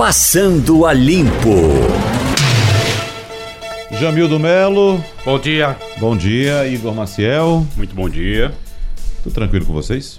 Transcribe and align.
Passando 0.00 0.86
a 0.86 0.94
Limpo. 0.94 1.60
Jamildo 3.90 4.40
Melo. 4.40 4.98
Bom 5.26 5.38
dia. 5.38 5.76
Bom 5.98 6.16
dia, 6.16 6.66
Igor 6.66 6.94
Maciel. 6.94 7.66
Muito 7.76 7.94
bom 7.94 8.08
dia. 8.08 8.50
Tudo 9.22 9.34
tranquilo 9.34 9.66
com 9.66 9.74
vocês? 9.74 10.18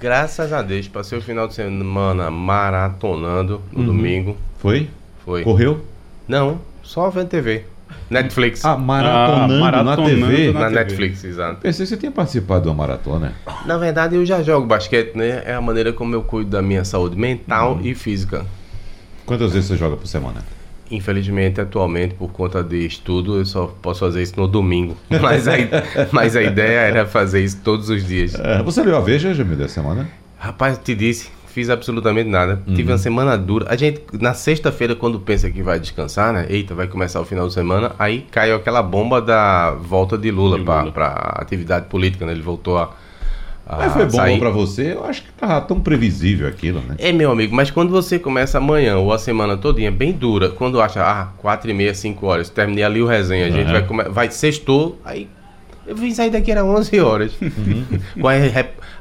Graças 0.00 0.52
a 0.52 0.62
Deus, 0.62 0.86
passei 0.86 1.18
o 1.18 1.20
final 1.20 1.48
de 1.48 1.54
semana 1.54 2.30
maratonando 2.30 3.60
no 3.72 3.80
uhum. 3.80 3.86
domingo. 3.86 4.36
Foi? 4.58 4.88
Foi. 5.24 5.42
Correu? 5.42 5.84
Não, 6.28 6.60
só 6.80 7.10
vendo 7.10 7.30
TV. 7.30 7.64
Netflix. 8.08 8.64
Ah, 8.64 8.76
maratonando, 8.76 9.54
ah, 9.54 9.58
maratonando 9.58 10.02
na 10.02 10.06
TV? 10.06 10.52
Na, 10.52 10.60
na 10.60 10.70
Netflix, 10.70 11.24
exato. 11.24 11.60
Pensei 11.62 11.84
que 11.84 11.90
você 11.90 11.96
tinha 11.96 12.12
participado 12.12 12.62
de 12.62 12.68
uma 12.68 12.76
maratona. 12.76 13.32
Na 13.66 13.76
verdade, 13.76 14.14
eu 14.14 14.24
já 14.24 14.40
jogo 14.40 14.68
basquete, 14.68 15.16
né? 15.16 15.42
É 15.44 15.54
a 15.54 15.60
maneira 15.60 15.92
como 15.92 16.14
eu 16.14 16.22
cuido 16.22 16.50
da 16.50 16.62
minha 16.62 16.84
saúde 16.84 17.16
mental 17.16 17.72
uhum. 17.72 17.80
e 17.82 17.92
física. 17.92 18.46
Quantas 19.30 19.52
vezes 19.52 19.68
você 19.68 19.76
joga 19.76 19.96
por 19.96 20.08
semana? 20.08 20.44
Infelizmente, 20.90 21.60
atualmente, 21.60 22.14
por 22.16 22.32
conta 22.32 22.64
de 22.64 22.84
estudo, 22.84 23.36
eu 23.36 23.46
só 23.46 23.72
posso 23.80 24.00
fazer 24.00 24.22
isso 24.22 24.34
no 24.36 24.48
domingo. 24.48 24.96
Mas 25.08 25.46
a, 25.46 25.52
mas 26.10 26.34
a 26.34 26.42
ideia 26.42 26.80
era 26.80 27.06
fazer 27.06 27.44
isso 27.44 27.60
todos 27.62 27.88
os 27.88 28.04
dias. 28.04 28.34
É, 28.34 28.60
você 28.60 28.82
leu 28.82 28.96
a 28.96 29.00
Veja, 29.00 29.32
Jamil, 29.32 29.56
dessa 29.56 29.74
semana? 29.74 30.10
Rapaz, 30.36 30.78
te 30.78 30.96
disse, 30.96 31.30
fiz 31.46 31.70
absolutamente 31.70 32.28
nada. 32.28 32.60
Uhum. 32.66 32.74
Tive 32.74 32.90
uma 32.90 32.98
semana 32.98 33.38
dura. 33.38 33.66
A 33.68 33.76
gente, 33.76 34.02
na 34.20 34.34
sexta-feira, 34.34 34.96
quando 34.96 35.20
pensa 35.20 35.48
que 35.48 35.62
vai 35.62 35.78
descansar, 35.78 36.32
né? 36.32 36.46
Eita, 36.48 36.74
vai 36.74 36.88
começar 36.88 37.20
o 37.20 37.24
final 37.24 37.46
de 37.46 37.54
semana. 37.54 37.92
Aí 38.00 38.26
caiu 38.32 38.56
aquela 38.56 38.82
bomba 38.82 39.22
da 39.22 39.70
volta 39.70 40.18
de 40.18 40.32
Lula, 40.32 40.56
Lula. 40.56 40.90
para 40.90 41.06
atividade 41.36 41.86
política, 41.86 42.26
né? 42.26 42.32
Ele 42.32 42.42
voltou 42.42 42.76
a 42.76 42.90
mas 43.78 43.92
foi 43.92 44.04
bom 44.04 44.10
sair... 44.10 44.38
para 44.38 44.50
você? 44.50 44.92
Eu 44.94 45.04
acho 45.04 45.22
que 45.22 45.32
tava 45.32 45.60
tão 45.60 45.80
previsível 45.80 46.48
aquilo, 46.48 46.80
né? 46.80 46.96
É, 46.98 47.12
meu 47.12 47.30
amigo, 47.30 47.54
mas 47.54 47.70
quando 47.70 47.90
você 47.90 48.18
começa 48.18 48.58
amanhã 48.58 48.96
ou 48.98 49.12
a 49.12 49.18
semana 49.18 49.56
todinha 49.56 49.90
bem 49.90 50.12
dura, 50.12 50.50
quando 50.50 50.80
acha, 50.80 51.02
ah, 51.02 51.28
quatro 51.38 51.70
e 51.70 51.74
meia, 51.74 51.94
cinco 51.94 52.26
horas, 52.26 52.48
terminei 52.48 52.84
ali 52.84 53.00
o 53.00 53.06
resenha, 53.06 53.46
a 53.46 53.50
gente 53.50 53.70
vai 53.70 54.08
vai 54.08 54.30
sextou, 54.30 55.00
aí 55.04 55.28
eu 55.90 55.96
vim 55.96 56.14
sair 56.14 56.30
daqui 56.30 56.52
era 56.52 56.64
11 56.64 57.00
horas. 57.00 57.32
Uhum. 57.42 57.84
Com 58.22 58.28
as, 58.28 58.40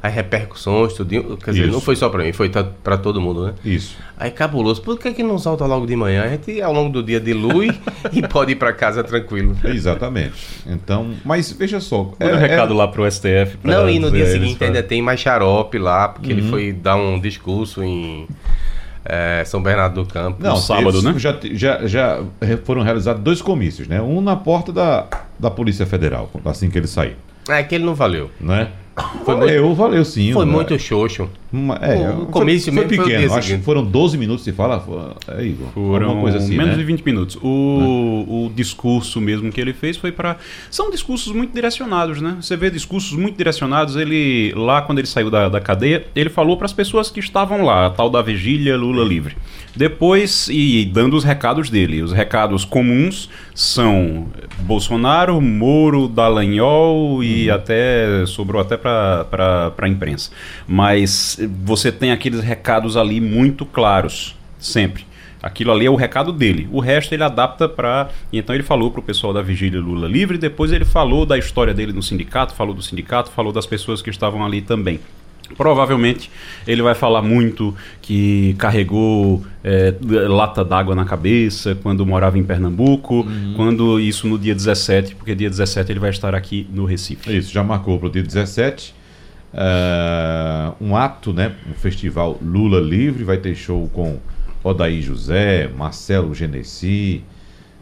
as 0.01 0.13
repercussões, 0.13 0.93
tudo. 0.93 1.37
Quer 1.37 1.51
dizer, 1.51 1.63
Isso. 1.65 1.71
não 1.71 1.79
foi 1.79 1.95
só 1.95 2.09
para 2.09 2.23
mim, 2.23 2.33
foi 2.33 2.49
para 2.49 2.97
todo 2.97 3.21
mundo, 3.21 3.45
né? 3.45 3.53
Isso. 3.63 3.95
Aí 4.17 4.31
cabuloso. 4.31 4.81
Por 4.81 4.97
que, 4.97 5.13
que 5.13 5.21
não 5.21 5.37
solta 5.37 5.67
logo 5.67 5.85
de 5.85 5.95
manhã? 5.95 6.23
A 6.23 6.29
gente 6.29 6.59
ao 6.59 6.73
longo 6.73 6.91
do 6.91 7.03
dia 7.03 7.19
dilui 7.19 7.69
e 8.11 8.27
pode 8.27 8.53
ir 8.53 8.55
para 8.55 8.73
casa 8.73 9.03
tranquilo. 9.03 9.55
Exatamente. 9.63 10.33
Então, 10.65 11.13
mas 11.23 11.51
veja 11.51 11.79
só. 11.79 12.11
Manda 12.19 12.31
é, 12.31 12.33
um 12.33 12.39
recado 12.39 12.73
é... 12.73 12.77
lá 12.77 12.87
pro 12.87 13.09
STF. 13.09 13.59
Não, 13.63 13.87
e 13.87 13.99
no 13.99 14.09
dia 14.09 14.25
seguinte 14.25 14.57
pra... 14.57 14.65
ainda 14.65 14.81
tem 14.81 14.99
mais 14.99 15.19
xarope 15.19 15.77
lá, 15.77 16.09
porque 16.09 16.33
uhum. 16.33 16.39
ele 16.39 16.49
foi 16.49 16.73
dar 16.73 16.95
um 16.95 17.19
discurso 17.19 17.83
em. 17.83 18.27
É, 19.09 19.43
São 19.43 19.61
Bernardo 19.61 20.03
do 20.03 20.07
Campo. 20.07 20.41
Não, 20.41 20.51
no 20.51 20.57
sábado, 20.57 21.01
né? 21.01 21.15
Já, 21.17 21.35
já, 21.51 21.87
já 21.87 22.23
foram 22.63 22.83
realizados 22.83 23.23
dois 23.23 23.41
comícios, 23.41 23.87
né? 23.87 23.99
Um 23.99 24.21
na 24.21 24.35
porta 24.35 24.71
da, 24.71 25.07
da 25.39 25.49
Polícia 25.49 25.85
Federal, 25.85 26.29
assim 26.45 26.69
que 26.69 26.77
ele 26.77 26.87
saiu. 26.87 27.15
É 27.49 27.63
que 27.63 27.73
ele 27.73 27.83
não 27.83 27.95
valeu. 27.95 28.29
Né? 28.39 28.69
Foi 29.23 29.35
valeu, 29.35 29.65
muito, 29.65 29.77
valeu 29.77 30.05
sim. 30.05 30.33
Foi 30.33 30.45
né? 30.45 30.51
muito 30.51 30.77
xoxo. 30.79 31.29
É, 31.81 32.09
o 32.09 32.27
comício 32.27 32.71
foi, 32.71 32.87
foi 32.87 32.97
pequeno. 32.97 33.27
Foi 33.29 33.37
acho 33.39 33.57
que 33.57 33.63
foram 33.63 33.83
12 33.83 34.17
minutos 34.17 34.43
se 34.43 34.51
fala. 34.51 35.15
É, 35.27 35.43
Igor, 35.43 35.67
foram 35.73 36.21
coisa 36.21 36.37
assim, 36.37 36.55
menos 36.55 36.73
né? 36.73 36.77
de 36.77 36.83
20 36.83 37.01
minutos. 37.03 37.37
O, 37.41 38.25
é. 38.27 38.45
o 38.45 38.51
discurso 38.53 39.19
mesmo 39.19 39.51
que 39.51 39.59
ele 39.59 39.73
fez 39.73 39.97
foi 39.97 40.11
para. 40.11 40.37
São 40.69 40.91
discursos 40.91 41.33
muito 41.33 41.53
direcionados, 41.53 42.21
né? 42.21 42.37
Você 42.39 42.55
vê 42.55 42.69
discursos 42.69 43.13
muito 43.13 43.35
direcionados. 43.35 43.95
Ele, 43.95 44.53
lá 44.55 44.81
quando 44.81 44.99
ele 44.99 45.07
saiu 45.07 45.29
da, 45.31 45.49
da 45.49 45.59
cadeia, 45.59 46.05
ele 46.15 46.29
falou 46.29 46.55
para 46.55 46.65
as 46.65 46.73
pessoas 46.73 47.09
que 47.09 47.19
estavam 47.19 47.63
lá, 47.63 47.87
a 47.87 47.89
tal 47.89 48.09
da 48.09 48.21
vigília 48.21 48.77
Lula 48.77 49.03
livre. 49.03 49.35
Depois, 49.75 50.49
e 50.51 50.85
dando 50.85 51.15
os 51.15 51.23
recados 51.23 51.69
dele. 51.69 52.01
Os 52.01 52.11
recados 52.11 52.65
comuns 52.65 53.29
são 53.55 54.27
Bolsonaro, 54.61 55.39
Moro, 55.41 56.07
Dallagnol 56.07 57.23
e 57.23 57.49
uhum. 57.49 57.55
até 57.55 58.25
sobrou 58.25 58.61
até 58.61 58.77
para 58.77 58.88
a 58.89 59.87
imprensa. 59.87 60.31
Mas 60.67 61.39
você 61.63 61.91
tem 61.91 62.11
aqueles 62.11 62.41
recados 62.41 62.97
ali 62.97 63.21
muito 63.21 63.65
claros, 63.65 64.35
sempre. 64.59 65.09
Aquilo 65.41 65.71
ali 65.71 65.85
é 65.85 65.89
o 65.89 65.95
recado 65.95 66.33
dele. 66.33 66.67
O 66.71 66.79
resto 66.79 67.13
ele 67.13 67.23
adapta 67.23 67.69
para. 67.69 68.09
Então 68.31 68.53
ele 68.53 68.63
falou 68.63 68.91
para 68.91 68.99
o 68.99 69.03
pessoal 69.03 69.33
da 69.33 69.41
Vigília 69.41 69.79
Lula 69.79 70.07
Livre, 70.07 70.37
depois 70.37 70.71
ele 70.71 70.83
falou 70.83 71.25
da 71.25 71.37
história 71.37 71.73
dele 71.73 71.93
no 71.93 72.03
sindicato, 72.03 72.53
falou 72.53 72.73
do 72.73 72.81
sindicato, 72.81 73.31
falou 73.31 73.53
das 73.53 73.65
pessoas 73.65 74.01
que 74.01 74.09
estavam 74.09 74.45
ali 74.45 74.61
também. 74.61 74.99
Provavelmente 75.57 76.29
ele 76.67 76.81
vai 76.81 76.95
falar 76.95 77.21
muito 77.21 77.75
que 78.01 78.55
carregou 78.57 79.43
é, 79.63 79.93
lata 80.27 80.63
d'água 80.63 80.95
na 80.95 81.05
cabeça 81.05 81.75
quando 81.81 82.05
morava 82.05 82.37
em 82.37 82.43
Pernambuco, 82.43 83.21
uhum. 83.21 83.53
quando 83.55 83.99
isso 83.99 84.27
no 84.27 84.37
dia 84.37 84.55
17, 84.55 85.15
porque 85.15 85.35
dia 85.35 85.49
17 85.49 85.91
ele 85.91 85.99
vai 85.99 86.09
estar 86.09 86.33
aqui 86.35 86.67
no 86.71 86.85
Recife. 86.85 87.35
Isso, 87.35 87.51
já 87.51 87.63
marcou 87.63 87.97
para 87.99 88.07
o 88.07 88.11
dia 88.11 88.23
17. 88.23 88.93
Uh, 89.51 89.57
é, 89.57 90.71
um 90.79 90.95
ato, 90.95 91.33
né? 91.33 91.55
Um 91.69 91.73
festival 91.73 92.37
Lula 92.41 92.79
Livre, 92.79 93.23
vai 93.23 93.37
ter 93.37 93.55
show 93.55 93.89
com 93.93 94.19
Odaí 94.63 95.01
José, 95.01 95.67
Marcelo 95.67 96.35
Genesi 96.35 97.23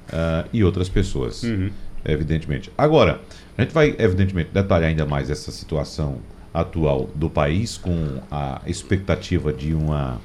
uh, 0.10 0.48
e 0.54 0.64
outras 0.64 0.88
pessoas, 0.88 1.44
uhum. 1.44 1.70
evidentemente. 2.06 2.72
Agora, 2.78 3.20
a 3.58 3.62
gente 3.62 3.74
vai, 3.74 3.96
evidentemente, 3.98 4.50
detalhar 4.54 4.90
ainda 4.90 5.06
mais 5.06 5.30
essa 5.30 5.52
situação 5.52 6.20
atual 6.59 7.09
do 7.13 7.29
país, 7.29 7.78
com 7.78 8.19
a 8.31 8.62
expectativa 8.66 9.53
de 9.53 9.73
uma, 9.73 10.19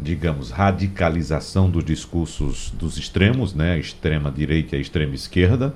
digamos, 0.00 0.50
radicalização 0.50 1.68
dos 1.68 1.84
discursos 1.84 2.72
dos 2.78 2.96
extremos, 2.96 3.54
né? 3.54 3.78
Extrema 3.78 4.30
direita 4.30 4.76
e 4.76 4.80
extrema 4.80 5.14
esquerda. 5.14 5.74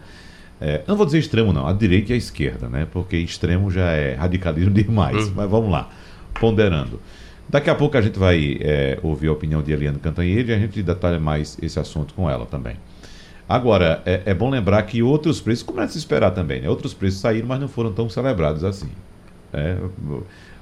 É, 0.61 0.83
não 0.89 0.97
vou 0.97 1.07
dizer 1.07 1.19
extremo, 1.19 1.53
não, 1.53 1.67
a 1.67 1.73
direita 1.73 2.13
e 2.13 2.15
a 2.15 2.17
esquerda, 2.17 2.69
né? 2.69 2.87
Porque 2.91 3.17
extremo 3.17 3.71
já 3.71 3.91
é 3.93 4.15
radicalismo 4.15 4.71
demais. 4.75 5.29
Uhum. 5.29 5.33
Mas 5.37 5.51
vamos 5.51 5.71
lá, 5.71 5.91
ponderando. 6.41 7.01
Daqui 7.49 7.71
a 7.71 7.75
pouco 7.75 7.97
a 7.97 8.01
gente 8.03 8.19
vai 8.19 8.59
é, 8.61 8.99
ouvir 9.03 9.29
a 9.29 9.33
opinião 9.33 9.63
de 9.63 9.73
Eliane 9.73 9.99
Cantanhede 9.99 10.51
e 10.51 10.55
a 10.55 10.59
gente 10.59 10.83
detalha 10.83 11.19
mais 11.19 11.57
esse 11.63 11.79
assunto 11.79 12.13
com 12.15 12.29
ela 12.29 12.45
também. 12.45 12.77
Agora, 13.49 14.03
é, 14.05 14.23
é 14.27 14.35
bom 14.35 14.51
lembrar 14.51 14.83
que 14.83 15.03
outros 15.03 15.41
preços, 15.41 15.63
como 15.63 15.81
é 15.81 15.87
de 15.87 15.93
se 15.93 15.99
esperar 15.99 16.33
também, 16.33 16.61
né? 16.61 16.69
Outros 16.69 16.93
preços 16.93 17.21
saíram, 17.21 17.49
mas 17.49 17.59
não 17.59 17.69
foram 17.69 17.93
tão 17.93 18.09
celebrados 18.09 18.65
assim. 18.65 18.91
É, 19.53 19.77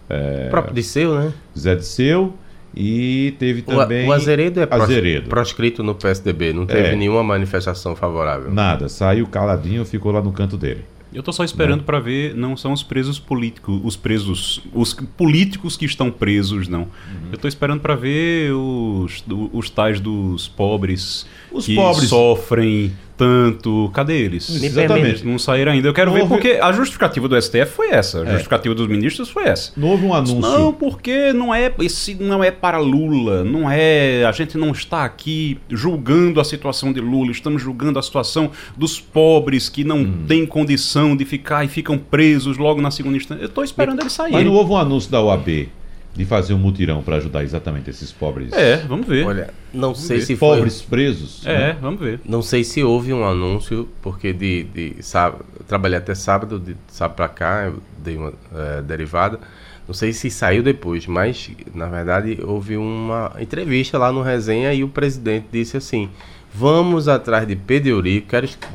é, 0.08 0.47
o 0.47 0.50
próprio 0.50 0.74
Disseu, 0.74 1.19
né? 1.19 1.32
Zé 1.58 1.74
Disseu. 1.74 2.34
E 2.74 3.34
teve 3.38 3.62
também. 3.62 4.06
O, 4.06 4.12
Azeredo 4.12 4.60
é 4.60 4.69
Azeredo. 4.70 5.30
proscrito 5.30 5.82
no 5.82 5.94
PSDB, 5.94 6.52
não 6.52 6.66
teve 6.66 6.88
é. 6.88 6.97
nenhuma 6.97 7.24
manifestação 7.24 7.97
favorável. 7.97 8.52
Nada, 8.52 8.86
saiu 8.88 9.26
caladinho, 9.26 9.82
ficou 9.86 10.12
lá 10.12 10.20
no 10.20 10.30
canto 10.30 10.58
dele. 10.58 10.84
Eu 11.16 11.20
estou 11.20 11.32
só 11.32 11.44
esperando 11.44 11.82
para 11.84 11.98
ver, 11.98 12.34
não 12.34 12.54
são 12.58 12.72
os 12.72 12.82
presos 12.82 13.19
políticos, 13.19 13.80
os 13.82 13.97
presos, 13.97 14.60
os 14.74 14.92
políticos 14.92 15.74
que 15.74 15.86
estão 15.86 16.10
presos, 16.10 16.68
não. 16.68 16.82
Uhum. 16.82 17.28
Eu 17.30 17.36
estou 17.36 17.48
esperando 17.48 17.80
para 17.80 17.94
ver 17.94 18.53
os, 18.53 19.24
os 19.53 19.70
tais 19.70 19.98
dos 19.98 20.47
pobres 20.47 21.26
os 21.50 21.64
que 21.64 21.74
pobres. 21.74 22.10
sofrem 22.10 22.92
tanto. 23.16 23.91
Cadê 23.93 24.15
eles? 24.15 24.49
Exatamente. 24.62 25.25
Não 25.25 25.38
saíram 25.38 25.72
ainda. 25.72 25.88
Eu 25.88 25.94
quero 25.94 26.10
não 26.10 26.15
ver 26.16 26.22
houve... 26.22 26.34
porque 26.34 26.59
a 26.60 26.72
justificativa 26.72 27.28
do 27.28 27.41
STF 27.41 27.66
foi 27.66 27.91
essa. 27.91 28.22
A 28.22 28.27
é. 28.27 28.31
justificativa 28.32 28.75
dos 28.75 28.87
ministros 28.87 29.28
foi 29.28 29.44
essa. 29.44 29.72
Não 29.77 29.88
houve 29.88 30.04
um 30.04 30.15
anúncio. 30.15 30.41
Não, 30.41 30.72
porque 30.72 31.32
não 31.32 31.54
é 31.54 31.72
esse 31.81 32.15
não 32.15 32.43
é 32.43 32.50
para 32.50 32.78
Lula, 32.78 33.44
não 33.44 33.71
é, 33.71 34.25
a 34.25 34.32
gente 34.32 34.56
não 34.59 34.71
está 34.71 35.04
aqui 35.04 35.59
julgando 35.69 36.41
a 36.41 36.44
situação 36.44 36.93
de 36.93 37.00
Lula, 37.00 37.31
estamos 37.31 37.62
julgando 37.62 37.99
a 37.99 38.03
situação 38.03 38.50
dos 38.77 39.00
pobres 39.00 39.69
que 39.69 39.84
não 39.84 40.00
hum. 40.00 40.25
têm 40.27 40.47
condição 40.47 41.16
de 41.16 41.25
ficar 41.25 41.65
e 41.65 41.69
ficam 41.69 41.98
presos 41.98 42.59
logo 42.59 42.81
na 42.81 42.91
segunda 42.91 43.16
instância. 43.16 43.43
Eu 43.43 43.48
estou 43.48 43.65
esperando 43.65 44.00
ele 44.00 44.10
sair. 44.10 44.33
Mas 44.33 44.44
não 44.44 44.53
houve 44.53 44.72
um 44.72 44.77
anúncio 44.77 45.10
da 45.10 45.21
OAB 45.21 45.69
de 46.16 46.25
fazer 46.25 46.54
um 46.54 46.59
mutirão 46.59 47.03
para 47.03 47.16
ajudar 47.16 47.44
exatamente 47.44 47.91
esses 47.91 48.10
pobres. 48.10 48.53
É, 48.53 48.78
vamos 48.78 49.06
ver. 49.06 49.27
Olha, 49.27 49.50
não 49.72 49.92
vamos 49.92 50.01
sei 50.01 50.18
ver. 50.18 50.24
se 50.24 50.36
pobres 50.36 50.80
foi... 50.80 50.89
presos. 50.89 51.47
É, 51.47 51.59
né? 51.59 51.78
vamos 51.80 52.01
ver. 52.01 52.21
Não 52.24 52.41
sei 52.41 52.65
se 52.65 52.83
houve 52.83 53.13
um 53.13 53.24
anúncio 53.24 53.89
porque 54.01 54.33
de, 54.33 54.65
de 54.65 55.03
sábado, 55.03 55.45
trabalhei 55.68 55.98
até 55.98 56.15
sábado, 56.15 56.59
de 56.59 56.74
sábado 56.89 57.16
para 57.16 57.28
cá, 57.28 57.65
eu 57.66 57.80
dei 58.03 58.16
uma 58.16 58.33
é, 58.54 58.83
derivada. 58.83 59.39
Não 59.86 59.95
sei 59.95 60.13
se 60.13 60.30
saiu 60.30 60.63
depois, 60.63 61.07
mas 61.07 61.51
na 61.72 61.86
verdade 61.86 62.39
houve 62.42 62.77
uma 62.77 63.33
entrevista 63.39 63.98
lá 63.98 64.10
no 64.10 64.22
resenha 64.22 64.72
e 64.72 64.83
o 64.83 64.89
presidente 64.89 65.47
disse 65.53 65.77
assim: 65.77 66.09
Vamos 66.53 67.07
atrás 67.07 67.47
de 67.47 67.54
Pedro 67.54 68.03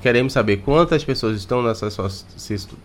queremos 0.02 0.34
saber 0.34 0.58
quantas 0.58 1.04
pessoas 1.04 1.36
estão 1.36 1.64
nessa 1.64 1.90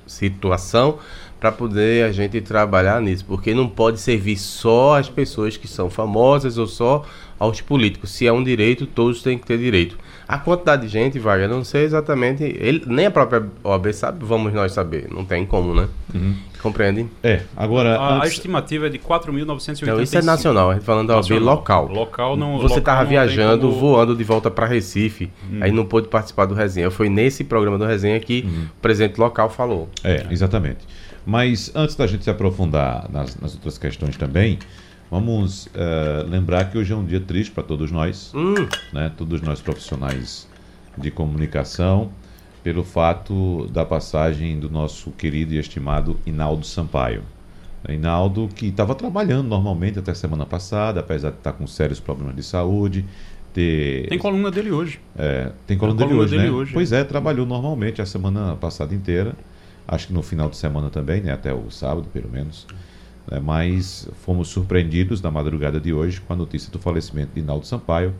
situação 0.07 0.99
para 1.39 1.53
poder 1.53 2.05
a 2.05 2.13
gente 2.13 2.41
trabalhar 2.41 3.01
nisso, 3.01 3.25
porque 3.27 3.55
não 3.55 3.69
pode 3.69 4.01
servir 4.01 4.37
só 4.37 4.99
às 4.99 5.09
pessoas 5.09 5.57
que 5.57 5.69
são 5.69 5.91
famosas 5.91 6.59
ou 6.59 6.67
só 6.67 7.05
aos 7.39 7.61
políticos. 7.61 8.11
Se 8.11 8.27
é 8.27 8.33
um 8.33 8.43
direito, 8.43 8.87
todos 8.87 9.23
têm 9.23 9.39
que 9.39 9.47
ter 9.47 9.59
direito. 9.59 9.99
A 10.27 10.39
quantidade 10.39 10.83
de 10.83 10.89
gente, 10.89 11.19
Wagner, 11.19 11.49
não 11.49 11.63
sei 11.63 11.85
exatamente. 11.85 12.43
Ele, 12.43 12.83
nem 12.87 13.07
a 13.07 13.11
própria 13.11 13.47
OAB 13.63 13.93
sabe, 13.93 14.25
vamos 14.25 14.53
nós 14.53 14.73
saber. 14.73 15.07
Não 15.11 15.25
tem 15.25 15.47
como, 15.47 15.73
né? 15.73 15.89
Uhum. 16.13 16.35
Compreende? 16.61 17.07
É, 17.23 17.43
agora. 17.57 17.97
A, 17.97 18.17
antes... 18.17 18.31
a 18.31 18.33
estimativa 18.33 18.87
é 18.87 18.91
de 18.91 18.99
4.985. 18.99 19.87
Não, 19.87 20.03
isso 20.03 20.19
é 20.19 20.23
nacional, 20.23 20.71
a 20.71 20.75
gente 20.75 20.85
falando 20.85 21.09
da 21.09 21.17
OAB 21.17 21.31
local. 21.39 21.89
Local 21.89 22.37
não. 22.37 22.59
Você 22.59 22.81
estava 22.81 23.05
viajando, 23.05 23.69
como... 23.69 23.79
voando 23.79 24.17
de 24.17 24.25
volta 24.25 24.51
para 24.51 24.67
Recife, 24.67 25.31
uhum. 25.49 25.63
aí 25.63 25.71
não 25.71 25.85
pôde 25.85 26.09
participar 26.09 26.47
do 26.47 26.55
resenha. 26.55 26.91
Foi 26.91 27.09
nesse 27.09 27.45
programa 27.45 27.79
do 27.79 27.85
resenha 27.85 28.19
que 28.19 28.45
uhum. 28.45 28.65
o 28.65 28.81
presidente 28.81 29.19
local 29.19 29.49
falou. 29.49 29.89
É, 30.03 30.27
exatamente. 30.31 30.79
Mas 31.27 31.71
antes 31.75 31.97
da 31.97 32.07
gente 32.07 32.25
se 32.25 32.31
aprofundar 32.31 33.11
nas, 33.11 33.37
nas 33.37 33.55
outras 33.55 33.77
questões 33.77 34.17
também, 34.17 34.59
Vamos 35.11 35.67
uh, 35.67 36.29
lembrar 36.29 36.71
que 36.71 36.77
hoje 36.77 36.93
é 36.93 36.97
um 36.97 37.05
dia 37.05 37.21
triste 37.21 37.53
para 37.53 37.63
todos 37.63 37.93
nós, 37.93 38.33
hum. 38.35 38.55
né? 38.93 39.11
todos 39.17 39.41
nós 39.41 39.61
profissionais 39.61 40.49
de 40.99 41.11
comunicação, 41.13 42.11
pelo 42.63 42.83
fato 42.83 43.69
da 43.71 43.85
passagem 43.85 44.59
do 44.59 44.69
nosso 44.69 45.13
querido 45.13 45.55
e 45.55 45.59
estimado 45.59 46.19
Inaldo 46.27 46.67
Sampaio. 46.67 47.23
Inaldo, 47.89 48.49
que 48.53 48.67
estava 48.67 48.97
trabalhando 48.97 49.47
normalmente 49.47 49.97
até 49.97 50.13
semana 50.13 50.45
passada, 50.45 50.99
apesar 50.99 51.31
de 51.31 51.37
estar 51.37 51.53
com 51.53 51.69
sérios 51.69 52.01
problemas 52.01 52.35
de 52.35 52.43
saúde. 52.43 53.05
Ter... 53.55 54.09
Tem 54.09 54.19
coluna 54.19 54.51
dele 54.51 54.73
hoje. 54.73 54.99
É, 55.17 55.53
tem 55.69 55.79
coluna, 55.79 55.99
tem 55.99 56.09
dele, 56.09 56.19
coluna 56.19 56.23
hoje, 56.25 56.37
dele 56.37 56.51
né? 56.51 56.57
hoje. 56.57 56.73
Pois 56.73 56.91
é, 56.91 57.05
trabalhou 57.05 57.47
normalmente 57.47 58.03
a 58.03 58.07
semana 58.07 58.57
passada 58.57 58.93
inteira. 58.93 59.37
Acho 59.87 60.09
que 60.09 60.13
no 60.13 60.23
final 60.23 60.49
de 60.49 60.57
semana 60.57 60.91
também, 60.91 61.21
né? 61.21 61.33
até 61.33 61.53
o 61.55 61.71
sábado, 61.71 62.09
pelo 62.13 62.29
menos. 62.29 62.67
Né, 63.31 63.41
mas 63.41 64.09
fomos 64.25 64.49
surpreendidos 64.49 65.21
na 65.21 65.31
madrugada 65.31 65.81
de 65.81 65.93
hoje 65.93 66.21
com 66.21 66.33
a 66.33 66.37
notícia 66.37 66.71
do 66.71 66.79
falecimento 66.79 67.31
de 67.35 67.41
Inaldo 67.41 67.67
Sampaio, 67.67 68.15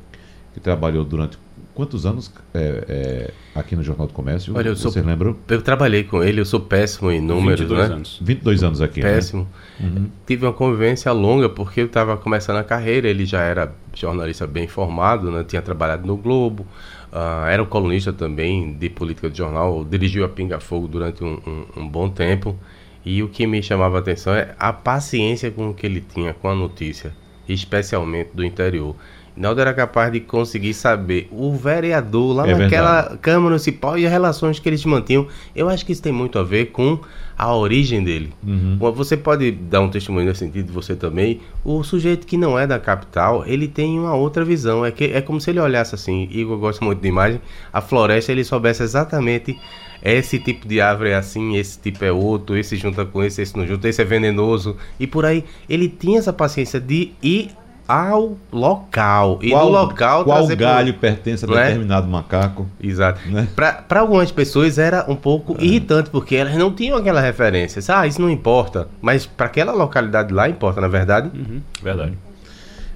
que 0.53 0.61
trabalhou 0.61 1.05
durante 1.05 1.39
quantos 1.75 2.07
anos 2.07 2.33
é, 2.55 2.85
é, 2.89 3.31
aqui 3.55 3.77
no 3.77 3.83
Jornal 3.83 4.07
do 4.07 4.13
Comércio? 4.15 4.57
Olha, 4.57 4.69
eu 4.69 4.77
Você 4.77 4.91
sou, 4.91 5.05
lembra? 5.05 5.35
Eu 5.49 5.63
trabalhei 5.63 6.05
com 6.05 6.25
ele, 6.25 6.41
eu 6.41 6.45
sou 6.47 6.59
péssimo 6.59 7.11
em 7.11 7.21
números, 7.21 7.61
22 7.61 7.89
né? 7.89 7.95
anos. 7.95 8.19
22 8.23 8.63
anos 8.63 8.81
aqui, 8.81 9.03
né? 9.03 9.13
Péssimo. 9.13 9.47
Né? 9.79 9.87
Uhum. 9.87 10.07
Tive 10.27 10.47
uma 10.47 10.55
convivência 10.55 11.13
longa 11.13 11.49
porque 11.49 11.83
eu 11.83 11.87
estava 11.87 12.17
começando 12.17 12.57
a 12.57 12.65
carreira, 12.65 13.07
ele 13.07 13.27
já 13.27 13.43
era 13.43 13.75
jornalista 13.95 14.47
bem 14.47 14.67
formado, 14.67 15.31
né? 15.31 15.45
tinha 15.45 15.61
trabalhado 15.61 16.07
no 16.07 16.17
Globo, 16.17 16.67
uh, 17.13 17.47
era 17.47 17.63
um 17.63 17.67
colunista 17.67 18.13
também 18.13 18.73
de 18.75 18.89
política 18.89 19.31
de 19.31 19.39
jornal, 19.39 19.85
dirigiu 19.85 20.25
a 20.25 20.29
Pinga 20.29 20.61
Fogo 20.61 20.89
durante 20.89 21.23
um, 21.23 21.41
um, 21.47 21.83
um 21.83 21.89
bom 21.89 22.09
tempo. 22.09 22.59
E 23.05 23.23
o 23.23 23.29
que 23.29 23.47
me 23.47 23.63
chamava 23.63 23.99
a 23.99 24.01
atenção 24.01 24.35
é 24.35 24.55
a 24.59 24.73
paciência 24.73 25.51
com 25.51 25.73
que 25.73 25.87
ele 25.87 26.01
tinha 26.01 26.35
com 26.35 26.49
a 26.49 26.55
notícia, 26.55 27.15
especialmente 27.49 28.31
do 28.35 28.45
interior. 28.45 28.97
Naldo 29.37 29.61
era 29.61 29.75
capaz 29.75 30.11
de 30.11 30.21
conseguir 30.21 30.73
saber 30.73 31.29
o 31.31 31.53
vereador 31.55 32.37
lá 32.37 32.49
é 32.49 32.55
naquela 32.55 33.01
verdade. 33.03 33.19
Câmara 33.19 33.51
Municipal 33.51 33.99
e 33.99 34.07
as 34.07 34.11
relações 34.11 34.59
que 34.59 34.69
eles 34.69 34.85
mantinham. 34.85 35.27
Eu 35.55 35.69
acho 35.69 35.85
que 35.85 35.93
isso 35.93 36.03
tem 36.03 36.13
muito 36.13 36.39
a 36.39 36.43
ver 36.43 36.67
com 36.67 36.99
a 37.37 37.55
origem 37.55 38.03
dele. 38.03 38.33
Uhum. 38.43 38.79
Você 38.95 39.17
pode 39.17 39.51
dar 39.51 39.83
um 39.83 39.91
testemunho 39.91 40.27
nesse 40.27 40.41
sentido, 40.41 40.73
você 40.73 40.97
também. 40.97 41.41
O 41.63 41.83
sujeito 41.85 42.27
que 42.27 42.37
não 42.37 42.59
é 42.59 42.67
da 42.67 42.79
capital, 42.79 43.45
ele 43.47 43.69
tem 43.69 43.99
uma 43.99 44.15
outra 44.15 44.43
visão. 44.45 44.87
É, 44.87 44.91
que, 44.91 45.05
é 45.05 45.21
como 45.21 45.39
se 45.41 45.51
ele 45.51 45.61
olhasse 45.61 45.95
assim, 45.95 46.29
Igor 46.31 46.57
gosta 46.57 46.83
muito 46.83 47.03
de 47.03 47.09
imagem, 47.09 47.41
a 47.71 47.83
floresta, 47.83 48.33
ele 48.33 48.43
soubesse 48.43 48.83
exatamente 48.83 49.59
esse 50.03 50.39
tipo 50.39 50.69
de 50.69 50.81
árvore 50.81 51.11
é 51.11 51.17
assim, 51.17 51.57
esse 51.57 51.79
tipo 51.79 52.05
é 52.05 52.13
outro, 52.13 52.57
esse 52.57 52.77
junta 52.77 53.05
com 53.05 53.23
esse, 53.25 53.43
esse 53.43 53.57
não 53.57 53.67
junta, 53.67 53.89
esse 53.89 54.01
é 54.01 54.05
venenoso. 54.05 54.77
E 55.01 55.07
por 55.07 55.25
aí, 55.25 55.45
ele 55.69 55.89
tinha 55.89 56.19
essa 56.19 56.33
paciência 56.33 56.81
de 56.81 57.13
ir 57.23 57.51
ao 57.87 58.37
local. 58.53 59.39
E 59.43 59.51
qual, 59.51 59.67
do 59.67 59.73
local 59.73 60.25
qual 60.25 60.47
galho 60.49 60.95
por... 60.95 61.01
pertence 61.01 61.45
a 61.45 61.49
é? 61.49 61.65
determinado 61.69 62.09
macaco. 62.09 62.67
Exato. 62.83 63.21
Né? 63.29 63.49
Para 63.55 64.01
algumas 64.01 64.31
pessoas 64.31 64.79
era 64.79 65.05
um 65.09 65.17
pouco 65.17 65.57
é. 65.59 65.65
irritante, 65.65 66.11
porque 66.11 66.37
elas 66.37 66.55
não 66.57 66.73
tinham 66.73 66.97
aquela 66.97 67.21
referência. 67.21 67.83
Ah, 67.95 68.07
isso 68.07 68.21
não 68.21 68.31
importa. 68.31 68.89
Mas 69.01 69.27
para 69.27 69.47
aquela 69.47 69.73
localidade 69.73 70.33
lá 70.33 70.49
importa, 70.49 70.81
na 70.81 70.89
verdade. 70.89 71.31
Uhum. 71.37 71.61
Verdade. 71.83 72.15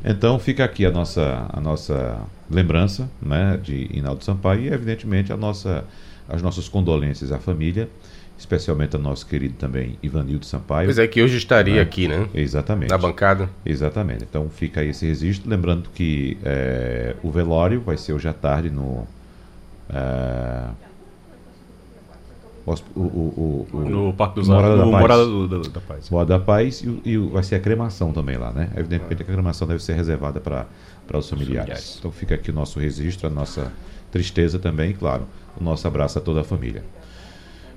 Então 0.05 0.39
fica 0.39 0.65
aqui 0.65 0.87
a 0.87 0.91
nossa, 0.91 1.47
a 1.53 1.61
nossa 1.61 2.19
lembrança 2.51 3.09
né, 3.21 3.59
de 3.63 3.89
Inaldo 3.93 4.25
Sampaio 4.25 4.63
e, 4.63 4.69
evidentemente, 4.69 5.33
a 5.33 5.37
nossa 5.37 5.85
as 6.31 6.41
nossas 6.41 6.69
condolências 6.69 7.33
à 7.33 7.39
família, 7.39 7.91
especialmente 8.41 8.97
ao 8.97 9.03
nosso 9.03 9.27
querido 9.27 9.55
também 9.55 9.99
Ivanildo 10.03 10.47
Sampaio. 10.47 10.87
Pois 10.87 10.99
é, 10.99 11.07
que 11.07 11.23
hoje 11.23 11.37
estaria 11.37 11.75
né? 11.75 11.81
aqui, 11.83 12.09
né? 12.09 12.27
Exatamente. 12.33 12.89
Na 12.89 12.97
bancada. 12.97 13.51
Exatamente. 13.67 14.25
Então 14.25 14.49
fica 14.49 14.81
aí 14.81 14.89
esse 14.89 15.07
registro. 15.07 15.49
Lembrando 15.49 15.91
que 15.91 16.39
é, 16.43 17.15
o 17.23 17.31
velório 17.31 17.83
vai 17.83 17.99
ser 17.99 18.15
hoje 18.15 18.27
à 18.27 18.33
tarde 18.33 18.71
no. 18.71 19.07
É, 19.91 20.69
o, 22.65 23.01
o, 23.01 23.69
o, 23.73 23.81
no 23.81 24.15
Parque 24.15 24.37
dos 24.37 24.49
Morada 24.49 24.77
da 24.77 24.85
Paz. 24.85 25.01
Morada 25.01 25.27
do, 25.27 25.69
da 25.69 25.81
Paz. 25.81 26.11
Morada 26.11 26.39
da 26.39 26.45
Paz 26.45 26.83
e, 26.83 27.01
e, 27.05 27.19
vai 27.19 27.43
ser 27.43 27.57
a 27.57 27.61
cremação 27.61 28.13
também 28.13 28.39
lá, 28.39 28.53
né? 28.53 28.71
Evidentemente 28.75 29.23
a 29.23 29.25
cremação 29.25 29.69
deve 29.69 29.83
ser 29.83 29.95
reservada 29.95 30.41
para 30.41 30.67
os 31.19 31.29
familiares. 31.29 31.59
familiares. 31.59 31.97
Então 31.99 32.11
fica 32.11 32.37
aqui 32.37 32.51
o 32.51 32.55
nosso 32.55 32.79
registro, 32.79 33.27
a 33.27 33.31
nossa 33.31 33.71
tristeza 34.11 34.59
também, 34.59 34.93
claro 34.95 35.27
o 35.59 35.65
nosso 35.65 35.87
abraço 35.87 36.19
a 36.19 36.21
toda 36.21 36.41
a 36.41 36.45
família. 36.45 36.83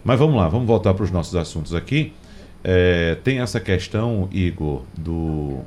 Mas 0.03 0.19
vamos 0.19 0.35
lá, 0.35 0.47
vamos 0.50 0.67
voltar 0.67 0.94
para 0.94 1.03
os 1.03 1.11
nossos 1.11 1.35
assuntos 1.35 1.73
aqui. 1.73 2.13
É, 2.63 3.15
tem 3.23 3.39
essa 3.39 3.59
questão, 3.59 4.27
Igor, 4.31 4.83
do 4.97 5.59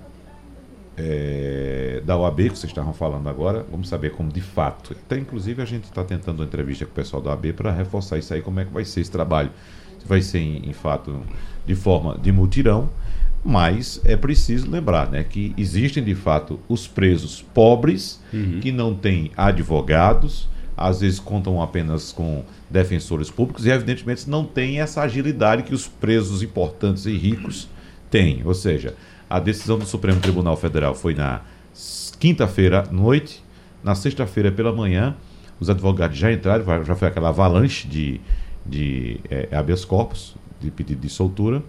é, 0.96 2.02
da 2.04 2.16
OAB 2.16 2.36
que 2.36 2.58
vocês 2.58 2.64
estavam 2.64 2.92
falando 2.92 3.28
agora. 3.28 3.64
Vamos 3.70 3.88
saber 3.88 4.12
como 4.12 4.30
de 4.30 4.40
fato. 4.40 4.92
Até 4.92 5.18
inclusive 5.18 5.62
a 5.62 5.64
gente 5.64 5.84
está 5.84 6.02
tentando 6.02 6.40
uma 6.40 6.46
entrevista 6.46 6.84
com 6.84 6.92
o 6.92 6.94
pessoal 6.94 7.22
da 7.22 7.30
OAB 7.30 7.52
para 7.52 7.70
reforçar 7.70 8.18
isso 8.18 8.32
aí, 8.32 8.40
como 8.40 8.60
é 8.60 8.64
que 8.64 8.72
vai 8.72 8.84
ser 8.84 9.00
esse 9.00 9.10
trabalho. 9.10 9.50
Se 9.98 10.06
vai 10.06 10.22
ser 10.22 10.38
em, 10.38 10.68
em 10.68 10.72
fato 10.72 11.20
de 11.66 11.74
forma 11.74 12.18
de 12.18 12.32
mutirão, 12.32 12.88
mas 13.44 14.00
é 14.04 14.16
preciso 14.16 14.70
lembrar 14.70 15.10
né, 15.10 15.22
que 15.22 15.54
existem 15.56 16.02
de 16.02 16.14
fato 16.14 16.58
os 16.68 16.86
presos 16.86 17.42
pobres 17.42 18.20
uhum. 18.32 18.60
que 18.60 18.72
não 18.72 18.94
têm 18.94 19.30
advogados 19.36 20.48
às 20.76 21.00
vezes 21.00 21.19
contam 21.19 21.62
apenas 21.62 22.12
com 22.12 22.44
defensores 22.69 23.31
públicos 23.31 23.64
e, 23.64 23.70
evidentemente, 23.70 24.28
não 24.28 24.44
têm 24.44 24.81
essa 24.81 25.02
agilidade 25.02 25.62
que 25.62 25.75
os 25.75 25.88
presos 25.88 26.43
importantes 26.43 27.06
e 27.06 27.17
ricos 27.17 27.69
têm. 28.11 28.43
Ou 28.44 28.55
seja, 28.55 28.94
a 29.28 29.40
decisão 29.40 29.78
do 29.78 29.87
Supremo 29.87 30.20
Tribunal 30.20 30.56
Federal 30.56 30.94
foi 30.94 31.14
na 31.14 31.40
quinta-feira 32.19 32.84
à 32.88 32.93
noite, 32.93 33.43
na 33.82 33.94
sexta-feira 33.94 34.52
pela 34.52 34.73
manhã, 34.73 35.17
os 35.58 35.70
advogados 35.70 36.19
já 36.19 36.31
entraram, 36.31 36.84
já 36.84 36.94
foi 36.94 37.08
aquela 37.08 37.31
avalanche 37.31 37.88
de, 37.88 38.20
de 38.64 39.20
é, 39.31 39.49
habeas 39.56 39.84
corpus, 39.84 40.34
de 40.61 40.70
pedido 40.70 41.00
de 41.00 41.08
soltura, 41.08 41.62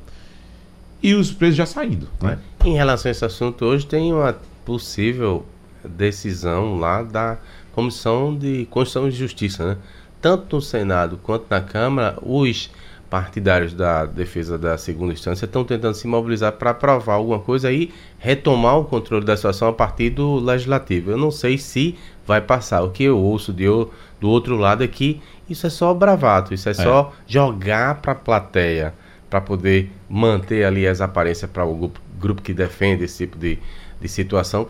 e 1.02 1.14
os 1.14 1.32
presos 1.32 1.56
já 1.56 1.66
saindo. 1.66 2.10
Né? 2.22 2.40
Em 2.66 2.74
relação 2.74 3.10
a 3.10 3.12
esse 3.12 3.24
assunto, 3.24 3.64
hoje 3.66 3.86
tem 3.86 4.12
uma 4.12 4.38
possível 4.66 5.46
decisão 5.88 6.78
lá 6.78 7.04
da 7.04 7.38
Comissão 7.78 8.36
de 8.36 8.66
Constituição 8.72 9.08
e 9.08 9.12
Justiça, 9.12 9.64
né? 9.64 9.78
Tanto 10.20 10.56
no 10.56 10.62
Senado 10.64 11.20
quanto 11.22 11.46
na 11.48 11.62
Câmara, 11.62 12.18
os 12.24 12.72
partidários 13.08 13.72
da 13.72 14.04
defesa 14.04 14.58
da 14.58 14.80
segunda 14.80 15.14
instância 15.14 15.46
estão 15.46 15.64
tentando 15.64 15.94
se 15.94 16.08
mobilizar 16.08 16.54
para 16.54 16.72
aprovar 16.72 17.14
alguma 17.14 17.38
coisa 17.38 17.72
e 17.72 17.94
retomar 18.18 18.80
o 18.80 18.86
controle 18.86 19.24
da 19.24 19.38
situação 19.38 19.68
a 19.68 19.74
partir 19.74 20.10
do 20.10 20.40
legislativo. 20.40 21.12
Eu 21.12 21.20
não 21.20 21.30
sei 21.30 21.60
se 21.60 21.96
vai 22.26 22.42
passar. 22.42 22.82
O 22.82 22.90
que 22.90 23.04
eu 23.04 23.20
ouço 23.20 23.54
de, 23.54 23.66
do 23.66 24.28
outro 24.28 24.58
lado 24.58 24.84
é 24.84 24.88
que 24.88 25.22
isso 25.48 25.68
é 25.68 25.70
só 25.70 25.94
bravato, 25.94 26.56
isso 26.56 26.68
é, 26.68 26.72
é. 26.72 26.74
só 26.74 27.14
jogar 27.28 28.02
para 28.02 28.14
a 28.14 28.16
plateia 28.16 28.96
para 29.30 29.40
poder 29.40 29.92
manter 30.10 30.66
ali 30.66 30.88
as 30.88 31.00
aparências 31.00 31.52
para 31.52 31.64
o 31.64 31.76
grupo, 31.76 32.02
grupo 32.20 32.42
que 32.42 32.56
defende 32.56 33.04
esse 33.04 33.20
tipo 33.20 33.38
de, 33.38 33.60
de 34.02 34.08
situação 34.08 34.68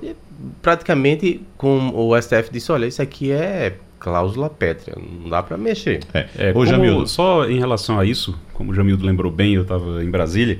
praticamente 0.61 1.41
com 1.57 1.89
o 1.93 2.19
STF 2.19 2.49
disse, 2.51 2.71
olha, 2.71 2.85
isso 2.85 3.01
aqui 3.01 3.31
é 3.31 3.77
cláusula 3.99 4.49
pétrea, 4.49 4.95
não 4.97 5.29
dá 5.29 5.41
para 5.41 5.57
mexer. 5.57 6.01
É, 6.13 6.27
é, 6.37 6.53
Ô, 6.55 6.65
Jamildo. 6.65 7.07
Só 7.07 7.49
em 7.49 7.59
relação 7.59 7.99
a 7.99 8.05
isso, 8.05 8.37
como 8.53 8.71
o 8.71 8.75
Jamildo 8.75 9.05
lembrou 9.05 9.31
bem, 9.31 9.55
eu 9.55 9.63
estava 9.63 10.03
em 10.03 10.09
Brasília, 10.09 10.59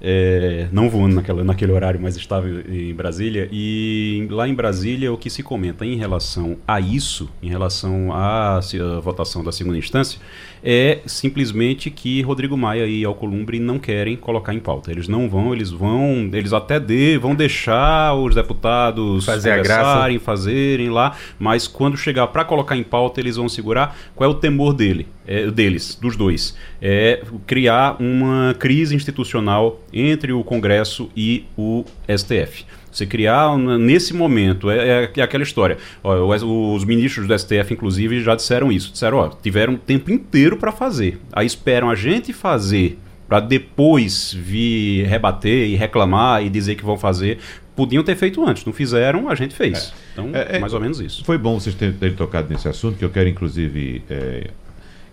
é, 0.00 0.68
não 0.70 0.88
voando 0.88 1.16
naquela, 1.16 1.42
naquele 1.42 1.72
horário, 1.72 1.98
mas 2.00 2.16
estava 2.16 2.48
em 2.48 2.94
Brasília. 2.94 3.48
E 3.50 4.26
lá 4.30 4.46
em 4.46 4.54
Brasília, 4.54 5.12
o 5.12 5.16
que 5.16 5.30
se 5.30 5.42
comenta 5.42 5.84
em 5.84 5.96
relação 5.96 6.56
a 6.66 6.80
isso, 6.80 7.28
em 7.42 7.48
relação 7.48 8.12
à, 8.12 8.58
à 8.58 9.00
votação 9.00 9.42
da 9.42 9.50
segunda 9.50 9.78
instância, 9.78 10.20
é 10.68 10.98
simplesmente 11.06 11.92
que 11.92 12.20
Rodrigo 12.22 12.56
Maia 12.56 12.86
e 12.88 13.04
Alcolumbre 13.04 13.60
não 13.60 13.78
querem 13.78 14.16
colocar 14.16 14.52
em 14.52 14.58
pauta. 14.58 14.90
Eles 14.90 15.06
não 15.06 15.28
vão, 15.28 15.54
eles 15.54 15.70
vão, 15.70 16.28
eles 16.32 16.52
até 16.52 16.80
de, 16.80 17.16
vão 17.18 17.36
deixar 17.36 18.12
os 18.14 18.34
deputados 18.34 19.24
Fazer 19.24 19.50
conversarem, 19.50 20.18
fazerem 20.18 20.90
lá, 20.90 21.16
mas 21.38 21.68
quando 21.68 21.96
chegar 21.96 22.26
para 22.26 22.44
colocar 22.44 22.76
em 22.76 22.82
pauta, 22.82 23.20
eles 23.20 23.36
vão 23.36 23.48
segurar. 23.48 23.96
Qual 24.16 24.28
é 24.28 24.32
o 24.32 24.34
temor 24.34 24.72
dele, 24.72 25.06
é, 25.24 25.48
deles, 25.52 25.94
dos 25.94 26.16
dois? 26.16 26.56
É 26.82 27.22
criar 27.46 28.02
uma 28.02 28.56
crise 28.58 28.96
institucional 28.96 29.80
entre 29.92 30.32
o 30.32 30.42
Congresso 30.42 31.08
e 31.16 31.44
o 31.56 31.84
STF. 32.08 32.64
Você 32.96 33.04
criar 33.04 33.58
nesse 33.58 34.14
momento, 34.14 34.70
é, 34.70 35.10
é, 35.14 35.22
aquela 35.22 35.42
história. 35.42 35.76
Ó, 36.02 36.34
os 36.74 36.82
ministros 36.82 37.26
do 37.28 37.38
STF, 37.38 37.74
inclusive, 37.74 38.22
já 38.22 38.34
disseram 38.34 38.72
isso. 38.72 38.90
Disseram, 38.90 39.18
ó, 39.18 39.28
tiveram 39.28 39.74
o 39.74 39.76
tempo 39.76 40.10
inteiro 40.10 40.56
para 40.56 40.72
fazer. 40.72 41.20
Aí 41.30 41.46
esperam 41.46 41.90
a 41.90 41.94
gente 41.94 42.32
fazer 42.32 42.98
para 43.28 43.38
depois 43.40 44.32
vir 44.32 45.04
rebater 45.08 45.68
e 45.68 45.76
reclamar 45.76 46.42
e 46.42 46.48
dizer 46.48 46.74
que 46.74 46.82
vão 46.82 46.96
fazer. 46.96 47.38
Podiam 47.76 48.02
ter 48.02 48.16
feito 48.16 48.42
antes, 48.42 48.64
não 48.64 48.72
fizeram, 48.72 49.28
a 49.28 49.34
gente 49.34 49.54
fez. 49.54 49.92
É. 49.92 50.12
Então, 50.14 50.30
é, 50.32 50.56
é, 50.56 50.58
mais 50.58 50.72
ou 50.72 50.80
menos 50.80 50.98
isso. 50.98 51.22
Foi 51.22 51.36
bom 51.36 51.60
vocês 51.60 51.74
terem, 51.74 51.94
terem 51.96 52.16
tocado 52.16 52.48
nesse 52.48 52.66
assunto, 52.66 52.96
que 52.96 53.04
eu 53.04 53.10
quero, 53.10 53.28
inclusive, 53.28 54.02
é, 54.08 54.48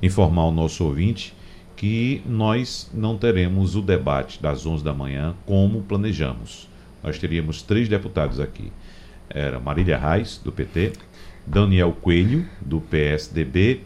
informar 0.02 0.46
o 0.46 0.52
nosso 0.52 0.86
ouvinte 0.86 1.34
que 1.76 2.22
nós 2.26 2.90
não 2.94 3.18
teremos 3.18 3.76
o 3.76 3.82
debate 3.82 4.42
das 4.42 4.66
11 4.66 4.82
da 4.86 4.94
manhã 4.94 5.36
como 5.46 5.82
planejamos 5.82 6.72
nós 7.04 7.20
teríamos 7.20 7.62
três 7.62 7.90
deputados 7.90 8.40
aqui. 8.40 8.72
Era 9.30 9.60
Marília 9.60 9.98
Reis, 9.98 10.40
do 10.44 10.52
PT, 10.52 10.94
Daniel 11.46 11.92
Coelho, 11.92 12.46
do 12.62 12.80
PSDB 12.80 13.82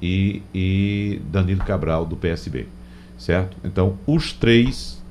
e, 0.00 0.42
e 0.54 1.20
Danilo 1.30 1.64
Cabral, 1.64 2.06
do 2.06 2.16
PSB. 2.16 2.66
Certo? 3.18 3.56
Então, 3.64 3.98
os 4.06 4.32
três 4.32 5.02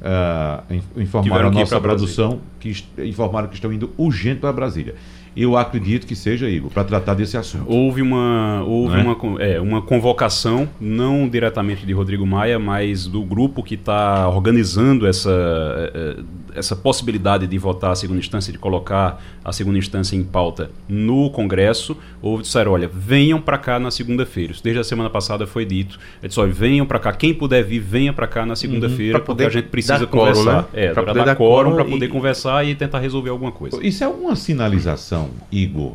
uh, 0.00 1.00
informaram 1.00 1.48
a 1.48 1.50
nossa 1.50 1.80
produção 1.80 2.40
que 2.60 2.72
informaram 2.98 3.48
que 3.48 3.54
estão 3.54 3.72
indo 3.72 3.92
urgente 3.98 4.40
para 4.40 4.52
Brasília 4.52 4.94
eu 5.36 5.56
acredito 5.56 6.06
que 6.06 6.14
seja, 6.14 6.48
Igor, 6.48 6.70
para 6.70 6.84
tratar 6.84 7.14
desse 7.14 7.36
assunto. 7.36 7.64
Houve 7.66 8.00
uma, 8.02 8.62
houve 8.62 8.98
é? 8.98 9.02
uma, 9.02 9.42
é, 9.42 9.60
uma 9.60 9.82
convocação, 9.82 10.68
não 10.80 11.28
diretamente 11.28 11.84
de 11.84 11.92
Rodrigo 11.92 12.24
Maia, 12.24 12.58
mas 12.58 13.06
do 13.06 13.22
grupo 13.22 13.62
que 13.62 13.74
está 13.74 14.28
organizando 14.28 15.06
essa, 15.06 15.30
é, 15.30 15.90
é, 15.94 16.16
essa 16.54 16.76
possibilidade 16.76 17.46
de 17.46 17.58
votar 17.58 17.92
a 17.92 17.94
segunda 17.94 18.20
instância, 18.20 18.52
de 18.52 18.58
colocar 18.58 19.22
a 19.44 19.52
segunda 19.52 19.78
instância 19.78 20.16
em 20.16 20.22
pauta 20.22 20.70
no 20.88 21.30
Congresso. 21.30 21.96
Houve 22.22 22.42
disseram: 22.42 22.72
olha, 22.72 22.88
venham 22.88 23.40
para 23.40 23.58
cá 23.58 23.78
na 23.78 23.90
segunda-feira. 23.90 24.54
Desde 24.62 24.80
a 24.80 24.84
semana 24.84 25.10
passada 25.10 25.46
foi 25.46 25.64
dito. 25.64 25.98
É 26.22 26.28
disse, 26.28 26.38
olha, 26.40 26.52
venham 26.52 26.86
para 26.86 26.98
cá. 26.98 27.12
Quem 27.12 27.34
puder 27.34 27.62
vir, 27.64 27.80
venha 27.80 28.12
para 28.12 28.26
cá 28.26 28.46
na 28.46 28.56
segunda-feira, 28.56 29.18
uhum, 29.18 29.24
porque 29.24 29.44
a 29.44 29.50
gente 29.50 29.68
precisa 29.68 30.06
conversar. 30.06 30.44
Coro, 30.44 30.56
né? 30.56 30.64
É, 30.72 30.92
para 30.92 31.02
poder 31.02 31.24
dar 31.24 31.36
quórum, 31.36 31.74
para 31.74 31.84
poder 31.84 32.06
e... 32.06 32.08
conversar 32.08 32.66
e 32.66 32.74
tentar 32.74 32.98
resolver 32.98 33.30
alguma 33.30 33.52
coisa. 33.52 33.84
Isso 33.84 34.04
é 34.04 34.08
uma 34.08 34.36
sinalização 34.36 35.30
Igor, 35.50 35.94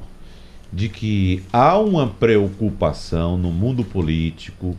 de 0.72 0.89
que 0.89 1.44
há 1.51 1.78
uma 1.78 2.08
preocupação 2.08 3.38
no 3.38 3.51
mundo 3.51 3.84
político 3.84 4.75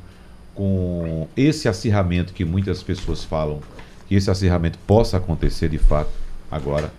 com 0.55 1.27
esse 1.37 1.69
acirramento 1.69 2.35
que 2.35 2.45
muitas 2.45 2.83
pessoas 2.83 3.25
falam, 3.25 3.61
que 4.11 4.17
esse 4.17 4.29
acirramento 4.29 4.77
possa 4.89 5.19
acontecer 5.19 5.69
de 5.69 5.79
fato 5.79 6.11
agora? 6.51 6.93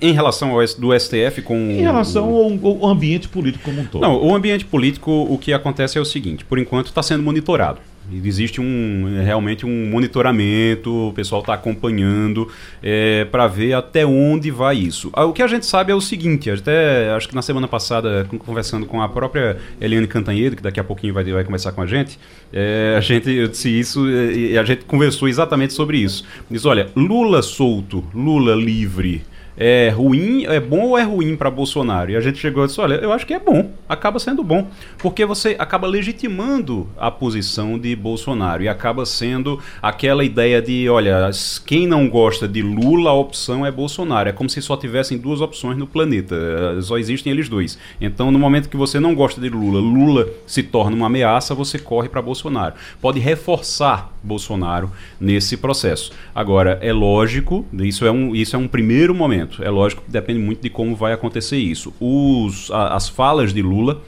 Em 0.00 0.12
relação 0.12 0.50
ao 0.50 0.64
do 0.78 0.98
STF 0.98 1.42
com. 1.42 1.56
Em 1.56 1.80
relação 1.80 2.24
ao, 2.32 2.84
ao 2.84 2.86
ambiente 2.86 3.28
político 3.28 3.64
como 3.64 3.80
um 3.80 3.84
todo. 3.84 4.00
Não, 4.00 4.22
o 4.22 4.32
ambiente 4.32 4.64
político, 4.64 5.10
o 5.10 5.36
que 5.36 5.52
acontece 5.52 5.98
é 5.98 6.00
o 6.00 6.04
seguinte: 6.04 6.44
por 6.44 6.56
enquanto 6.60 6.86
está 6.86 7.02
sendo 7.02 7.24
monitorado. 7.24 7.80
Existe 8.10 8.60
um 8.60 9.22
realmente 9.24 9.64
um 9.64 9.88
monitoramento, 9.88 11.08
o 11.08 11.12
pessoal 11.12 11.40
está 11.40 11.54
acompanhando 11.54 12.48
é, 12.82 13.24
para 13.26 13.46
ver 13.46 13.74
até 13.74 14.04
onde 14.04 14.50
vai 14.50 14.76
isso. 14.76 15.10
Ah, 15.12 15.24
o 15.24 15.32
que 15.32 15.42
a 15.42 15.46
gente 15.46 15.66
sabe 15.66 15.92
é 15.92 15.94
o 15.94 16.00
seguinte, 16.00 16.50
até 16.50 17.10
acho 17.10 17.28
que 17.28 17.34
na 17.34 17.42
semana 17.42 17.68
passada, 17.68 18.26
conversando 18.40 18.86
com 18.86 19.00
a 19.00 19.08
própria 19.08 19.56
Eliane 19.80 20.06
Cantanhedo, 20.06 20.56
que 20.56 20.62
daqui 20.62 20.80
a 20.80 20.84
pouquinho 20.84 21.14
vai, 21.14 21.24
vai 21.24 21.44
conversar 21.44 21.72
com 21.72 21.80
a 21.80 21.86
gente, 21.86 22.18
é, 22.52 22.94
a 22.96 23.00
gente 23.00 23.30
eu 23.30 23.48
disse 23.48 23.68
isso 23.68 24.08
e 24.08 24.58
a 24.58 24.64
gente 24.64 24.84
conversou 24.84 25.28
exatamente 25.28 25.72
sobre 25.72 25.98
isso. 25.98 26.24
Diz, 26.50 26.66
olha, 26.66 26.88
Lula 26.96 27.40
solto, 27.40 28.04
Lula 28.12 28.54
livre, 28.54 29.22
é 29.56 29.90
ruim, 29.90 30.44
é 30.46 30.58
bom 30.60 30.88
ou 30.88 30.98
é 30.98 31.02
ruim 31.02 31.36
para 31.36 31.50
Bolsonaro? 31.50 32.10
E 32.10 32.16
a 32.16 32.20
gente 32.20 32.38
chegou 32.38 32.64
e 32.64 32.66
disse: 32.66 32.80
olha, 32.80 32.94
eu 32.94 33.12
acho 33.12 33.26
que 33.26 33.34
é 33.34 33.38
bom, 33.38 33.70
acaba 33.88 34.18
sendo 34.18 34.42
bom, 34.42 34.68
porque 34.98 35.24
você 35.24 35.56
acaba 35.58 35.86
legitimando 35.86 36.88
a 36.96 37.10
posição 37.10 37.78
de 37.78 37.94
Bolsonaro 37.94 38.62
e 38.62 38.68
acaba 38.68 39.04
sendo 39.04 39.58
aquela 39.80 40.24
ideia 40.24 40.60
de: 40.62 40.88
olha, 40.88 41.30
quem 41.66 41.86
não 41.86 42.08
gosta 42.08 42.48
de 42.48 42.62
Lula, 42.62 43.10
a 43.10 43.14
opção 43.14 43.64
é 43.64 43.70
Bolsonaro. 43.70 44.28
É 44.28 44.32
como 44.32 44.48
se 44.48 44.60
só 44.62 44.76
tivessem 44.76 45.18
duas 45.18 45.40
opções 45.40 45.76
no 45.76 45.86
planeta, 45.86 46.80
só 46.82 46.98
existem 46.98 47.32
eles 47.32 47.48
dois. 47.48 47.78
Então, 48.00 48.30
no 48.30 48.38
momento 48.38 48.68
que 48.68 48.76
você 48.76 48.98
não 48.98 49.14
gosta 49.14 49.40
de 49.40 49.48
Lula, 49.48 49.80
Lula 49.80 50.28
se 50.46 50.62
torna 50.62 50.96
uma 50.96 51.06
ameaça, 51.06 51.54
você 51.54 51.78
corre 51.78 52.08
para 52.08 52.22
Bolsonaro. 52.22 52.74
Pode 53.00 53.20
reforçar 53.20 54.12
Bolsonaro 54.22 54.90
nesse 55.20 55.56
processo. 55.56 56.12
Agora, 56.34 56.78
é 56.80 56.92
lógico, 56.92 57.66
isso 57.72 58.06
é 58.06 58.10
um, 58.10 58.34
isso 58.34 58.56
é 58.56 58.58
um 58.58 58.68
primeiro 58.68 59.14
momento. 59.14 59.51
É 59.60 59.68
lógico 59.70 60.02
que 60.02 60.10
depende 60.10 60.38
muito 60.38 60.62
de 60.62 60.70
como 60.70 60.94
vai 60.94 61.12
acontecer 61.12 61.58
isso. 61.58 61.92
Os, 62.00 62.70
a, 62.70 62.94
as 62.94 63.08
falas 63.08 63.52
de 63.52 63.62
Lula 63.62 64.00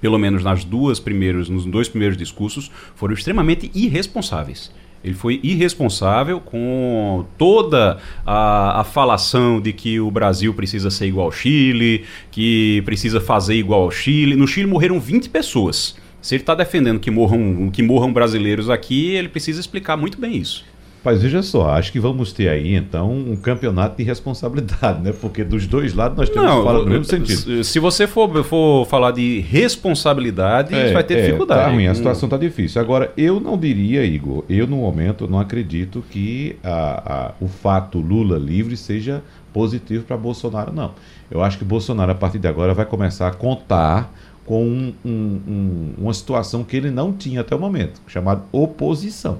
pelo 0.00 0.18
menos 0.18 0.44
nas 0.44 0.64
duas 0.64 1.00
primeiras, 1.00 1.48
nos 1.48 1.64
dois 1.64 1.88
primeiros 1.88 2.16
discursos, 2.16 2.70
foram 2.94 3.14
extremamente 3.14 3.70
irresponsáveis. 3.74 4.70
Ele 5.02 5.14
foi 5.14 5.38
irresponsável 5.42 6.40
com 6.40 7.24
toda 7.36 7.98
a, 8.26 8.80
a, 8.80 8.84
falação 8.84 9.60
de 9.60 9.72
que 9.72 10.00
o 10.00 10.10
Brasil 10.10 10.52
precisa 10.52 10.90
ser 10.90 11.06
igual 11.06 11.26
ao 11.26 11.32
Chile, 11.32 12.04
que 12.32 12.82
precisa 12.84 13.20
fazer 13.20 13.54
igual 13.54 13.82
ao 13.82 13.90
Chile. 13.92 14.34
No 14.34 14.46
Chile 14.46 14.66
morreram 14.66 14.98
20 14.98 15.30
pessoas. 15.30 15.96
Se 16.20 16.34
ele 16.34 16.42
está 16.42 16.54
defendendo 16.54 16.98
que 16.98 17.12
morram, 17.12 17.70
que 17.70 17.80
morram 17.80 18.12
brasileiros 18.12 18.68
aqui, 18.68 19.10
ele 19.10 19.28
precisa 19.28 19.60
explicar 19.60 19.96
muito 19.96 20.20
bem 20.20 20.36
isso. 20.36 20.64
Mas 21.04 21.22
veja 21.22 21.42
só, 21.42 21.70
acho 21.70 21.92
que 21.92 22.00
vamos 22.00 22.32
ter 22.32 22.48
aí 22.48 22.74
então 22.74 23.10
um 23.10 23.36
campeonato 23.36 23.96
de 23.96 24.02
responsabilidade, 24.02 25.00
né? 25.00 25.12
Porque 25.12 25.44
dos 25.44 25.66
dois 25.66 25.94
lados 25.94 26.18
nós 26.18 26.28
temos 26.28 26.48
Não, 26.48 26.58
que 26.58 26.64
falar 26.64 26.78
no 26.80 26.86
mesmo 26.86 27.04
sentido. 27.04 27.64
Se 27.64 27.78
você 27.78 28.06
for, 28.06 28.44
for 28.44 28.84
falar 28.86 29.12
de 29.12 29.40
responsabilidade, 29.40 30.74
é, 30.74 30.92
vai 30.92 31.04
ter 31.04 31.18
é, 31.18 31.22
dificuldade. 31.22 31.62
Tá 31.62 31.70
ruim, 31.70 31.86
a 31.86 31.94
situação 31.94 32.26
está 32.26 32.36
difícil. 32.36 32.80
Agora, 32.80 33.12
eu 33.16 33.38
não 33.38 33.56
diria, 33.56 34.04
Igor, 34.04 34.44
eu 34.48 34.66
no 34.66 34.78
momento 34.78 35.28
não 35.28 35.38
acredito 35.38 36.04
que 36.10 36.56
a, 36.64 37.28
a, 37.28 37.32
o 37.40 37.48
fato 37.48 37.98
Lula 37.98 38.36
livre 38.36 38.76
seja 38.76 39.22
positivo 39.52 40.04
para 40.04 40.16
Bolsonaro, 40.16 40.72
não. 40.72 40.92
Eu 41.30 41.42
acho 41.42 41.58
que 41.58 41.64
Bolsonaro, 41.64 42.12
a 42.12 42.14
partir 42.14 42.38
de 42.38 42.48
agora, 42.48 42.74
vai 42.74 42.84
começar 42.84 43.28
a 43.28 43.32
contar 43.32 44.12
com 44.44 44.64
um, 44.64 44.94
um, 45.04 45.10
um, 45.10 45.94
uma 45.98 46.14
situação 46.14 46.64
que 46.64 46.76
ele 46.76 46.90
não 46.90 47.12
tinha 47.12 47.42
até 47.42 47.54
o 47.54 47.58
momento, 47.58 48.00
chamada 48.06 48.42
oposição. 48.50 49.38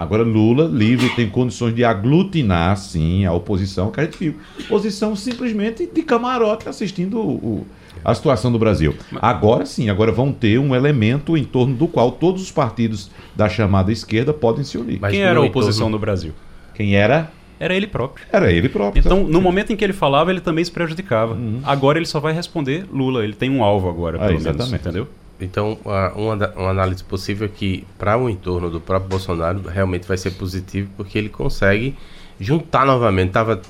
Agora 0.00 0.22
Lula, 0.22 0.64
livre, 0.64 1.10
tem 1.10 1.28
condições 1.28 1.74
de 1.74 1.84
aglutinar, 1.84 2.74
sim, 2.78 3.26
a 3.26 3.34
oposição, 3.34 3.90
que 3.90 4.00
a 4.00 4.04
gente 4.04 4.16
viu. 4.16 4.34
Oposição 4.58 5.14
simplesmente 5.14 5.86
de 5.86 6.02
camarote 6.02 6.66
assistindo 6.66 7.20
o, 7.20 7.34
o, 7.34 7.66
a 8.02 8.14
situação 8.14 8.50
do 8.50 8.58
Brasil. 8.58 8.94
Agora 9.20 9.66
sim, 9.66 9.90
agora 9.90 10.10
vão 10.10 10.32
ter 10.32 10.58
um 10.58 10.74
elemento 10.74 11.36
em 11.36 11.44
torno 11.44 11.74
do 11.74 11.86
qual 11.86 12.12
todos 12.12 12.40
os 12.40 12.50
partidos 12.50 13.10
da 13.36 13.46
chamada 13.46 13.92
esquerda 13.92 14.32
podem 14.32 14.64
se 14.64 14.78
unir. 14.78 14.98
Mas 14.98 15.12
Quem 15.12 15.20
era 15.20 15.38
a 15.38 15.42
oposição 15.42 15.80
torno... 15.82 15.96
no 15.96 16.00
Brasil? 16.00 16.32
Quem 16.74 16.96
era? 16.96 17.30
Era 17.58 17.74
ele 17.74 17.86
próprio. 17.86 18.24
Era 18.32 18.50
ele 18.50 18.70
próprio. 18.70 19.00
Então, 19.00 19.24
no 19.24 19.38
momento 19.38 19.70
em 19.70 19.76
que 19.76 19.84
ele 19.84 19.92
falava, 19.92 20.30
ele 20.30 20.40
também 20.40 20.64
se 20.64 20.70
prejudicava. 20.70 21.34
Uhum. 21.34 21.60
Agora 21.62 21.98
ele 21.98 22.06
só 22.06 22.18
vai 22.18 22.32
responder 22.32 22.86
Lula. 22.90 23.22
Ele 23.22 23.34
tem 23.34 23.50
um 23.50 23.62
alvo 23.62 23.86
agora, 23.86 24.16
ah, 24.16 24.28
pelo 24.28 24.38
exatamente. 24.38 24.70
menos, 24.70 24.80
entendeu? 24.80 25.08
Então, 25.40 25.78
uma, 25.84 26.12
uma 26.56 26.70
análise 26.70 27.02
possível 27.02 27.46
é 27.46 27.50
que, 27.54 27.86
para 27.98 28.16
o 28.16 28.28
entorno 28.28 28.70
do 28.70 28.80
próprio 28.80 29.08
Bolsonaro, 29.08 29.62
realmente 29.68 30.06
vai 30.06 30.16
ser 30.16 30.32
positivo, 30.32 30.90
porque 30.96 31.16
ele 31.16 31.28
consegue 31.28 31.96
juntar 32.38 32.84
novamente. 32.84 33.28
Estava, 33.28 33.60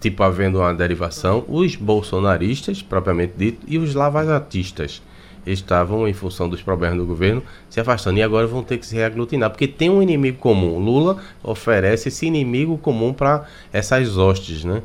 tipo, 0.00 0.22
havendo 0.22 0.58
uma 0.58 0.72
derivação, 0.72 1.44
os 1.48 1.76
bolsonaristas, 1.76 2.82
propriamente 2.82 3.34
dito, 3.36 3.66
e 3.66 3.78
os 3.78 3.94
lavajatistas 3.94 5.02
estavam, 5.46 6.06
em 6.06 6.12
função 6.12 6.48
dos 6.48 6.62
problemas 6.62 6.98
do 6.98 7.06
governo, 7.06 7.42
se 7.68 7.80
afastando. 7.80 8.18
E 8.18 8.22
agora 8.22 8.46
vão 8.46 8.62
ter 8.62 8.78
que 8.78 8.86
se 8.86 8.94
reaglutinar, 8.94 9.50
porque 9.50 9.68
tem 9.68 9.90
um 9.90 10.02
inimigo 10.02 10.38
comum. 10.38 10.78
Lula 10.78 11.18
oferece 11.42 12.08
esse 12.08 12.26
inimigo 12.26 12.76
comum 12.78 13.12
para 13.12 13.46
essas 13.72 14.16
hostes, 14.16 14.64
né? 14.64 14.82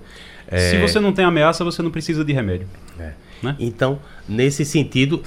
É... 0.47 0.69
Se 0.69 0.81
você 0.81 0.99
não 0.99 1.13
tem 1.13 1.25
ameaça, 1.25 1.63
você 1.63 1.81
não 1.81 1.89
precisa 1.89 2.23
de 2.23 2.33
remédio. 2.33 2.67
É. 2.99 3.13
Né? 3.41 3.55
Então, 3.59 3.99
nesse 4.27 4.63
sentido, 4.63 5.21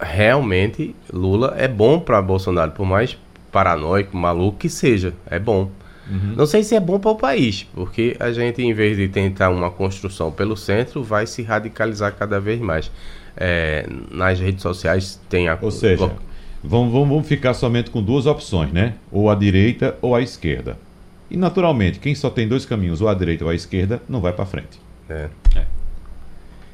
realmente, 0.00 0.94
Lula 1.12 1.54
é 1.56 1.68
bom 1.68 1.98
para 2.00 2.20
Bolsonaro, 2.20 2.72
por 2.72 2.86
mais 2.86 3.16
paranoico, 3.50 4.16
maluco 4.16 4.58
que 4.58 4.68
seja, 4.68 5.14
é 5.30 5.38
bom. 5.38 5.70
Uhum. 6.10 6.34
Não 6.36 6.46
sei 6.46 6.62
se 6.62 6.74
é 6.74 6.80
bom 6.80 6.98
para 6.98 7.12
o 7.12 7.16
país, 7.16 7.66
porque 7.74 8.16
a 8.20 8.30
gente, 8.32 8.60
em 8.62 8.74
vez 8.74 8.96
de 8.96 9.08
tentar 9.08 9.50
uma 9.50 9.70
construção 9.70 10.30
pelo 10.30 10.56
centro, 10.56 11.02
vai 11.02 11.26
se 11.26 11.42
radicalizar 11.42 12.14
cada 12.14 12.40
vez 12.40 12.60
mais. 12.60 12.90
É, 13.36 13.86
nas 14.10 14.38
redes 14.38 14.62
sociais 14.62 15.20
tem 15.28 15.48
a. 15.48 15.58
Ou 15.60 15.70
seja, 15.70 16.06
vamos, 16.62 16.92
vamos, 16.92 17.08
vamos 17.08 17.26
ficar 17.26 17.54
somente 17.54 17.90
com 17.90 18.02
duas 18.02 18.26
opções, 18.26 18.72
né? 18.72 18.94
Ou 19.10 19.30
a 19.30 19.34
direita 19.34 19.96
ou 20.02 20.14
a 20.14 20.20
esquerda. 20.20 20.78
E 21.30 21.36
naturalmente, 21.36 21.98
quem 21.98 22.14
só 22.14 22.28
tem 22.28 22.46
dois 22.46 22.66
caminhos, 22.66 23.00
ou 23.00 23.08
a 23.08 23.14
direita 23.14 23.44
ou 23.44 23.50
a 23.50 23.54
esquerda, 23.54 24.02
não 24.08 24.20
vai 24.20 24.32
para 24.32 24.44
frente. 24.44 24.78
É. 25.08 25.28
é. 25.56 25.64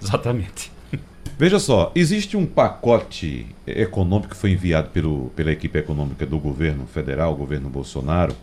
Exatamente. 0.03 0.73
Veja 1.41 1.59
só, 1.59 1.91
existe 1.95 2.37
um 2.37 2.45
pacote 2.45 3.47
econômico 3.67 4.35
que 4.35 4.37
foi 4.37 4.51
enviado 4.51 4.91
pelo, 4.91 5.31
pela 5.35 5.51
equipe 5.51 5.79
econômica 5.79 6.27
do 6.27 6.39
governo 6.39 6.87
federal, 6.87 7.35
governo 7.35 7.71
Bolsonaro, 7.71 8.37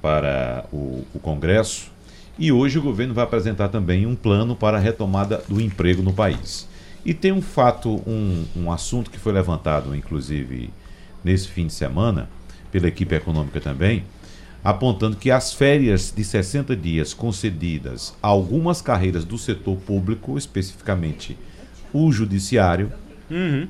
para 0.00 0.64
o, 0.72 1.04
o 1.12 1.18
Congresso. 1.18 1.90
E 2.38 2.52
hoje 2.52 2.78
o 2.78 2.82
governo 2.82 3.12
vai 3.12 3.24
apresentar 3.24 3.66
também 3.66 4.06
um 4.06 4.14
plano 4.14 4.54
para 4.54 4.76
a 4.76 4.80
retomada 4.80 5.42
do 5.48 5.60
emprego 5.60 6.04
no 6.04 6.12
país. 6.12 6.68
E 7.04 7.12
tem 7.12 7.32
um 7.32 7.42
fato, 7.42 8.00
um, 8.06 8.44
um 8.54 8.70
assunto 8.70 9.10
que 9.10 9.18
foi 9.18 9.32
levantado, 9.32 9.92
inclusive, 9.92 10.70
nesse 11.24 11.48
fim 11.48 11.66
de 11.66 11.72
semana, 11.72 12.30
pela 12.70 12.86
equipe 12.86 13.12
econômica 13.12 13.60
também, 13.60 14.04
apontando 14.62 15.16
que 15.16 15.32
as 15.32 15.52
férias 15.52 16.14
de 16.16 16.22
60 16.22 16.76
dias 16.76 17.12
concedidas 17.12 18.14
a 18.22 18.28
algumas 18.28 18.80
carreiras 18.80 19.24
do 19.24 19.36
setor 19.36 19.76
público, 19.78 20.38
especificamente 20.38 21.36
o 21.92 22.10
judiciário, 22.12 22.92
uhum. 23.30 23.68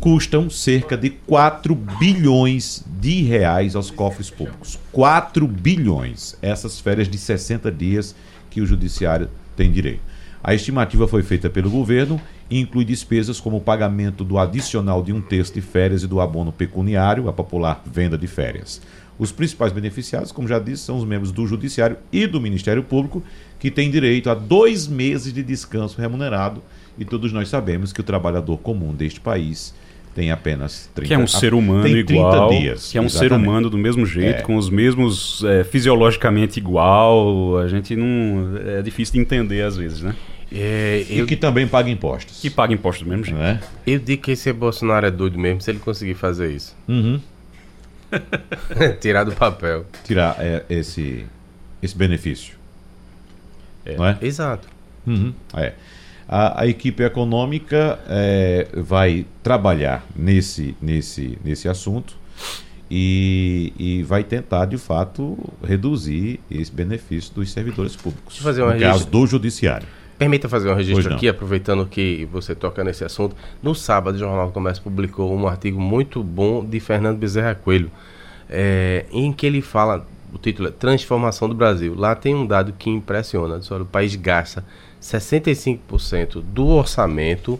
custam 0.00 0.48
cerca 0.50 0.96
de 0.96 1.10
4 1.10 1.74
bilhões 1.74 2.84
de 3.00 3.22
reais 3.22 3.74
aos 3.76 3.90
cofres 3.90 4.30
públicos. 4.30 4.78
4 4.92 5.46
bilhões. 5.46 6.36
Essas 6.42 6.80
férias 6.80 7.08
de 7.08 7.18
60 7.18 7.70
dias 7.70 8.14
que 8.50 8.60
o 8.60 8.66
judiciário 8.66 9.28
tem 9.56 9.70
direito. 9.70 10.00
A 10.42 10.54
estimativa 10.54 11.08
foi 11.08 11.22
feita 11.22 11.50
pelo 11.50 11.68
governo 11.68 12.20
e 12.48 12.60
inclui 12.60 12.84
despesas 12.84 13.40
como 13.40 13.56
o 13.56 13.60
pagamento 13.60 14.22
do 14.22 14.38
adicional 14.38 15.02
de 15.02 15.12
um 15.12 15.20
terço 15.20 15.52
de 15.52 15.60
férias 15.60 16.04
e 16.04 16.06
do 16.06 16.20
abono 16.20 16.52
pecuniário, 16.52 17.28
a 17.28 17.32
popular 17.32 17.82
venda 17.84 18.16
de 18.16 18.26
férias. 18.26 18.80
Os 19.18 19.32
principais 19.32 19.72
beneficiados, 19.72 20.30
como 20.30 20.46
já 20.46 20.58
disse, 20.58 20.84
são 20.84 20.98
os 20.98 21.04
membros 21.04 21.32
do 21.32 21.46
Judiciário 21.46 21.96
e 22.12 22.26
do 22.26 22.40
Ministério 22.40 22.82
Público, 22.82 23.22
que 23.58 23.70
têm 23.70 23.90
direito 23.90 24.30
a 24.30 24.34
dois 24.34 24.86
meses 24.86 25.32
de 25.32 25.42
descanso 25.42 26.00
remunerado. 26.00 26.62
E 26.98 27.04
todos 27.04 27.32
nós 27.32 27.48
sabemos 27.48 27.92
que 27.92 28.00
o 28.00 28.04
trabalhador 28.04 28.56
comum 28.58 28.94
deste 28.94 29.20
país 29.20 29.74
tem 30.16 30.30
apenas 30.30 30.88
30 30.94 31.08
Que 31.08 31.14
é 31.14 31.18
um 31.18 31.26
ser 31.26 31.52
humano 31.52 31.86
igual. 31.86 32.48
Dias, 32.48 32.90
que 32.90 32.96
é 32.96 33.00
um 33.02 33.04
exatamente. 33.04 33.30
ser 33.30 33.36
humano 33.36 33.68
do 33.68 33.76
mesmo 33.76 34.06
jeito, 34.06 34.38
é. 34.38 34.42
com 34.42 34.56
os 34.56 34.70
mesmos. 34.70 35.44
É, 35.44 35.62
fisiologicamente 35.62 36.58
igual. 36.58 37.58
A 37.58 37.68
gente 37.68 37.94
não. 37.94 38.56
É 38.66 38.80
difícil 38.80 39.12
de 39.12 39.20
entender 39.20 39.60
às 39.60 39.76
vezes, 39.76 40.00
né? 40.00 40.16
É, 40.50 41.04
eu... 41.10 41.24
E 41.24 41.26
que 41.26 41.36
também 41.36 41.66
paga 41.66 41.90
impostos. 41.90 42.40
Que 42.40 42.48
paga 42.48 42.72
impostos 42.72 43.04
do 43.04 43.10
mesmo 43.10 43.26
jeito. 43.26 43.38
É? 43.38 43.60
Eu 43.86 43.98
digo 43.98 44.22
que 44.22 44.30
esse 44.30 44.50
Bolsonaro 44.54 45.04
é 45.04 45.10
doido 45.10 45.38
mesmo 45.38 45.60
se 45.60 45.70
ele 45.70 45.80
conseguir 45.80 46.14
fazer 46.14 46.50
isso. 46.50 46.74
Uhum. 46.88 47.20
Tirar 49.00 49.24
do 49.24 49.32
papel. 49.32 49.84
Tirar 50.02 50.36
é, 50.38 50.64
esse, 50.70 51.26
esse 51.82 51.94
benefício. 51.96 52.55
É. 53.86 53.96
Não 53.96 54.06
é? 54.06 54.18
Exato. 54.20 54.68
Uhum. 55.06 55.32
É. 55.54 55.72
A, 56.28 56.62
a, 56.62 56.66
equipe 56.66 57.04
econômica 57.04 58.00
é, 58.08 58.66
vai 58.74 59.24
trabalhar 59.44 60.04
nesse, 60.14 60.76
nesse, 60.82 61.38
nesse 61.44 61.68
assunto 61.68 62.16
e, 62.90 63.72
e 63.78 64.02
vai 64.02 64.24
tentar, 64.24 64.66
de 64.66 64.76
fato, 64.76 65.38
reduzir 65.62 66.40
esse 66.50 66.72
benefício 66.72 67.32
dos 67.32 67.52
servidores 67.52 67.94
públicos. 67.94 68.38
Fazer 68.38 68.62
uma 68.62 68.74
no 68.74 68.80
caso 68.80 69.06
do 69.06 69.24
judiciário. 69.24 69.86
Permita 70.18 70.48
fazer 70.48 70.70
um 70.70 70.74
registro 70.74 71.14
aqui, 71.14 71.28
aproveitando 71.28 71.84
que 71.86 72.26
você 72.32 72.54
toca 72.54 72.82
nesse 72.82 73.04
assunto. 73.04 73.36
No 73.62 73.74
sábado, 73.74 74.14
o 74.14 74.18
Jornal 74.18 74.46
do 74.46 74.52
Comércio 74.52 74.82
publicou 74.82 75.34
um 75.36 75.46
artigo 75.46 75.78
muito 75.78 76.22
bom 76.22 76.64
de 76.64 76.80
Fernando 76.80 77.18
Bezerra 77.18 77.54
Coelho, 77.54 77.90
é, 78.48 79.04
em 79.12 79.30
que 79.30 79.46
ele 79.46 79.60
fala, 79.60 80.06
o 80.36 80.38
título 80.38 80.68
é 80.68 80.70
Transformação 80.70 81.48
do 81.48 81.54
Brasil. 81.54 81.94
Lá 81.96 82.14
tem 82.14 82.34
um 82.34 82.46
dado 82.46 82.72
que 82.72 82.88
impressiona. 82.88 83.58
O 83.80 83.84
país 83.84 84.14
gasta 84.14 84.64
65% 85.00 86.42
do 86.42 86.66
orçamento 86.68 87.58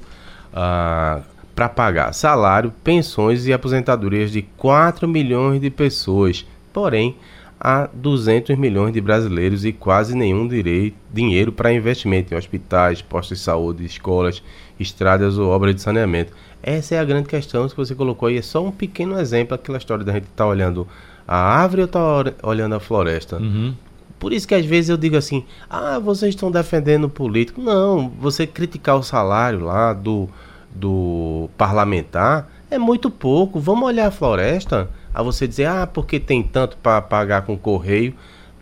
ah, 0.53 1.23
para 1.55 1.69
pagar 1.69 2.13
salário, 2.13 2.73
pensões 2.85 3.47
e 3.47 3.53
aposentadorias 3.53 4.31
de 4.31 4.43
4 4.43 5.09
milhões 5.09 5.61
de 5.61 5.71
pessoas. 5.71 6.47
Porém, 6.73 7.17
a 7.59 7.89
200 7.93 8.57
milhões 8.59 8.93
de 8.93 9.01
brasileiros 9.01 9.65
e 9.65 9.73
quase 9.73 10.15
nenhum 10.15 10.47
direito, 10.47 10.97
dinheiro 11.11 11.51
para 11.51 11.73
investimento 11.73 12.35
em 12.35 12.37
hospitais, 12.37 13.01
postos 13.01 13.39
de 13.39 13.45
saúde, 13.45 13.85
escolas, 13.87 14.43
estradas 14.79 15.39
ou 15.39 15.49
obras 15.49 15.75
de 15.75 15.81
saneamento. 15.81 16.35
Essa 16.63 16.97
é 16.97 16.99
a 16.99 17.05
grande 17.05 17.29
questão 17.29 17.67
que 17.67 17.77
você 17.77 17.95
colocou 17.95 18.29
aí. 18.29 18.37
É 18.37 18.43
só 18.43 18.63
um 18.63 18.71
pequeno 18.71 19.19
exemplo, 19.19 19.55
aquela 19.55 19.79
história 19.79 20.05
da 20.05 20.13
gente 20.13 20.25
estar 20.25 20.45
tá 20.45 20.47
olhando 20.47 20.87
a 21.27 21.37
árvore 21.37 21.83
ou 21.83 21.87
estar 21.87 22.25
tá 22.25 22.49
olhando 22.49 22.75
a 22.75 22.81
floresta. 22.81 23.37
Uhum. 23.37 23.75
Por 24.19 24.33
isso 24.33 24.49
que 24.49 24.55
às 24.55 24.65
vezes 24.65 24.91
eu 24.91 24.97
digo 24.97 25.17
assim: 25.17 25.45
ah, 25.69 25.99
vocês 25.99 26.35
estão 26.35 26.51
defendendo 26.51 27.05
o 27.05 27.11
político. 27.11 27.61
Não, 27.61 28.09
você 28.09 28.47
criticar 28.47 28.97
o 28.97 29.03
salário 29.03 29.61
lá 29.61 29.93
do, 29.93 30.29
do 30.75 31.49
parlamentar 31.57 32.51
é 32.71 32.79
muito 32.79 33.11
pouco. 33.11 33.61
Vamos 33.61 33.87
olhar 33.87 34.07
a 34.07 34.11
floresta 34.11 34.89
a 35.13 35.23
você 35.23 35.47
dizer, 35.49 35.67
ah, 35.67 35.87
porque 35.87 36.21
tem 36.21 36.43
tanto 36.43 36.77
para 36.77 37.01
pagar 37.01 37.43
com 37.43 37.57
correio, 37.57 38.15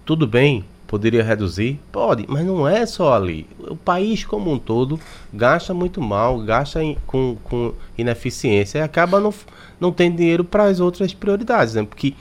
tudo 0.05 0.25
bem, 0.25 0.65
poderia 0.87 1.25
reduzir? 1.25 1.81
Pode, 1.91 2.25
mas 2.29 2.47
não 2.47 2.69
é 2.69 2.87
só 2.87 3.13
ali. 3.15 3.45
O 3.59 3.75
país 3.75 4.25
como 4.25 4.53
um 4.53 4.59
todo 4.59 5.01
gasta 5.33 5.75
muito 5.75 6.01
mal, 6.01 6.39
gasta 6.39 6.85
in, 6.85 6.97
com, 7.07 7.37
com 7.43 7.75
ineficiência 7.99 8.79
e 8.79 8.83
acaba 8.83 9.19
não, 9.19 9.35
não 9.81 9.91
tendo 9.91 10.19
dinheiro 10.19 10.45
para 10.45 10.65
as 10.65 10.79
outras 10.79 11.13
prioridades, 11.13 11.75
né? 11.75 11.83
Porque 11.83 12.15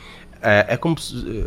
é, 0.44 0.74
é 0.74 0.78
como 0.78 0.96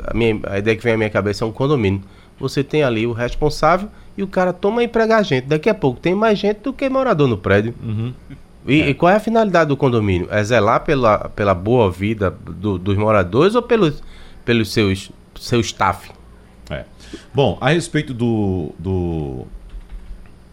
a, 0.07 0.15
minha, 0.15 0.41
a 0.45 0.59
ideia 0.59 0.77
que 0.77 0.83
vem 0.83 0.95
à 0.95 0.97
minha 0.97 1.11
cabeça 1.11 1.45
é 1.45 1.47
um 1.47 1.53
condomínio. 1.53 2.03
Você 2.39 2.65
tem 2.65 2.83
ali 2.83 3.07
o 3.07 3.13
responsável 3.13 3.89
e 4.17 4.23
o 4.23 4.27
cara 4.27 4.53
toma 4.53 4.83
empregar 4.83 5.25
gente. 5.25 5.47
Daqui 5.47 5.69
a 5.69 5.75
pouco 5.75 6.01
tem 6.01 6.15
mais 6.15 6.39
gente 6.39 6.61
do 6.61 6.73
que 6.73 6.89
morador 6.89 7.29
no 7.29 7.39
prédio. 7.39 7.75
Uhum. 7.83 8.13
E, 8.67 8.83
é. 8.83 8.89
e, 8.89 8.95
qual 8.95 9.13
é 9.13 9.17
a 9.17 9.21
finalidade 9.21 9.69
do 9.69 9.77
condomínio? 9.77 10.29
É 10.31 10.43
zelar 10.43 10.85
pela, 10.85 11.29
pela 11.31 11.55
boa 11.55 11.91
vida 11.91 12.31
do, 12.31 12.79
dos 12.79 12.97
moradores 12.97 13.55
ou 13.55 13.63
pelos, 13.63 14.03
pelos 14.45 14.73
seus 14.73 15.11
seu 15.39 15.61
staff? 15.61 16.11
É. 16.71 16.85
Bom, 17.33 17.57
a 17.61 17.71
respeito 17.71 18.13
do, 18.13 18.73
do 18.79 19.47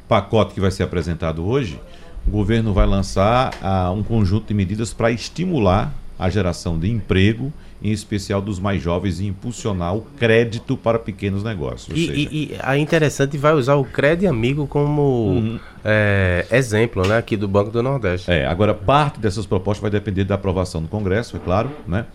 pacote 0.08 0.53
que 0.53 0.60
vai 0.60 0.71
ser 0.71 0.84
apresentado 0.84 1.45
hoje, 1.45 1.79
o 2.27 2.32
governo 2.32 2.73
vai 2.73 2.86
lançar 2.86 3.53
uh, 3.56 3.91
um 3.91 4.03
conjunto 4.03 4.47
de 4.47 4.53
medidas 4.53 4.93
para 4.93 5.12
estimular 5.12 5.93
a 6.17 6.29
geração 6.29 6.77
de 6.77 6.89
emprego 6.89 7.51
em 7.83 7.91
especial 7.91 8.41
dos 8.41 8.59
mais 8.59 8.81
jovens, 8.81 9.19
e 9.19 9.27
impulsionar 9.27 9.95
o 9.95 10.01
crédito 10.01 10.77
para 10.77 10.97
pequenos 10.97 11.43
negócios. 11.43 11.97
E, 11.97 12.07
seja... 12.07 12.29
e, 12.31 12.43
e 12.45 12.57
é 12.63 12.77
interessante 12.77 13.37
vai 13.37 13.53
usar 13.53 13.75
o 13.75 13.83
Crédito 13.83 14.29
Amigo 14.29 14.65
como 14.65 15.01
uhum. 15.01 15.59
é, 15.83 16.45
exemplo 16.51 17.05
né, 17.05 17.17
aqui 17.17 17.35
do 17.35 17.47
Banco 17.47 17.71
do 17.71 17.83
Nordeste. 17.83 18.31
É, 18.31 18.45
agora, 18.47 18.73
parte 18.73 19.19
dessas 19.19 19.45
propostas 19.45 19.81
vai 19.81 19.91
depender 19.91 20.23
da 20.23 20.35
aprovação 20.35 20.81
do 20.81 20.87
Congresso, 20.87 21.35
é 21.35 21.39
claro, 21.39 21.69
né? 21.85 22.05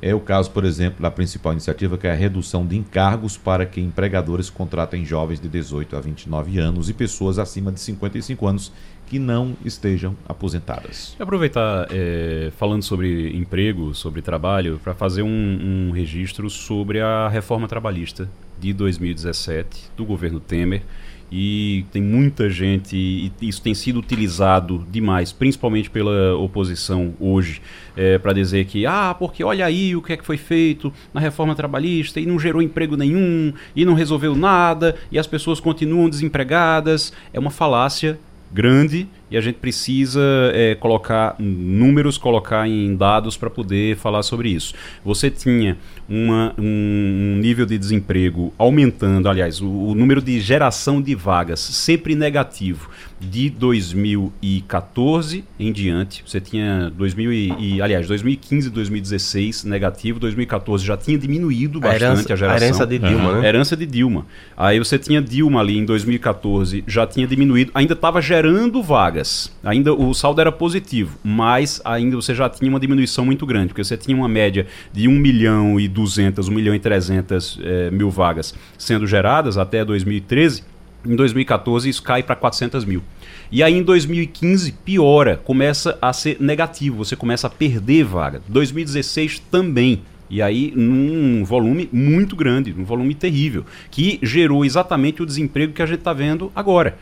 É 0.00 0.14
o 0.14 0.20
caso, 0.20 0.50
por 0.50 0.64
exemplo, 0.64 1.00
da 1.00 1.10
principal 1.10 1.52
iniciativa, 1.52 1.96
que 1.96 2.06
é 2.06 2.12
a 2.12 2.14
redução 2.14 2.66
de 2.66 2.76
encargos 2.76 3.38
para 3.38 3.64
que 3.64 3.80
empregadores 3.80 4.50
contratem 4.50 5.06
jovens 5.06 5.40
de 5.40 5.48
18 5.48 5.96
a 5.96 6.00
29 6.00 6.58
anos 6.58 6.90
e 6.90 6.92
pessoas 6.92 7.38
acima 7.38 7.72
de 7.72 7.80
55 7.80 8.46
anos 8.46 8.72
que 9.06 9.18
não 9.18 9.54
estejam 9.64 10.16
aposentadas. 10.28 11.16
Aproveitar, 11.18 11.86
é, 11.90 12.50
falando 12.56 12.82
sobre 12.82 13.36
emprego, 13.36 13.94
sobre 13.94 14.20
trabalho, 14.20 14.80
para 14.82 14.94
fazer 14.94 15.22
um, 15.22 15.88
um 15.88 15.90
registro 15.92 16.50
sobre 16.50 17.00
a 17.00 17.28
reforma 17.28 17.68
trabalhista 17.68 18.28
de 18.58 18.72
2017 18.72 19.90
do 19.96 20.04
governo 20.04 20.40
Temer 20.40 20.82
e 21.30 21.84
tem 21.90 22.00
muita 22.00 22.48
gente 22.48 22.96
e 22.96 23.32
isso 23.42 23.60
tem 23.60 23.74
sido 23.74 23.98
utilizado 23.98 24.86
demais, 24.90 25.32
principalmente 25.32 25.90
pela 25.90 26.36
oposição 26.36 27.14
hoje, 27.18 27.60
é, 27.96 28.18
para 28.18 28.32
dizer 28.32 28.66
que 28.66 28.86
ah, 28.86 29.14
porque 29.18 29.42
olha 29.42 29.66
aí 29.66 29.96
o 29.96 30.02
que 30.02 30.12
é 30.12 30.16
que 30.16 30.24
foi 30.24 30.36
feito 30.36 30.92
na 31.12 31.20
reforma 31.20 31.54
trabalhista 31.54 32.20
e 32.20 32.26
não 32.26 32.38
gerou 32.38 32.62
emprego 32.62 32.96
nenhum 32.96 33.52
e 33.74 33.84
não 33.84 33.94
resolveu 33.94 34.36
nada 34.36 34.94
e 35.10 35.18
as 35.18 35.26
pessoas 35.26 35.58
continuam 35.58 36.08
desempregadas. 36.08 37.12
É 37.32 37.40
uma 37.40 37.50
falácia 37.50 38.18
grande 38.52 39.08
e 39.30 39.36
a 39.36 39.40
gente 39.40 39.56
precisa 39.56 40.20
é, 40.54 40.74
colocar 40.74 41.36
números, 41.38 42.16
colocar 42.16 42.68
em 42.68 42.94
dados 42.94 43.36
para 43.36 43.50
poder 43.50 43.96
falar 43.96 44.22
sobre 44.22 44.50
isso. 44.50 44.74
Você 45.04 45.30
tinha 45.30 45.76
uma, 46.08 46.54
um 46.58 47.38
nível 47.40 47.66
de 47.66 47.76
desemprego 47.76 48.52
aumentando, 48.56 49.28
aliás, 49.28 49.60
o, 49.60 49.68
o 49.68 49.94
número 49.94 50.22
de 50.22 50.40
geração 50.40 51.02
de 51.02 51.14
vagas 51.14 51.60
sempre 51.60 52.14
negativo 52.14 52.88
de 53.18 53.48
2014 53.50 55.44
em 55.58 55.72
diante. 55.72 56.22
Você 56.26 56.40
tinha 56.40 56.92
2000 56.94 57.32
e, 57.32 57.54
e 57.58 57.82
aliás, 57.82 58.06
2015 58.06 58.68
e 58.68 58.70
2016 58.70 59.64
negativo, 59.64 60.20
2014 60.20 60.84
já 60.84 60.96
tinha 60.96 61.18
diminuído 61.18 61.80
bastante 61.80 62.02
a, 62.02 62.06
herança, 62.06 62.32
a 62.32 62.36
geração. 62.36 62.54
A 62.54 62.66
herança 62.66 62.86
de 62.86 62.98
Dilma, 62.98 63.30
uhum. 63.30 63.40
né? 63.40 63.48
Herança 63.48 63.76
de 63.76 63.86
Dilma. 63.86 64.26
Aí 64.56 64.78
você 64.78 64.98
tinha 64.98 65.22
Dilma 65.22 65.60
ali 65.60 65.78
em 65.78 65.84
2014, 65.84 66.84
já 66.86 67.06
tinha 67.06 67.26
diminuído, 67.26 67.70
ainda 67.74 67.94
estava 67.94 68.20
gerando 68.20 68.82
vagas. 68.82 69.15
Ainda 69.64 69.92
o 69.92 70.12
saldo 70.14 70.40
era 70.40 70.52
positivo, 70.52 71.18
mas 71.22 71.80
ainda 71.84 72.16
você 72.16 72.34
já 72.34 72.48
tinha 72.48 72.70
uma 72.70 72.80
diminuição 72.80 73.24
muito 73.24 73.46
grande, 73.46 73.68
porque 73.68 73.84
você 73.84 73.96
tinha 73.96 74.16
uma 74.16 74.28
média 74.28 74.66
de 74.92 75.08
1 75.08 75.12
milhão 75.12 75.80
e 75.80 75.88
200, 75.88 76.48
1 76.48 76.52
milhão 76.52 76.74
e 76.74 76.78
300 76.78 77.58
é, 77.62 77.90
mil 77.90 78.10
vagas 78.10 78.54
sendo 78.78 79.06
geradas 79.06 79.56
até 79.56 79.84
2013 79.84 80.76
em 81.06 81.14
2014 81.14 81.88
isso 81.88 82.02
cai 82.02 82.22
para 82.22 82.34
400 82.36 82.84
mil. 82.84 83.02
E 83.50 83.62
aí 83.62 83.74
em 83.74 83.82
2015 83.82 84.72
piora, 84.84 85.36
começa 85.36 85.96
a 86.02 86.12
ser 86.12 86.36
negativo, 86.40 86.96
você 86.96 87.14
começa 87.14 87.46
a 87.46 87.50
perder 87.50 88.04
vaga. 88.04 88.42
2016 88.48 89.38
também. 89.50 90.02
E 90.28 90.42
aí 90.42 90.72
num 90.74 91.44
volume 91.44 91.88
muito 91.92 92.34
grande, 92.34 92.74
num 92.74 92.84
volume 92.84 93.14
terrível, 93.14 93.64
que 93.90 94.18
gerou 94.22 94.64
exatamente 94.64 95.22
o 95.22 95.26
desemprego 95.26 95.72
que 95.72 95.82
a 95.82 95.86
gente 95.86 96.00
está 96.00 96.12
vendo 96.12 96.50
agora. 96.54 96.98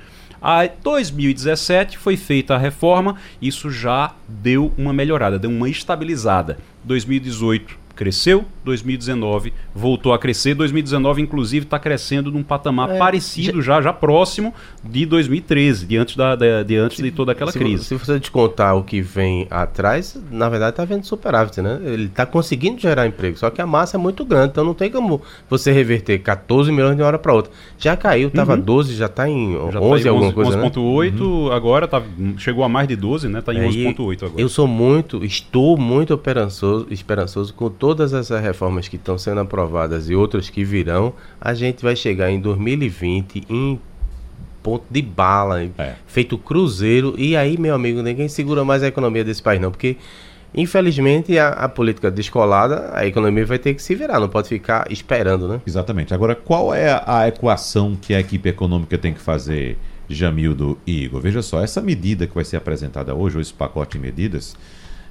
A 0.47 0.67
2017 0.67 1.97
foi 1.97 2.19
feita 2.19 2.55
a 2.55 2.59
reforma, 2.59 3.17
isso 3.41 3.71
já 3.71 4.15
deu 4.29 4.75
uma 4.77 4.93
melhorada, 4.93 5.39
deu 5.39 5.49
uma 5.49 5.71
estabilizada. 5.71 6.59
2018 6.85 7.84
cresceu, 7.95 8.45
2019 8.65 9.53
voltou 9.75 10.13
a 10.13 10.19
crescer, 10.19 10.55
2019 10.55 11.23
inclusive 11.23 11.65
está 11.67 11.79
crescendo 11.79 12.31
num 12.31 12.43
patamar 12.43 12.91
é, 12.91 12.99
parecido 12.99 13.63
já, 13.63 13.81
já 13.81 13.93
próximo 13.93 14.55
de 14.83 15.07
2013, 15.07 15.87
de 15.87 15.97
antes, 15.97 16.17
da, 16.17 16.35
antes 16.83 16.97
se, 16.97 17.03
de 17.03 17.11
toda 17.11 17.33
aquela 17.33 17.53
se, 17.53 17.59
crise. 17.59 17.85
Se 17.85 17.95
você 17.95 18.19
descontar 18.19 18.77
o 18.77 18.83
que 18.83 19.01
vem 19.01 19.47
atrás, 19.51 20.21
na 20.31 20.49
verdade 20.49 20.71
está 20.71 20.85
vendo 20.85 21.05
superávit, 21.05 21.61
né? 21.61 21.81
Ele 21.85 22.07
está 22.07 22.27
conseguindo 22.27 22.81
gerar 22.81 23.07
emprego, 23.07 23.39
só 23.39 23.51
que 23.51 23.61
a 23.61 23.67
massa 23.67 23.97
é 23.97 23.99
muito 23.99 24.25
grande, 24.25 24.53
então 24.53 24.65
não 24.65 24.75
tem 24.75 24.91
como 24.91 25.23
você 25.49 25.73
reverter 25.73 26.19
14 26.19 26.73
milhões 26.73 26.97
de 26.97 27.03
uma 27.03 27.09
hora 27.09 27.19
para 27.19 27.33
outra. 27.33 27.53
Já 27.79 27.97
caiu, 27.97 28.29
estava 28.29 28.55
uhum. 28.55 28.61
12, 28.61 28.95
já 28.95 29.07
está 29.07 29.29
em 29.29 29.53
já 29.71 29.81
11 29.81 30.03
tá 30.03 30.09
em 30.09 30.11
alguma 30.11 30.27
11, 30.27 30.35
coisa, 30.35 30.59
11.8, 30.59 31.13
né? 31.13 31.21
uhum. 31.21 31.53
agora 31.53 31.87
tá, 31.87 32.03
chegou 32.39 32.65
a 32.65 32.69
mais 32.69 32.89
de 32.89 32.97
12, 32.97 33.29
né? 33.29 33.39
Está 33.39 33.53
em 33.53 33.59
é, 33.59 33.69
11.8 33.69 34.23
agora. 34.25 34.41
Eu 34.41 34.49
sou 34.49 34.67
muito, 34.67 35.25
estou 35.25 35.77
muito 35.77 36.13
esperançoso, 36.15 36.87
esperançoso 36.91 37.53
com 37.55 37.71
todas 37.85 38.15
essas 38.15 38.41
reformas 38.41 38.89
que 38.89 38.97
estão 38.97 39.19
sendo 39.19 39.43
aprovadas 39.43 40.09
e 40.09 40.15
outras 40.15 40.49
que 40.49 40.65
virão, 40.65 41.13
a 41.39 41.53
gente 41.53 41.83
vai 41.83 41.95
chegar 41.95 42.31
em 42.31 42.41
2020 42.41 43.45
em 43.47 43.79
ponto 44.63 44.87
de 44.91 45.03
bala, 45.03 45.63
é. 45.77 45.93
feito 46.07 46.39
cruzeiro, 46.39 47.15
e 47.19 47.37
aí, 47.37 47.59
meu 47.59 47.75
amigo, 47.75 48.01
ninguém 48.01 48.27
segura 48.27 48.65
mais 48.65 48.83
a 48.83 48.87
economia 48.87 49.23
desse 49.23 49.43
país, 49.43 49.61
não, 49.61 49.71
porque 49.71 49.99
infelizmente 50.55 51.39
a, 51.39 51.51
a, 51.51 51.69
política 51.69 52.11
descolada, 52.11 52.91
a 52.95 53.07
economia 53.07 53.45
vai 53.45 53.59
ter 53.59 53.75
que 53.75 53.83
se 53.83 53.95
virar, 53.95 54.19
não 54.19 54.31
pode 54.31 54.49
ficar 54.49 54.91
esperando, 54.91 55.47
né? 55.47 55.61
Exatamente. 55.67 56.15
Agora, 56.15 56.35
qual 56.35 56.73
é 56.73 57.03
a 57.07 57.29
equação 57.29 57.95
que 57.95 58.15
a 58.15 58.21
equipe 58.21 58.49
econômica 58.49 58.97
tem 58.97 59.13
que 59.13 59.21
fazer, 59.21 59.77
Jamildo 60.09 60.79
e 60.87 61.05
Igor? 61.05 61.21
Veja 61.21 61.43
só, 61.43 61.63
essa 61.63 61.83
medida 61.83 62.27
que 62.27 62.35
vai 62.35 62.47
ser 62.47 62.57
apresentada 62.57 63.15
hoje, 63.15 63.37
ou 63.37 63.43
esse 63.43 63.53
pacote 63.53 63.99
de 63.99 64.03
medidas, 64.03 64.57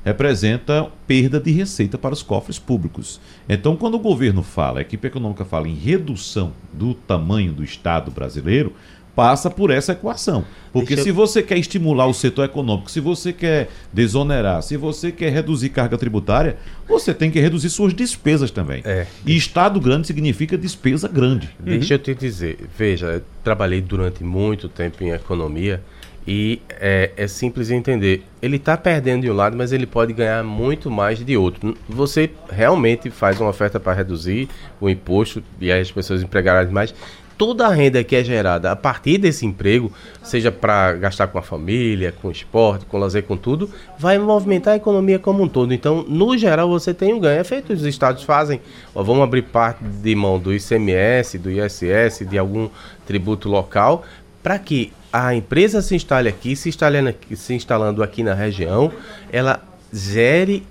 representa 0.03 0.87
perda 1.07 1.39
de 1.39 1.51
receita 1.51 1.97
para 1.97 2.13
os 2.13 2.21
cofres 2.21 2.59
públicos. 2.59 3.19
Então, 3.47 3.75
quando 3.75 3.95
o 3.95 3.99
governo 3.99 4.43
fala, 4.43 4.79
a 4.79 4.81
equipe 4.81 5.07
econômica 5.07 5.45
fala 5.45 5.67
em 5.67 5.75
redução 5.75 6.53
do 6.71 6.93
tamanho 6.93 7.53
do 7.53 7.63
Estado 7.63 8.11
brasileiro, 8.11 8.73
passa 9.15 9.49
por 9.49 9.69
essa 9.69 9.91
equação. 9.91 10.43
Porque 10.71 10.97
se 10.97 11.11
você 11.11 11.43
quer 11.43 11.57
estimular 11.57 12.07
o 12.07 12.13
setor 12.13 12.45
econômico, 12.45 12.89
se 12.89 12.99
você 12.99 13.31
quer 13.31 13.69
desonerar, 13.91 14.63
se 14.63 14.75
você 14.75 15.11
quer 15.11 15.31
reduzir 15.31 15.69
carga 15.69 15.97
tributária, 15.97 16.57
você 16.87 17.13
tem 17.13 17.29
que 17.29 17.39
reduzir 17.39 17.69
suas 17.69 17.93
despesas 17.93 18.49
também. 18.49 18.81
É. 18.83 19.05
E 19.25 19.35
Estado 19.37 19.79
grande 19.79 20.07
significa 20.07 20.57
despesa 20.57 21.07
grande. 21.07 21.49
Deixa 21.59 21.93
uhum. 21.93 21.99
eu 21.99 22.03
te 22.03 22.15
dizer, 22.15 22.57
veja, 22.75 23.23
trabalhei 23.43 23.81
durante 23.81 24.23
muito 24.23 24.67
tempo 24.67 25.03
em 25.03 25.11
economia 25.11 25.81
e 26.27 26.61
é, 26.69 27.11
é 27.17 27.27
simples 27.27 27.69
entender. 27.69 28.23
Ele 28.41 28.55
está 28.57 28.77
perdendo 28.77 29.23
de 29.23 29.31
um 29.31 29.33
lado, 29.33 29.57
mas 29.57 29.71
ele 29.71 29.85
pode 29.85 30.13
ganhar 30.13 30.43
muito 30.43 30.89
mais 30.89 31.23
de 31.23 31.37
outro. 31.37 31.75
Você 31.87 32.29
realmente 32.49 33.09
faz 33.09 33.39
uma 33.39 33.49
oferta 33.49 33.79
para 33.79 33.93
reduzir 33.93 34.47
o 34.79 34.89
imposto 34.89 35.43
e 35.59 35.71
as 35.71 35.91
pessoas 35.91 36.23
empregarem 36.23 36.71
mais. 36.71 36.93
Toda 37.35 37.65
a 37.65 37.73
renda 37.73 38.03
que 38.03 38.15
é 38.15 38.23
gerada 38.23 38.71
a 38.71 38.75
partir 38.75 39.17
desse 39.17 39.45
emprego, 39.45 39.91
seja 40.21 40.51
para 40.51 40.93
gastar 40.93 41.27
com 41.27 41.39
a 41.39 41.41
família, 41.41 42.13
com 42.21 42.29
esporte, 42.29 42.85
com 42.85 42.97
lazer, 42.97 43.23
com 43.23 43.35
tudo, 43.35 43.69
vai 43.97 44.19
movimentar 44.19 44.75
a 44.75 44.77
economia 44.77 45.17
como 45.17 45.43
um 45.43 45.47
todo. 45.47 45.73
Então, 45.73 46.05
no 46.07 46.37
geral, 46.37 46.69
você 46.69 46.93
tem 46.93 47.11
um 47.13 47.19
ganho. 47.19 47.41
É 47.41 47.43
feito, 47.43 47.73
os 47.73 47.83
estados 47.83 48.23
fazem. 48.23 48.61
Ó, 48.93 49.01
vamos 49.01 49.23
abrir 49.23 49.41
parte 49.41 49.83
de 49.83 50.15
mão 50.15 50.37
do 50.37 50.53
ICMS, 50.53 51.39
do 51.39 51.49
ISS, 51.49 52.25
de 52.29 52.37
algum 52.37 52.69
tributo 53.05 53.49
local, 53.49 54.03
para 54.43 54.59
que 54.59 54.93
a 55.13 55.35
empresa 55.35 55.79
se 55.79 55.95
instale 55.95 56.27
aqui, 56.27 56.55
se 56.55 56.67
instalando 56.69 57.09
aqui, 57.09 57.35
se 57.35 57.53
instalando 57.53 58.01
aqui 58.01 58.23
na 58.23 58.33
região, 58.33 58.91
ela 59.31 59.61
gere 59.93 60.63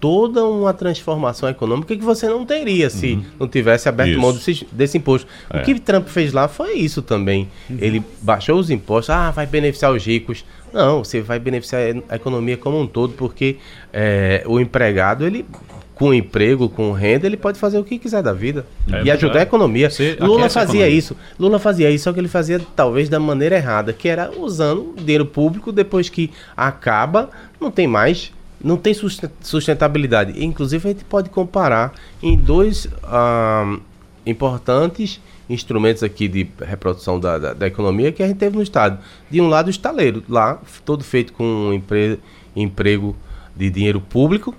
toda 0.00 0.44
uma 0.44 0.74
transformação 0.74 1.48
econômica 1.48 1.96
que 1.96 2.02
você 2.02 2.28
não 2.28 2.44
teria 2.44 2.90
se 2.90 3.12
uhum. 3.12 3.24
não 3.38 3.48
tivesse 3.48 3.88
aberto 3.88 4.20
mão 4.20 4.32
desse, 4.32 4.66
desse 4.72 4.98
imposto. 4.98 5.28
É. 5.48 5.60
O 5.60 5.62
que 5.62 5.78
Trump 5.78 6.08
fez 6.08 6.32
lá 6.32 6.48
foi 6.48 6.74
isso 6.74 7.00
também. 7.02 7.48
Uhum. 7.70 7.78
Ele 7.80 8.04
baixou 8.20 8.58
os 8.58 8.68
impostos, 8.68 9.10
ah, 9.10 9.30
vai 9.30 9.46
beneficiar 9.46 9.92
os 9.92 10.04
ricos. 10.04 10.44
Não, 10.72 11.04
você 11.04 11.20
vai 11.20 11.38
beneficiar 11.38 11.80
a 12.08 12.16
economia 12.16 12.56
como 12.56 12.80
um 12.80 12.86
todo, 12.88 13.14
porque 13.14 13.58
é, 13.92 14.42
o 14.44 14.58
empregado 14.58 15.24
ele 15.24 15.46
com 15.94 16.12
emprego, 16.12 16.68
com 16.68 16.92
renda, 16.92 17.26
ele 17.26 17.36
pode 17.36 17.58
fazer 17.58 17.78
o 17.78 17.84
que 17.84 17.98
quiser 17.98 18.22
da 18.22 18.32
vida 18.32 18.66
é, 18.90 19.04
e 19.04 19.10
ajudar 19.10 19.40
a 19.40 19.42
economia. 19.42 19.88
Lula 20.20 20.50
fazia 20.50 20.80
economia. 20.80 20.88
isso. 20.88 21.16
Lula 21.38 21.58
fazia 21.58 21.90
isso, 21.90 22.04
só 22.04 22.12
que 22.12 22.18
ele 22.18 22.28
fazia 22.28 22.60
talvez 22.74 23.08
da 23.08 23.20
maneira 23.20 23.56
errada, 23.56 23.92
que 23.92 24.08
era 24.08 24.30
usando 24.36 24.94
dinheiro 24.96 25.24
público 25.24 25.70
depois 25.70 26.08
que 26.08 26.30
acaba, 26.56 27.30
não 27.60 27.70
tem 27.70 27.86
mais, 27.86 28.32
não 28.62 28.76
tem 28.76 28.92
sustentabilidade. 29.40 30.44
Inclusive 30.44 30.88
a 30.88 30.92
gente 30.92 31.04
pode 31.04 31.30
comparar 31.30 31.92
em 32.20 32.36
dois 32.36 32.88
ah, 33.04 33.78
importantes 34.26 35.20
instrumentos 35.48 36.02
aqui 36.02 36.26
de 36.26 36.48
reprodução 36.62 37.20
da, 37.20 37.38
da, 37.38 37.52
da, 37.52 37.66
economia 37.66 38.10
que 38.10 38.22
a 38.22 38.26
gente 38.26 38.38
teve 38.38 38.56
no 38.56 38.62
estado. 38.62 38.98
De 39.30 39.40
um 39.40 39.48
lado 39.48 39.66
o 39.66 39.70
estaleiro, 39.70 40.24
lá 40.28 40.58
todo 40.84 41.04
feito 41.04 41.34
com 41.34 41.44
um 41.44 41.72
empre, 41.72 42.18
emprego 42.56 43.14
de 43.54 43.70
dinheiro 43.70 44.00
público 44.00 44.54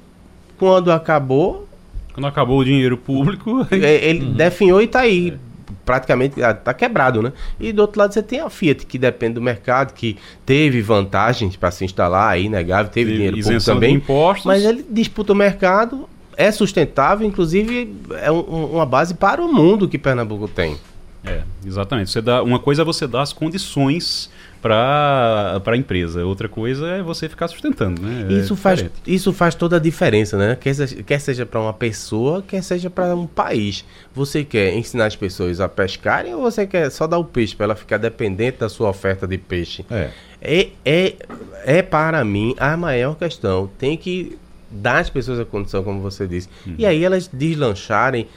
quando 0.58 0.92
acabou. 0.92 1.68
Quando 2.14 2.28
acabou 2.28 2.60
o 2.60 2.66
dinheiro 2.66 2.98
público. 2.98 3.66
É, 3.72 4.10
ele 4.10 4.26
uhum. 4.26 4.34
definhou 4.34 4.82
e 4.82 4.86
está 4.86 5.02
aí. 5.02 5.30
É. 5.32 5.56
Praticamente 5.86 6.40
está 6.40 6.74
quebrado, 6.74 7.22
né? 7.22 7.32
E 7.60 7.72
do 7.72 7.84
outro 7.84 8.00
lado 8.00 8.12
você 8.12 8.24
tem 8.24 8.40
a 8.40 8.50
Fiat, 8.50 8.88
que 8.88 8.98
depende 8.98 9.36
do 9.36 9.42
mercado, 9.42 9.94
que 9.94 10.18
teve 10.44 10.82
vantagens 10.82 11.56
para 11.56 11.70
se 11.70 11.86
instalar, 11.86 12.32
aí 12.32 12.46
inegável, 12.46 12.92
teve 12.92 13.14
dinheiro 13.14 13.38
público 13.38 13.64
também. 13.64 13.96
impostos. 13.96 14.46
Mas 14.46 14.66
ele 14.66 14.84
disputa 14.90 15.34
o 15.34 15.36
mercado, 15.36 16.10
é 16.36 16.52
sustentável, 16.52 17.28
inclusive 17.28 17.96
é 18.20 18.32
um, 18.32 18.40
uma 18.40 18.86
base 18.86 19.14
para 19.14 19.40
o 19.44 19.54
mundo 19.54 19.88
que 19.88 20.00
Pernambuco 20.00 20.48
tem. 20.48 20.76
É, 21.24 21.42
exatamente. 21.66 22.12
Você 22.12 22.22
dá, 22.22 22.42
uma 22.44 22.60
coisa 22.60 22.84
é 22.84 22.86
você 22.86 23.08
dar 23.08 23.22
as 23.22 23.34
condições 23.34 24.30
para 24.66 25.62
a 25.64 25.78
empresa. 25.78 26.26
Outra 26.26 26.50
coisa 26.50 26.88
é 26.88 27.04
você 27.04 27.30
ficar 27.30 27.48
sustentando, 27.48 28.02
né? 28.02 28.26
É 28.28 28.34
isso, 28.34 28.56
faz, 28.56 28.84
isso 29.06 29.32
faz 29.32 29.54
toda 29.54 29.76
a 29.76 29.80
diferença, 29.80 30.36
né? 30.38 30.58
Quer 30.60 30.74
seja, 30.74 31.04
quer 31.04 31.20
seja 31.20 31.46
para 31.46 31.60
uma 31.60 31.74
pessoa, 31.74 32.42
quer 32.42 32.64
seja 32.64 32.90
para 32.90 33.16
um 33.16 33.28
país. 33.28 33.86
Você 34.16 34.44
quer 34.44 34.74
ensinar 34.74 35.06
as 35.06 35.16
pessoas 35.16 35.60
a 35.60 35.70
pescarem 35.70 36.34
ou 36.34 36.42
você 36.42 36.66
quer 36.66 36.90
só 36.90 37.06
dar 37.06 37.20
o 37.20 37.24
peixe 37.24 37.56
para 37.56 37.66
ela 37.66 37.76
ficar 37.76 37.98
dependente 37.98 38.58
da 38.58 38.68
sua 38.68 38.90
oferta 38.90 39.28
de 39.28 39.38
peixe? 39.38 39.86
É. 39.92 40.10
É, 40.42 40.70
é, 40.84 41.16
é 41.64 41.82
para 41.84 42.26
mim 42.26 42.56
a 42.58 42.76
maior 42.76 43.16
questão. 43.16 43.70
Tem 43.78 43.96
que 43.96 44.36
dar 44.72 44.98
às 44.98 45.12
pessoas 45.12 45.40
a 45.40 45.46
condição, 45.46 45.84
como 45.84 46.02
você 46.02 46.26
disse. 46.26 46.50
Uhum. 46.66 46.74
E 46.80 46.88
aí 46.88 47.04
elas 47.04 47.28
deslancharem, 47.32 48.28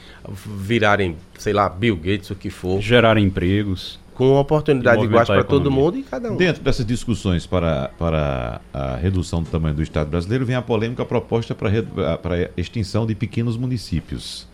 virarem, 0.46 1.16
sei 1.38 1.54
lá, 1.54 1.70
Bill 1.70 1.96
Gates, 1.96 2.30
o 2.30 2.34
que 2.34 2.50
for. 2.50 2.82
Gerarem 2.82 3.24
empregos 3.24 3.98
com 4.18 4.34
oportunidade 4.34 5.04
iguais 5.04 5.28
para 5.28 5.44
todo 5.44 5.70
mundo 5.70 5.96
e 5.96 6.02
cada 6.02 6.32
um. 6.32 6.36
Dentro 6.36 6.60
dessas 6.60 6.84
discussões 6.84 7.46
para, 7.46 7.88
para 7.96 8.60
a 8.74 8.96
redução 8.96 9.44
do 9.44 9.48
tamanho 9.48 9.76
do 9.76 9.82
Estado 9.82 10.10
brasileiro, 10.10 10.44
vem 10.44 10.56
a 10.56 10.60
polêmica 10.60 11.04
proposta 11.04 11.54
para, 11.54 11.70
para 12.18 12.34
a 12.34 12.48
extinção 12.56 13.06
de 13.06 13.14
pequenos 13.14 13.56
municípios. 13.56 14.48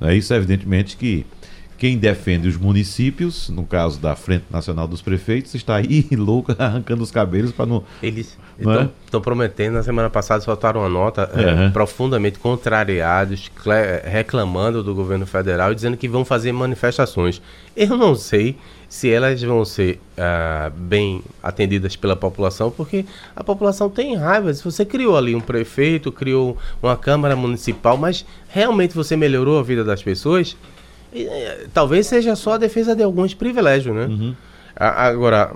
É, 0.00 0.14
isso, 0.14 0.32
evidentemente, 0.32 0.96
que, 0.96 1.26
quem 1.76 1.98
defende 1.98 2.48
os 2.48 2.56
municípios, 2.56 3.50
no 3.50 3.66
caso 3.66 4.00
da 4.00 4.16
Frente 4.16 4.44
Nacional 4.50 4.88
dos 4.88 5.02
Prefeitos, 5.02 5.54
está 5.54 5.76
aí 5.76 6.06
louco 6.16 6.56
arrancando 6.58 7.02
os 7.02 7.10
cabelos 7.10 7.52
para 7.52 7.66
não. 7.66 7.84
Eles 8.02 8.38
estão 8.58 9.20
é? 9.20 9.22
prometendo, 9.22 9.74
na 9.74 9.82
semana 9.82 10.08
passada 10.08 10.40
soltaram 10.40 10.80
uma 10.80 10.88
nota 10.88 11.30
uhum. 11.34 11.66
é, 11.66 11.70
profundamente 11.70 12.38
contrariados, 12.38 13.50
reclamando 14.04 14.82
do 14.82 14.94
governo 14.94 15.26
federal 15.26 15.72
e 15.72 15.74
dizendo 15.74 15.98
que 15.98 16.08
vão 16.08 16.24
fazer 16.24 16.52
manifestações. 16.52 17.42
Eu 17.76 17.98
não 17.98 18.14
sei 18.14 18.56
se 18.90 19.08
elas 19.08 19.40
vão 19.40 19.64
ser 19.64 20.00
uh, 20.18 20.68
bem 20.76 21.22
atendidas 21.40 21.94
pela 21.94 22.16
população, 22.16 22.72
porque 22.72 23.06
a 23.36 23.44
população 23.44 23.88
tem 23.88 24.16
raiva. 24.16 24.52
Se 24.52 24.64
você 24.64 24.84
criou 24.84 25.16
ali 25.16 25.32
um 25.32 25.40
prefeito, 25.40 26.10
criou 26.10 26.58
uma 26.82 26.96
Câmara 26.96 27.36
Municipal, 27.36 27.96
mas 27.96 28.26
realmente 28.48 28.92
você 28.92 29.16
melhorou 29.16 29.60
a 29.60 29.62
vida 29.62 29.84
das 29.84 30.02
pessoas 30.02 30.56
e, 31.14 31.28
talvez 31.72 32.08
seja 32.08 32.34
só 32.34 32.54
a 32.54 32.58
defesa 32.58 32.96
de 32.96 33.04
alguns 33.04 33.32
privilégios, 33.32 33.94
né? 33.94 34.06
Uhum. 34.06 34.34
A, 34.74 35.06
agora, 35.06 35.52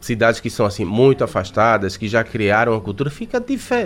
cidades 0.00 0.40
que 0.40 0.48
são 0.48 0.64
assim 0.64 0.86
muito 0.86 1.22
afastadas, 1.22 1.98
que 1.98 2.08
já 2.08 2.24
criaram 2.24 2.72
uma 2.72 2.80
cultura, 2.80 3.10
fica 3.10 3.44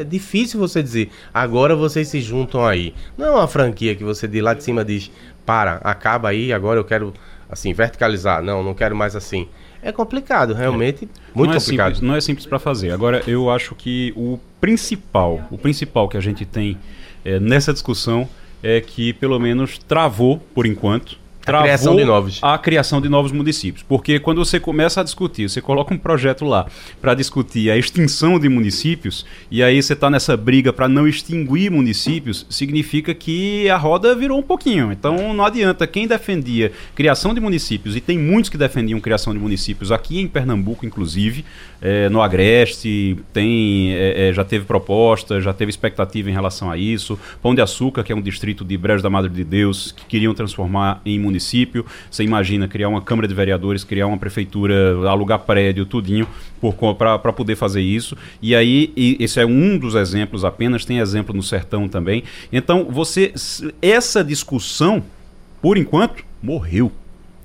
difícil 0.08 0.60
você 0.60 0.84
dizer, 0.84 1.10
agora 1.34 1.74
vocês 1.74 2.06
se 2.06 2.20
juntam 2.20 2.64
aí. 2.64 2.94
Não 3.18 3.26
é 3.26 3.30
uma 3.30 3.48
franquia 3.48 3.96
que 3.96 4.04
você 4.04 4.28
de 4.28 4.40
lá 4.40 4.54
de 4.54 4.62
cima 4.62 4.84
diz, 4.84 5.10
para, 5.44 5.80
acaba 5.82 6.28
aí, 6.28 6.52
agora 6.52 6.78
eu 6.78 6.84
quero 6.84 7.12
assim 7.50 7.72
verticalizar. 7.72 8.42
Não, 8.42 8.62
não 8.62 8.74
quero 8.74 8.94
mais 8.94 9.16
assim. 9.16 9.48
É 9.82 9.92
complicado, 9.92 10.52
realmente, 10.52 11.04
é. 11.04 11.08
muito 11.34 11.50
não 11.50 11.56
é 11.56 11.60
complicado. 11.60 11.94
Simples, 11.94 12.00
não 12.00 12.16
é 12.16 12.20
simples 12.20 12.46
para 12.46 12.58
fazer. 12.58 12.90
Agora, 12.90 13.22
eu 13.26 13.50
acho 13.50 13.74
que 13.74 14.12
o 14.16 14.38
principal, 14.60 15.46
o 15.50 15.56
principal 15.56 16.08
que 16.08 16.16
a 16.16 16.20
gente 16.20 16.44
tem 16.44 16.76
é, 17.24 17.38
nessa 17.38 17.72
discussão 17.72 18.28
é 18.62 18.80
que 18.80 19.12
pelo 19.12 19.38
menos 19.38 19.78
travou 19.78 20.38
por 20.54 20.66
enquanto 20.66 21.18
a 21.46 21.62
criação 21.62 21.96
de 21.96 22.04
novos. 22.04 22.38
A 22.42 22.58
criação 22.58 23.00
de 23.00 23.08
novos 23.08 23.32
municípios. 23.32 23.82
Porque 23.82 24.18
quando 24.18 24.44
você 24.44 24.58
começa 24.58 25.00
a 25.00 25.04
discutir, 25.04 25.48
você 25.48 25.60
coloca 25.60 25.94
um 25.94 25.98
projeto 25.98 26.44
lá 26.44 26.66
para 27.00 27.14
discutir 27.14 27.70
a 27.70 27.76
extinção 27.76 28.38
de 28.38 28.48
municípios, 28.48 29.24
e 29.50 29.62
aí 29.62 29.80
você 29.80 29.92
está 29.92 30.10
nessa 30.10 30.36
briga 30.36 30.72
para 30.72 30.88
não 30.88 31.06
extinguir 31.06 31.70
municípios, 31.70 32.46
significa 32.50 33.14
que 33.14 33.68
a 33.70 33.76
roda 33.76 34.14
virou 34.14 34.38
um 34.38 34.42
pouquinho. 34.42 34.90
Então 34.90 35.32
não 35.32 35.44
adianta. 35.44 35.86
Quem 35.86 36.06
defendia 36.06 36.72
criação 36.94 37.32
de 37.32 37.40
municípios, 37.40 37.96
e 37.96 38.00
tem 38.00 38.18
muitos 38.18 38.50
que 38.50 38.58
defendiam 38.58 39.00
criação 39.00 39.32
de 39.32 39.38
municípios 39.38 39.92
aqui 39.92 40.20
em 40.20 40.26
Pernambuco, 40.26 40.84
inclusive, 40.84 41.44
é, 41.80 42.08
no 42.08 42.20
Agreste, 42.20 43.16
tem, 43.32 43.92
é, 43.94 44.28
é, 44.28 44.32
já 44.32 44.44
teve 44.44 44.64
proposta, 44.64 45.40
já 45.40 45.52
teve 45.52 45.70
expectativa 45.70 46.28
em 46.28 46.32
relação 46.32 46.70
a 46.70 46.76
isso. 46.76 47.18
Pão 47.40 47.54
de 47.54 47.60
Açúcar, 47.60 48.02
que 48.02 48.12
é 48.12 48.16
um 48.16 48.20
distrito 48.20 48.64
de 48.64 48.76
Brejo 48.76 49.02
da 49.02 49.10
Madre 49.10 49.30
de 49.30 49.44
Deus, 49.44 49.92
que 49.92 50.06
queriam 50.06 50.34
transformar 50.34 51.00
em 51.04 51.18
município 51.18 51.35
município. 51.36 51.84
Você 52.10 52.24
imagina 52.24 52.66
criar 52.66 52.88
uma 52.88 53.00
Câmara 53.00 53.28
de 53.28 53.34
Vereadores, 53.34 53.84
criar 53.84 54.06
uma 54.06 54.18
prefeitura, 54.18 55.08
alugar 55.08 55.40
prédio, 55.40 55.86
tudinho, 55.86 56.26
para 56.98 57.32
poder 57.32 57.56
fazer 57.56 57.82
isso. 57.82 58.16
E 58.42 58.54
aí, 58.54 58.92
e 58.96 59.16
esse 59.20 59.38
é 59.40 59.46
um 59.46 59.78
dos 59.78 59.94
exemplos 59.94 60.44
apenas, 60.44 60.84
tem 60.84 60.98
exemplo 60.98 61.34
no 61.34 61.42
Sertão 61.42 61.88
também. 61.88 62.24
Então, 62.52 62.86
você. 62.90 63.32
Essa 63.80 64.24
discussão, 64.24 65.02
por 65.60 65.76
enquanto, 65.76 66.24
morreu. 66.42 66.90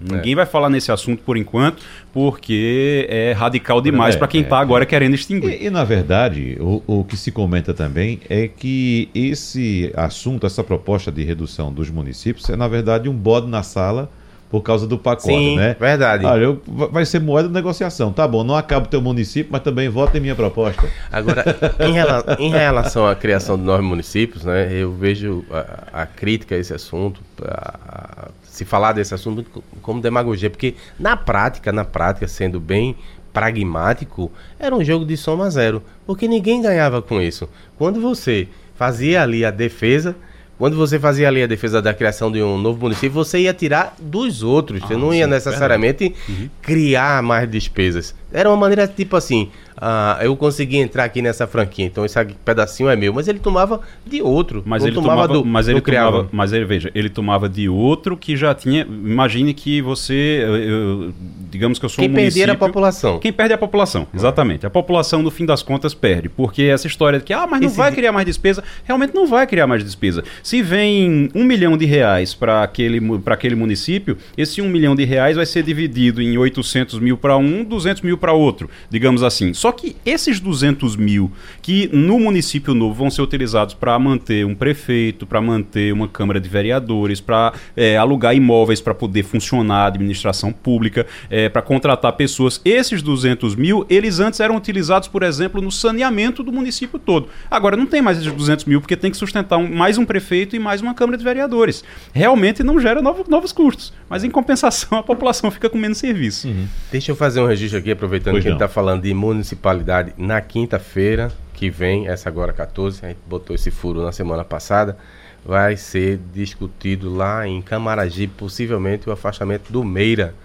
Ninguém 0.02 0.34
é. 0.34 0.36
vai 0.36 0.46
falar 0.46 0.70
nesse 0.70 0.92
assunto 0.92 1.22
por 1.24 1.38
enquanto, 1.38 1.84
porque 2.14 3.06
é 3.10 3.32
radical 3.34 3.82
demais 3.82 4.16
é, 4.16 4.18
para 4.18 4.28
quem 4.28 4.42
está 4.42 4.58
é, 4.58 4.62
agora 4.62 4.86
querendo 4.86 5.14
extinguir. 5.14 5.62
E, 5.62 5.68
e 5.68 5.70
na 5.70 5.84
verdade, 5.84 6.58
o, 6.60 6.82
o, 6.88 7.04
que 7.04 7.16
se 7.16 7.32
comenta 7.32 7.74
também 7.74 8.20
é 8.30 8.48
que 8.48 9.10
esse 9.14 9.92
assunto, 9.96 10.46
essa 10.46 10.64
proposta 10.64 11.12
de 11.12 11.24
redução 11.24 11.72
dos 11.72 11.90
municípios, 11.90 12.50
é 12.50 12.56
na 12.56 12.68
verdade 12.68 13.08
um 13.08 13.14
bode 13.14 13.48
na 13.48 13.64
sala 13.64 14.10
por 14.52 14.62
causa 14.62 14.86
do 14.86 14.98
pacote, 14.98 15.34
Sim, 15.34 15.56
né? 15.56 15.78
verdade. 15.80 16.26
Olha, 16.26 16.44
eu, 16.44 16.62
vai 16.68 17.06
ser 17.06 17.22
moeda 17.22 17.48
de 17.48 17.54
negociação. 17.54 18.12
Tá 18.12 18.28
bom, 18.28 18.44
não 18.44 18.58
acaba 18.58 18.86
o 18.86 18.90
teu 18.90 19.02
município, 19.02 19.50
mas 19.50 19.62
também 19.62 19.88
vota 19.88 20.18
em 20.18 20.20
minha 20.20 20.36
proposta. 20.36 20.86
Agora, 21.10 21.46
em, 21.80 21.94
rela 21.94 22.36
em 22.38 22.50
relação 22.50 23.08
à 23.08 23.16
criação 23.16 23.58
de 23.58 23.64
novos 23.64 23.86
municípios, 23.86 24.44
né, 24.44 24.70
eu 24.74 24.92
vejo 24.92 25.46
a, 25.50 26.02
a 26.02 26.06
crítica 26.06 26.56
a 26.56 26.58
esse 26.58 26.74
assunto, 26.74 27.22
a, 27.42 27.80
a, 27.88 28.21
se 28.52 28.66
falar 28.66 28.92
desse 28.92 29.14
assunto 29.14 29.46
como 29.82 30.02
demagogia, 30.02 30.50
porque 30.50 30.76
na 31.00 31.16
prática, 31.16 31.72
na 31.72 31.86
prática, 31.86 32.28
sendo 32.28 32.60
bem 32.60 32.98
pragmático, 33.32 34.30
era 34.60 34.76
um 34.76 34.84
jogo 34.84 35.06
de 35.06 35.16
soma 35.16 35.50
zero, 35.50 35.82
porque 36.06 36.28
ninguém 36.28 36.62
ganhava 36.62 37.02
com 37.02 37.22
isso. 37.22 37.48
Quando 37.78 38.02
você 38.02 38.50
fazia 38.76 39.24
ali 39.24 39.46
a 39.46 39.52
defesa 39.52 40.16
quando 40.58 40.78
você 40.78 41.00
fazia 41.00 41.28
ali 41.28 41.42
a 41.42 41.48
defesa 41.48 41.82
da 41.82 41.92
criação 41.92 42.32
de 42.32 42.40
um 42.40 42.56
novo 42.56 42.82
município, 42.82 43.10
você 43.10 43.40
ia 43.40 43.52
tirar 43.52 43.96
dos 44.00 44.44
outros. 44.44 44.80
Ah, 44.84 44.88
você 44.90 44.96
não 44.96 45.12
ia 45.12 45.26
sim, 45.26 45.32
necessariamente 45.32 46.14
uhum. 46.30 46.50
criar 46.62 47.24
mais 47.24 47.50
despesas. 47.50 48.14
Era 48.32 48.50
uma 48.50 48.58
maneira 48.58 48.88
tipo 48.88 49.16
assim: 49.16 49.50
ah, 49.84 50.20
eu 50.22 50.36
consegui 50.36 50.78
entrar 50.78 51.06
aqui 51.06 51.24
nessa 51.24 51.48
franquia, 51.48 51.84
então 51.84 52.06
esse 52.06 52.24
pedacinho 52.46 52.88
é 52.88 52.96
meu. 52.96 53.12
Mas 53.12 53.28
ele 53.28 53.40
tomava 53.40 53.82
de 54.06 54.22
outro. 54.22 54.62
Mas 54.64 54.84
ele 54.84 54.94
tomava, 54.94 55.28
tomava 55.28 55.34
do, 55.34 55.46
mas 55.46 55.68
ele 55.68 55.82
tomava, 55.82 56.30
mas 56.32 56.54
ele 56.54 56.66
veja, 56.66 56.92
ele 56.94 57.10
tomava 57.10 57.50
de 57.50 57.68
outro 57.68 58.16
que 58.16 58.38
já 58.38 58.54
tinha. 58.54 58.82
Imagine 58.82 59.56
que 59.56 59.82
você, 59.82 60.44
eu, 60.44 60.56
eu, 60.56 61.14
digamos 61.50 61.80
que 61.80 61.86
eu 61.86 61.90
sou 61.90 62.04
Quem 62.04 62.10
um 62.10 62.14
município. 62.14 62.46
Quem 62.46 62.54
a 62.54 62.58
população. 62.58 63.20
Quem 63.20 63.34
perde 63.34 63.54
é 63.54 63.56
a 63.56 63.58
população, 63.58 64.08
exatamente. 64.14 64.68
A 64.68 64.70
população 64.70 65.24
no 65.24 65.32
fim 65.32 65.48
das 65.48 65.64
contas 65.64 65.96
perde, 65.96 66.30
porque 66.30 66.62
essa 66.62 66.86
história 66.86 67.18
de 67.18 67.26
que 67.26 67.34
ah, 67.34 67.48
mas 67.50 67.60
não 67.60 67.68
esse 67.68 67.78
vai 67.78 67.92
criar 67.92 68.12
mais 68.12 68.26
despesa, 68.28 68.64
realmente 68.84 69.16
não 69.16 69.26
vai 69.26 69.48
criar 69.48 69.66
mais 69.66 69.84
despesa. 69.84 70.24
Se 70.44 70.62
vem 70.62 71.30
um 71.34 71.44
milhão 71.44 71.76
de 71.76 71.86
reais 71.86 72.36
para 72.36 72.62
aquele 72.62 73.02
para 73.20 73.34
aquele 73.34 73.56
município, 73.56 74.16
esse 74.38 74.62
um 74.62 74.70
milhão 74.70 74.96
de 74.96 75.06
reais 75.06 75.38
vai 75.38 75.46
ser 75.48 75.64
dividido 75.64 76.22
em 76.22 76.38
800 76.38 77.00
mil 77.00 77.18
para 77.18 77.36
um, 77.36 77.64
200 77.64 78.04
mil 78.04 78.18
para 78.22 78.32
outro, 78.32 78.70
digamos 78.90 79.24
assim. 79.24 79.54
Só 79.54 79.72
que 79.72 79.98
esses 80.06 80.40
200 80.40 80.96
mil 80.96 81.32
que 81.62 81.90
no 81.92 82.20
município 82.20 82.74
novo 82.74 82.94
vão 82.94 83.10
ser 83.10 83.22
utilizados 83.22 83.74
para 83.74 83.98
manter 84.00 84.46
um 84.46 84.56
prefeito, 84.56 85.26
para 85.26 85.42
manter 85.42 85.92
uma 85.92 86.08
Câmara 86.08 86.40
de 86.40 86.48
Vereadores, 86.48 87.20
para 87.20 87.54
é, 87.76 87.98
alugar 87.98 88.36
imóveis 88.36 88.80
para 88.80 88.94
poder 88.94 89.24
funcionar 89.24 89.84
a 89.84 89.88
administração 89.88 90.54
pública, 90.54 91.06
é, 91.30 91.50
para 91.50 91.62
contratar 91.62 92.14
pessoas, 92.14 92.62
esses 92.64 93.02
200 93.02 93.56
mil, 93.56 93.86
eles 93.90 94.20
antes 94.20 94.40
eram 94.40 94.56
utilizados, 94.56 95.08
por 95.08 95.24
exemplo, 95.24 95.62
no 95.62 95.72
saneamento 95.72 96.44
do 96.44 96.52
município 96.52 97.00
todo. 97.00 97.28
Agora 97.50 97.76
não 97.76 97.86
tem 97.86 98.02
mais 98.02 98.20
esses 98.20 98.32
200 98.32 98.66
mil 98.66 98.80
porque 98.80 98.96
tem 98.96 99.10
que 99.10 99.18
sustentar 99.18 99.58
um, 99.58 99.74
mais 99.74 99.98
um 99.98 100.06
prefeito 100.06 100.56
e 100.56 100.60
mais 100.60 100.82
uma 100.82 100.94
Câmara 100.94 101.18
de 101.18 101.24
Vereadores. 101.24 101.84
Realmente 102.14 102.64
não 102.64 102.80
gera 102.80 103.02
novo, 103.02 103.26
novos 103.28 103.52
custos, 103.52 103.92
mas 104.12 104.26
em 104.26 104.30
compensação 104.30 104.98
a 105.00 105.04
população 105.04 105.50
fica 105.50 105.70
com 105.70 105.78
menos 105.78 105.98
serviço. 105.98 106.50
Uhum. 106.50 106.68
Deixa 106.92 107.14
eu 107.14 107.16
fazer 107.16 107.40
um 107.40 107.48
registro 107.48 107.80
aqui, 107.80 107.92
aproveitando 107.92 108.34
pois 108.34 108.44
que 108.44 108.50
não. 108.50 108.58
a 108.58 108.60
gente 108.60 108.66
está 108.66 108.74
falando 108.74 109.04
de 109.04 109.14
municipalidade, 109.14 110.14
na 110.18 110.42
quinta-feira 110.42 111.32
que 111.54 111.70
vem, 111.70 112.10
essa 112.10 112.28
agora 112.28 112.52
14, 112.52 113.06
a 113.06 113.08
gente 113.08 113.20
botou 113.26 113.56
esse 113.56 113.72
furo 113.72 114.04
na 114.04 114.12
semana 114.12 114.44
passada, 114.44 114.98
vai 115.46 115.78
ser 115.78 116.20
discutido 116.34 117.16
lá 117.16 117.48
em 117.48 117.62
Camaragibe, 117.62 118.34
possivelmente 118.36 119.08
o 119.08 119.14
afastamento 119.14 119.72
do 119.72 119.82
Meira. 119.82 120.36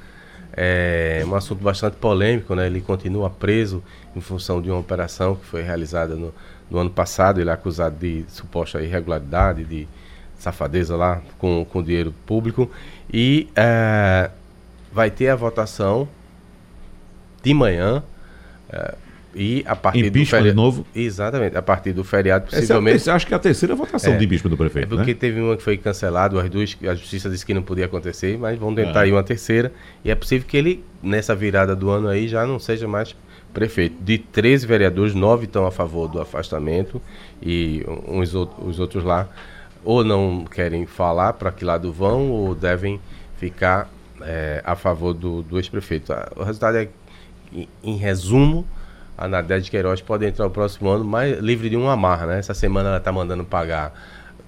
É 0.57 1.25
um 1.27 1.35
assunto 1.35 1.63
bastante 1.63 1.97
polêmico, 1.97 2.55
né? 2.55 2.67
Ele 2.67 2.81
continua 2.81 3.29
preso 3.29 3.83
em 4.15 4.21
função 4.21 4.63
de 4.63 4.71
uma 4.71 4.79
operação 4.79 5.35
que 5.35 5.45
foi 5.45 5.63
realizada 5.63 6.15
no, 6.15 6.33
no 6.71 6.79
ano 6.79 6.89
passado. 6.89 7.41
Ele 7.41 7.51
é 7.51 7.53
acusado 7.53 7.97
de 7.99 8.25
suposta 8.29 8.81
irregularidade, 8.81 9.65
de 9.65 9.87
safadeza 10.39 10.97
lá 10.97 11.23
com, 11.39 11.65
com 11.65 11.83
dinheiro 11.83 12.15
público. 12.25 12.71
E 13.13 13.49
é, 13.55 14.31
vai 14.93 15.11
ter 15.11 15.29
a 15.29 15.37
votação 15.37 16.09
de 17.43 17.55
manhã. 17.55 18.03
É, 18.71 18.95
e 19.39 19.63
a 19.67 19.77
partir 19.77 20.09
do 20.09 20.25
feriado. 20.25 20.49
de 20.49 20.55
novo? 20.55 20.87
Exatamente, 20.95 21.59
a 21.59 21.61
partir 21.61 21.93
do 21.93 22.03
feriado, 22.03 22.47
possivelmente. 22.47 22.97
Essa 22.97 23.11
é 23.11 23.13
a, 23.13 23.17
acho 23.17 23.27
que 23.27 23.35
é 23.35 23.37
a 23.37 23.39
terceira 23.39 23.75
votação 23.75 24.15
é, 24.15 24.17
de 24.17 24.25
impeachment 24.25 24.51
do 24.51 24.57
prefeito. 24.57 24.87
É 24.87 24.97
porque 24.97 25.13
né? 25.13 25.19
teve 25.21 25.41
uma 25.43 25.55
que 25.57 25.63
foi 25.63 25.77
cancelada, 25.77 26.41
as 26.41 26.49
duas, 26.49 26.75
a 26.83 26.95
justiça 26.95 27.29
disse 27.29 27.45
que 27.45 27.53
não 27.53 27.63
podia 27.63 27.85
acontecer, 27.85 28.39
mas 28.39 28.59
vão 28.59 28.75
tentar 28.75 29.01
é. 29.01 29.05
aí 29.05 29.13
uma 29.13 29.23
terceira. 29.23 29.71
E 30.03 30.11
é 30.11 30.15
possível 30.15 30.49
que 30.49 30.57
ele, 30.57 30.83
nessa 31.03 31.35
virada 31.35 31.77
do 31.77 31.91
ano 31.91 32.09
aí, 32.09 32.27
já 32.27 32.47
não 32.47 32.59
seja 32.59 32.89
mais 32.89 33.15
prefeito. 33.53 33.97
De 34.03 34.17
13 34.17 34.67
vereadores, 34.67 35.15
nove 35.15 35.45
estão 35.45 35.67
a 35.67 35.71
favor 35.71 36.09
do 36.09 36.19
afastamento 36.19 37.01
e 37.43 37.85
uns, 38.09 38.35
os 38.35 38.81
outros 38.81 39.05
lá 39.05 39.29
ou 39.87 40.03
não 40.03 40.45
querem 40.45 40.85
falar 40.85 41.35
para 41.35 41.53
que 41.53 41.65
lado 41.65 41.93
vão 41.93 42.29
ou 42.33 42.55
devem 42.57 43.01
ficar 43.39 43.89
é, 44.21 44.61
a 44.65 44.75
favor 44.75 45.15
do, 45.15 45.43
do 45.43 45.59
ex-prefeito. 45.59 46.13
O 46.35 46.43
resultado 46.43 46.77
é, 46.77 46.89
em 47.85 47.97
resumo, 47.97 48.67
a 49.17 49.29
Nadege 49.29 49.71
Queiroz 49.71 50.01
pode 50.01 50.27
entrar 50.27 50.45
o 50.45 50.51
próximo 50.51 50.91
ano 50.91 51.05
mais 51.05 51.39
livre 51.39 51.71
de 51.71 51.77
uma 51.77 51.93
amarra, 51.93 52.27
né? 52.27 52.39
Essa 52.41 52.53
semana 52.53 52.89
ela 52.89 52.99
está 52.99 53.13
mandando 53.13 53.45
pagar 53.45 53.95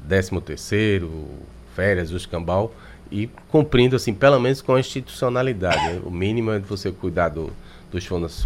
13 0.08 0.40
terceiro, 0.40 1.28
férias, 1.74 2.10
o 2.10 2.16
escambau 2.16 2.74
e 3.10 3.30
cumprindo 3.48 3.94
assim, 3.94 4.12
pelo 4.12 4.40
menos 4.40 4.60
com 4.60 4.74
a 4.74 4.80
institucionalidade. 4.80 5.76
Né? 5.76 6.00
O 6.04 6.10
mínimo 6.10 6.50
é 6.50 6.58
de 6.58 6.66
você 6.66 6.90
cuidar 6.90 7.28
do, 7.28 7.52
dos 7.92 8.04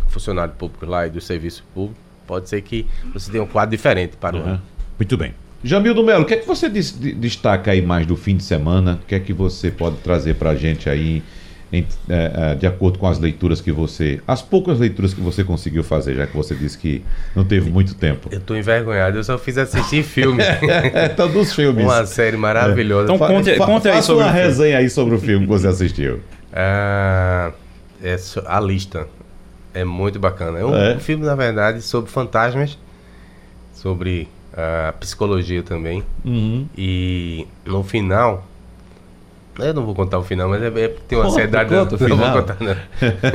funcionários 0.08 0.56
públicos 0.58 0.86
lá 0.86 1.06
e 1.06 1.10
do 1.10 1.22
serviço 1.22 1.64
público. 1.74 1.98
Pode 2.26 2.50
ser 2.50 2.60
que 2.60 2.86
você 3.14 3.32
tenha 3.32 3.42
um 3.42 3.46
quadro 3.46 3.70
diferente 3.70 4.16
para 4.18 4.36
uhum. 4.36 4.42
o 4.42 4.46
ano. 4.46 4.62
Muito 4.98 5.16
bem. 5.16 5.34
Jamildo 5.64 6.02
Melo, 6.02 6.22
o 6.22 6.26
que 6.26 6.34
é 6.34 6.36
que 6.36 6.46
você 6.46 6.68
destaca 6.68 7.70
aí 7.70 7.80
mais 7.80 8.04
do 8.04 8.16
fim 8.16 8.36
de 8.36 8.42
semana? 8.42 8.98
O 9.02 9.06
que 9.06 9.14
é 9.14 9.20
que 9.20 9.32
você 9.32 9.70
pode 9.70 9.96
trazer 9.98 10.34
para 10.34 10.50
a 10.50 10.54
gente 10.56 10.90
aí, 10.90 11.22
em, 11.72 11.86
é, 12.08 12.32
é, 12.34 12.54
de 12.56 12.66
acordo 12.66 12.98
com 12.98 13.06
as 13.06 13.20
leituras 13.20 13.60
que 13.60 13.70
você. 13.70 14.20
As 14.26 14.42
poucas 14.42 14.80
leituras 14.80 15.14
que 15.14 15.20
você 15.20 15.44
conseguiu 15.44 15.84
fazer, 15.84 16.16
já 16.16 16.26
que 16.26 16.36
você 16.36 16.54
disse 16.56 16.76
que 16.76 17.04
não 17.34 17.44
teve 17.44 17.70
muito 17.70 17.94
tempo. 17.94 18.28
Eu 18.32 18.38
estou 18.38 18.56
envergonhado, 18.56 19.16
eu 19.16 19.24
só 19.24 19.38
fiz 19.38 19.56
assistir 19.56 20.02
filme. 20.02 20.42
então, 21.12 21.30
dos 21.30 21.54
filmes. 21.54 21.84
Uma 21.84 22.06
série 22.06 22.36
maravilhosa. 22.36 23.12
É. 23.12 23.14
Então, 23.14 23.28
conte, 23.28 23.56
conte 23.56 23.88
aí 23.88 24.02
sobre 24.02 24.24
uma 24.24 24.32
resenha 24.32 24.78
aí 24.78 24.90
sobre 24.90 25.14
o 25.14 25.18
filme 25.18 25.46
que 25.46 25.52
você 25.52 25.68
assistiu. 25.68 26.20
Ah, 26.54 27.50
é 28.02 28.14
a 28.44 28.60
lista. 28.60 29.06
É 29.72 29.84
muito 29.84 30.18
bacana. 30.18 30.58
É 30.58 30.64
um, 30.66 30.76
é. 30.76 30.96
um 30.96 31.00
filme, 31.00 31.24
na 31.24 31.34
verdade, 31.34 31.80
sobre 31.80 32.10
fantasmas, 32.10 32.76
sobre 33.72 34.28
a 34.56 34.92
psicologia 34.92 35.62
também. 35.62 36.02
Uhum. 36.24 36.66
E 36.76 37.46
no 37.64 37.82
final. 37.82 38.46
Eu 39.58 39.74
não 39.74 39.84
vou 39.84 39.94
contar 39.94 40.18
o 40.18 40.22
final, 40.22 40.48
mas 40.48 40.62
é, 40.62 40.66
é 40.68 40.88
tem 41.06 41.18
uma 41.18 41.26
ansiedade. 41.26 41.70
Não, 41.70 41.84
não 41.84 42.16
vou 42.16 42.32
contar, 42.32 42.56
não. 42.58 42.74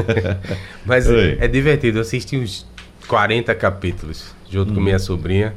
mas 0.84 1.08
é, 1.08 1.38
é, 1.40 1.48
divertido. 1.48 2.00
Eu 2.00 2.02
assisti 2.02 2.36
uns 2.38 2.66
40 3.08 3.54
capítulos 3.54 4.34
junto 4.50 4.70
uhum. 4.70 4.76
com 4.76 4.82
minha 4.82 4.98
sobrinha. 4.98 5.54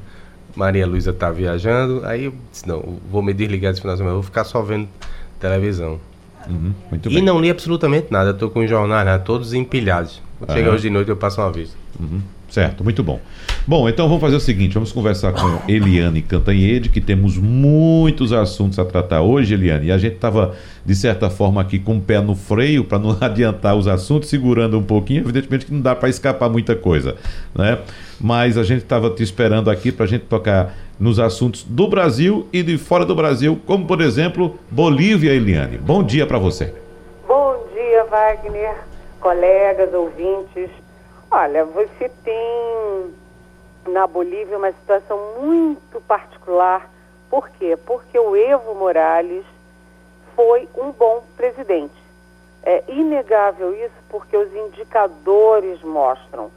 Maria 0.54 0.86
Luísa 0.86 1.12
tá 1.12 1.30
viajando. 1.30 2.02
Aí 2.04 2.24
eu 2.24 2.34
disse: 2.50 2.68
não, 2.68 2.98
vou 3.10 3.22
me 3.22 3.32
desligar 3.32 3.72
desse 3.72 3.80
final 3.80 3.94
de 3.94 4.00
semana, 4.00 4.14
vou 4.14 4.22
ficar 4.22 4.44
só 4.44 4.60
vendo 4.60 4.88
televisão. 5.38 5.98
Uhum. 6.48 6.72
e 7.10 7.20
não 7.20 7.40
li 7.40 7.50
absolutamente 7.50 8.08
nada. 8.10 8.30
Estou 8.30 8.50
com 8.50 8.60
os 8.60 8.68
jornais 8.68 9.04
né, 9.04 9.18
todos 9.18 9.52
empilhados. 9.52 10.22
Quando 10.38 10.52
chegar 10.52 10.70
hoje 10.70 10.82
de 10.82 10.90
noite, 10.90 11.10
eu 11.10 11.16
passo 11.16 11.40
uma 11.40 11.52
vez. 11.52 11.76
Uhum. 12.00 12.20
Certo, 12.50 12.82
muito 12.82 13.02
bom. 13.04 13.20
Bom, 13.64 13.88
então 13.88 14.08
vamos 14.08 14.20
fazer 14.20 14.34
o 14.34 14.40
seguinte: 14.40 14.74
vamos 14.74 14.90
conversar 14.90 15.32
com 15.32 15.70
Eliane 15.70 16.20
Cantanhede, 16.20 16.88
que 16.88 17.00
temos 17.00 17.36
muitos 17.36 18.32
assuntos 18.32 18.78
a 18.80 18.84
tratar 18.84 19.22
hoje, 19.22 19.54
Eliane. 19.54 19.86
E 19.86 19.92
a 19.92 19.98
gente 19.98 20.14
estava, 20.14 20.56
de 20.84 20.94
certa 20.96 21.30
forma, 21.30 21.60
aqui 21.60 21.78
com 21.78 21.98
o 21.98 22.00
pé 22.00 22.20
no 22.20 22.34
freio 22.34 22.82
para 22.82 22.98
não 22.98 23.16
adiantar 23.20 23.76
os 23.76 23.86
assuntos, 23.86 24.28
segurando 24.28 24.76
um 24.76 24.82
pouquinho. 24.82 25.20
Evidentemente 25.20 25.66
que 25.66 25.72
não 25.72 25.80
dá 25.80 25.94
para 25.94 26.08
escapar 26.08 26.50
muita 26.50 26.74
coisa, 26.74 27.14
né? 27.54 27.78
Mas 28.20 28.58
a 28.58 28.64
gente 28.64 28.82
estava 28.82 29.08
te 29.10 29.22
esperando 29.22 29.70
aqui 29.70 29.92
para 29.92 30.04
a 30.04 30.08
gente 30.08 30.22
tocar 30.22 30.74
nos 30.98 31.20
assuntos 31.20 31.62
do 31.62 31.86
Brasil 31.88 32.48
e 32.52 32.62
de 32.62 32.76
fora 32.76 33.06
do 33.06 33.14
Brasil, 33.14 33.58
como 33.64 33.86
por 33.86 34.00
exemplo 34.00 34.58
Bolívia, 34.70 35.32
Eliane. 35.32 35.78
Bom 35.78 36.02
dia 36.02 36.26
para 36.26 36.38
você. 36.38 36.74
Bom 37.28 37.64
dia, 37.72 38.04
Wagner, 38.04 38.74
colegas, 39.20 39.94
ouvintes. 39.94 40.68
Olha, 41.32 41.64
você 41.64 42.08
tem 42.24 43.14
na 43.86 44.04
Bolívia 44.04 44.58
uma 44.58 44.72
situação 44.72 45.16
muito 45.40 46.00
particular. 46.00 46.90
Por 47.30 47.48
quê? 47.50 47.78
Porque 47.86 48.18
o 48.18 48.34
Evo 48.34 48.74
Morales 48.74 49.44
foi 50.34 50.68
um 50.76 50.90
bom 50.90 51.22
presidente. 51.36 51.94
É 52.64 52.82
inegável 52.88 53.72
isso 53.72 53.94
porque 54.08 54.36
os 54.36 54.52
indicadores 54.52 55.80
mostram. 55.82 56.50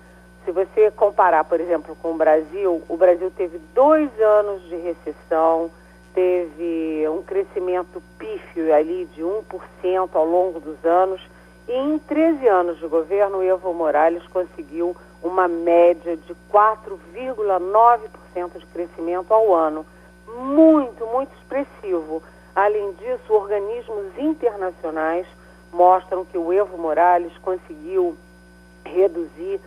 Se 0.44 0.52
você 0.52 0.90
comparar, 0.90 1.44
por 1.44 1.62
exemplo, 1.62 1.96
com 2.02 2.12
o 2.12 2.18
Brasil, 2.18 2.82
o 2.90 2.98
Brasil 2.98 3.32
teve 3.38 3.60
dois 3.76 4.10
anos 4.20 4.64
de 4.64 4.76
recessão, 4.76 5.70
teve 6.16 7.08
um 7.10 7.22
crescimento 7.22 8.02
pífio 8.18 8.74
ali 8.74 9.06
de 9.14 9.22
1% 9.22 10.10
ao 10.14 10.26
longo 10.26 10.60
dos 10.60 10.84
anos 10.84 11.22
em 11.68 12.00
13 12.00 12.48
anos 12.48 12.80
de 12.80 12.88
governo, 12.88 13.38
o 13.38 13.44
Evo 13.44 13.74
Morales 13.74 14.26
conseguiu 14.28 14.96
uma 15.22 15.48
média 15.48 16.18
de 16.18 16.36
4,9% 16.52 18.58
de 18.58 18.66
crescimento 18.68 19.34
ao 19.34 19.54
ano. 19.54 19.86
Muito, 20.28 21.06
muito 21.08 21.34
expressivo. 21.38 22.22
Além 22.54 22.92
disso, 22.94 23.34
organismos 23.34 24.18
internacionais 24.18 25.26
mostram 25.72 26.26
que 26.26 26.38
o 26.38 26.52
Evo 26.52 26.78
Morales 26.78 27.32
conseguiu 27.38 28.18
reduzir 28.86 29.62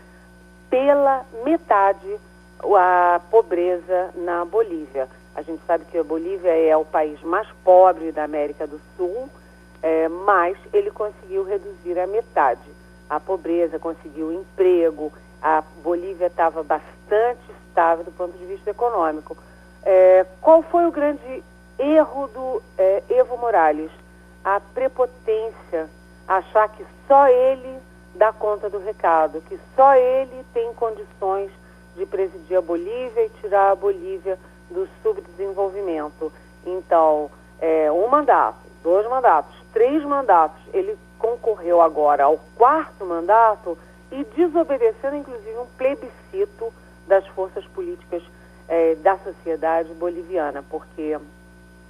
pela 0.69 1.25
metade 1.45 2.21
a 2.63 3.21
pobreza 3.31 4.11
na 4.15 4.45
Bolívia. 4.45 5.09
A 5.35 5.41
gente 5.43 5.63
sabe 5.67 5.87
que 5.87 5.99
a 5.99 6.05
Bolívia 6.05 6.51
é 6.51 6.77
o 6.77 6.85
país 6.85 7.21
mais 7.23 7.49
pobre 7.65 8.13
da 8.13 8.25
América 8.25 8.67
do 8.67 8.81
Sul 8.97 9.31
é, 9.83 10.09
mas 10.09 10.57
ele 10.73 10.91
conseguiu 10.91 11.45
reduzir 11.45 11.99
a 11.99 12.07
metade 12.07 12.77
a 13.09 13.21
pobreza, 13.21 13.79
conseguiu 13.79 14.33
emprego, 14.33 15.13
a 15.41 15.63
Bolívia 15.83 16.27
estava 16.27 16.63
bastante 16.63 17.41
estável 17.69 18.05
do 18.05 18.11
ponto 18.13 18.37
de 18.37 18.45
vista 18.47 18.71
econômico. 18.71 19.37
É, 19.85 20.27
qual 20.41 20.63
foi 20.63 20.87
o 20.87 20.91
grande 20.91 21.43
erro 21.79 22.27
do 22.29 22.63
é, 22.77 23.03
Evo 23.09 23.37
Morales? 23.37 23.91
A 24.45 24.61
prepotência, 24.61 25.89
achar 26.27 26.69
que 26.69 26.85
só 27.07 27.29
ele 27.29 27.79
dá 28.15 28.33
conta 28.33 28.69
do 28.69 28.79
recado, 28.79 29.41
que 29.43 29.59
só 29.75 29.95
ele 29.95 30.45
tem 30.53 30.73
condições 30.75 31.51
de 31.97 32.07
presidir 32.07 32.59
a 32.59 32.63
Bolívia 32.63 33.27
e 33.27 33.31
tirar 33.41 33.71
a 33.71 33.77
Bolívia 33.77 34.39
do 34.71 34.89
subdesenvolvimento. 35.03 36.33
Então, 36.65 37.31
é, 37.61 37.91
um 37.91 38.09
mandato, 38.09 38.59
dois 38.83 39.09
mandatos, 39.09 39.55
três 39.77 40.03
mandatos. 40.05 40.59
Ele 40.73 40.97
concorreu 41.19 41.83
agora 41.83 42.25
ao 42.25 42.39
quarto 42.57 43.05
mandato 43.05 43.77
e 44.11 44.25
desobedecendo, 44.35 45.17
inclusive, 45.17 45.59
um 45.59 45.67
plebiscito 45.77 46.73
das 47.07 47.27
forças 47.27 47.63
políticas 47.67 48.23
eh, 48.69 48.95
da 48.95 49.19
sociedade 49.19 49.93
boliviana, 49.93 50.65
porque 50.71 51.19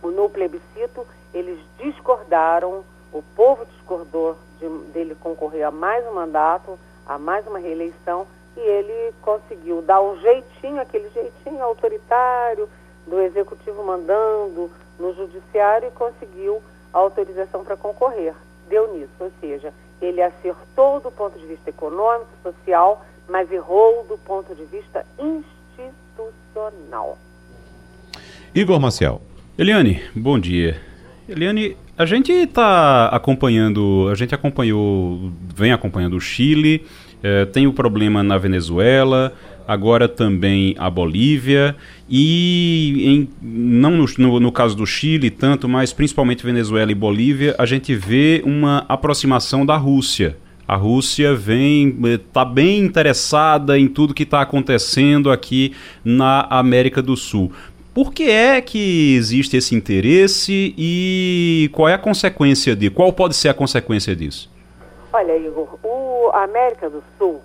no 0.03 0.29
plebiscito 0.29 1.07
eles 1.33 1.61
discordaram, 1.79 2.83
o 3.13 3.23
povo 3.37 3.65
discordou 3.67 4.37
de, 4.59 4.69
dele 4.93 5.15
concorrer 5.15 5.65
a 5.65 5.71
mais 5.71 6.05
um 6.09 6.15
mandato, 6.15 6.77
a 7.07 7.17
mais 7.17 7.47
uma 7.47 7.61
reeleição, 7.61 8.27
e 8.57 8.61
ele 8.61 9.15
conseguiu 9.23 9.81
dar 9.81 10.01
um 10.01 10.19
jeitinho, 10.19 10.81
aquele 10.81 11.09
jeitinho 11.11 11.63
autoritário 11.63 12.69
do 13.07 13.21
executivo 13.21 13.85
mandando 13.85 14.73
no 14.99 15.15
judiciário 15.15 15.87
e 15.87 15.93
conseguiu 15.93 16.61
autorização 16.93 17.65
para 17.65 17.77
concorrer. 17.77 18.35
Deu 18.69 18.93
nisso, 18.95 19.11
ou 19.21 19.31
seja, 19.41 19.73
ele 20.01 20.23
acertou 20.23 21.01
do 21.01 21.11
ponto 21.11 21.39
de 21.39 21.47
vista 21.47 21.71
econômico, 21.71 22.31
social, 22.43 23.05
mas 23.29 23.51
errou 23.51 24.05
do 24.09 24.19
ponto 24.19 24.55
de 24.55 24.65
vista 24.65 25.05
institucional. 25.19 27.19
Igor 28.55 28.81
Maciel. 28.81 29.21
Eliane, 29.59 30.03
bom 30.15 30.39
dia. 30.39 30.81
Eliane, 31.29 31.77
a 31.99 32.05
gente 32.05 32.31
está 32.31 33.09
acompanhando, 33.09 34.09
a 34.11 34.15
gente 34.15 34.35
acompanhou, 34.35 35.31
vem 35.55 35.73
acompanhando 35.73 36.17
o 36.17 36.21
Chile, 36.21 36.87
eh, 37.23 37.47
tem 37.47 37.67
o 37.67 37.73
problema 37.73 38.23
na 38.23 38.39
Venezuela, 38.39 39.33
agora 39.67 40.09
também 40.09 40.75
a 40.79 40.89
Bolívia 40.89 41.77
e 42.09 43.03
em, 43.05 43.29
não 43.43 43.91
no, 43.91 44.07
no, 44.19 44.41
no, 44.41 44.53
caso 44.53 44.77
do 44.77 44.87
Chile 44.87 45.31
tanto, 45.31 45.69
mas 45.69 45.93
principalmente 45.93 46.45
Venezuela 46.45 46.93
e 46.93 46.95
Bolívia, 46.95 47.55
a 47.59 47.67
gente 47.67 47.95
vê 47.95 48.43
uma 48.45 48.85
aproximação 48.89 49.67
da 49.67 49.77
Rússia. 49.77 50.37
A 50.69 50.75
Rússia 50.75 51.35
vem 51.35 51.97
está 52.05 52.45
bem 52.45 52.81
interessada 52.81 53.79
em 53.79 53.87
tudo 53.87 54.15
que 54.15 54.25
está 54.25 54.41
acontecendo 54.41 55.31
aqui 55.31 55.75
na 56.05 56.47
América 56.51 57.01
do 57.01 57.17
Sul. 57.17 57.53
Por 57.95 58.13
que 58.13 58.25
é 58.25 58.61
que 58.61 59.15
existe 59.15 59.57
esse 59.57 59.75
interesse 59.75 60.75
e 60.77 61.71
qual 61.73 61.89
é 61.89 61.95
a 61.95 61.99
consequência 61.99 62.77
de? 62.77 62.91
Qual 62.91 63.13
pode 63.13 63.35
ser 63.35 63.49
a 63.49 63.55
consequência 63.55 64.15
disso? 64.15 64.51
Olha, 65.13 65.37
Igor, 65.39 65.79
o 65.83 66.31
América 66.35 66.91
do 66.91 67.03
Sul 67.17 67.41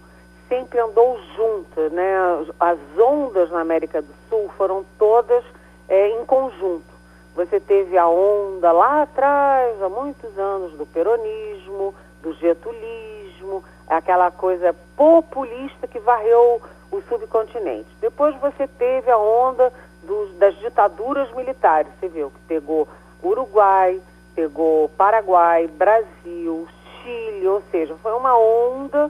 sempre 0.52 0.80
andou 0.80 1.18
junto, 1.34 1.90
né? 1.92 2.14
As 2.60 2.78
ondas 3.00 3.50
na 3.52 3.62
América 3.62 4.02
do 4.02 4.14
Sul 4.28 4.52
foram 4.58 4.86
todas 5.00 5.46
é, 5.88 6.10
em 6.10 6.26
conjunto. 6.26 6.92
Você 7.34 7.58
teve 7.58 7.98
a 7.98 8.06
onda 8.10 8.74
lá 8.74 9.04
atrás, 9.04 9.82
há 9.82 9.88
muitos 9.88 10.38
anos, 10.38 10.74
do 10.74 10.86
peronismo, 10.86 11.96
do 12.22 12.34
getulismo, 12.34 13.64
aquela 13.88 14.30
coisa 14.30 14.76
populista 14.98 15.88
que 15.88 16.00
varreu 16.00 16.62
o 16.92 17.02
subcontinente. 17.04 17.88
Depois 18.02 18.36
você 18.42 18.68
teve 18.68 19.10
a 19.10 19.18
onda 19.18 19.72
dos, 20.04 20.36
das 20.36 20.54
ditaduras 20.58 21.32
militares. 21.34 21.90
Você 21.98 22.10
viu 22.10 22.30
que 22.30 22.42
pegou 22.42 22.90
Uruguai, 23.24 24.02
pegou 24.36 24.90
Paraguai, 24.90 25.68
Brasil, 25.68 26.68
Chile, 27.02 27.48
ou 27.48 27.64
seja, 27.72 27.96
foi 28.04 28.12
uma 28.12 28.38
onda 28.38 29.10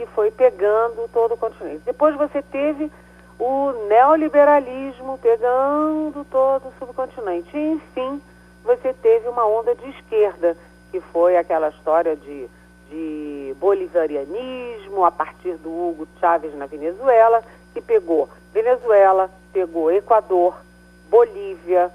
que 0.00 0.06
foi 0.06 0.30
pegando 0.30 1.06
todo 1.12 1.34
o 1.34 1.36
continente. 1.36 1.82
Depois 1.84 2.16
você 2.16 2.40
teve 2.40 2.90
o 3.38 3.72
neoliberalismo 3.86 5.18
pegando 5.18 6.24
todo 6.30 6.68
o 6.68 6.72
subcontinente. 6.78 7.54
E, 7.54 7.72
enfim, 7.72 8.22
você 8.64 8.94
teve 8.94 9.28
uma 9.28 9.46
onda 9.46 9.74
de 9.74 9.90
esquerda, 9.90 10.56
que 10.90 11.02
foi 11.02 11.36
aquela 11.36 11.68
história 11.68 12.16
de, 12.16 12.48
de 12.88 13.54
bolivarianismo 13.60 15.04
a 15.04 15.10
partir 15.10 15.56
do 15.56 15.68
Hugo 15.68 16.08
Chávez 16.18 16.54
na 16.56 16.64
Venezuela, 16.64 17.44
que 17.74 17.82
pegou 17.82 18.26
Venezuela, 18.54 19.30
pegou 19.52 19.92
Equador, 19.92 20.56
Bolívia, 21.10 21.90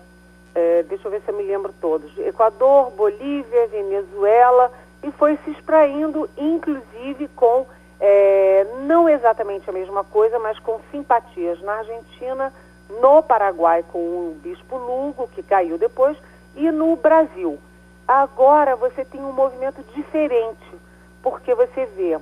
é, 0.53 0.83
deixa 0.83 1.07
eu 1.07 1.11
ver 1.11 1.21
se 1.21 1.31
eu 1.31 1.35
me 1.35 1.43
lembro 1.43 1.73
todos, 1.81 2.15
Equador, 2.19 2.91
Bolívia, 2.91 3.67
Venezuela, 3.67 4.71
e 5.01 5.11
foi 5.11 5.37
se 5.43 5.49
espraindo, 5.51 6.29
inclusive 6.37 7.27
com, 7.29 7.65
é, 7.99 8.65
não 8.85 9.07
exatamente 9.07 9.69
a 9.69 9.73
mesma 9.73 10.03
coisa, 10.03 10.37
mas 10.39 10.59
com 10.59 10.79
simpatias 10.91 11.61
na 11.61 11.73
Argentina, 11.75 12.53
no 13.01 13.23
Paraguai 13.23 13.83
com 13.91 13.99
o 13.99 14.37
Bispo 14.41 14.77
Lugo, 14.77 15.27
que 15.29 15.41
caiu 15.41 15.77
depois, 15.77 16.17
e 16.55 16.71
no 16.71 16.95
Brasil. 16.95 17.59
Agora 18.07 18.75
você 18.75 19.03
tem 19.03 19.21
um 19.21 19.31
movimento 19.31 19.83
diferente, 19.93 20.75
porque 21.23 21.55
você 21.55 21.85
vê, 21.87 22.19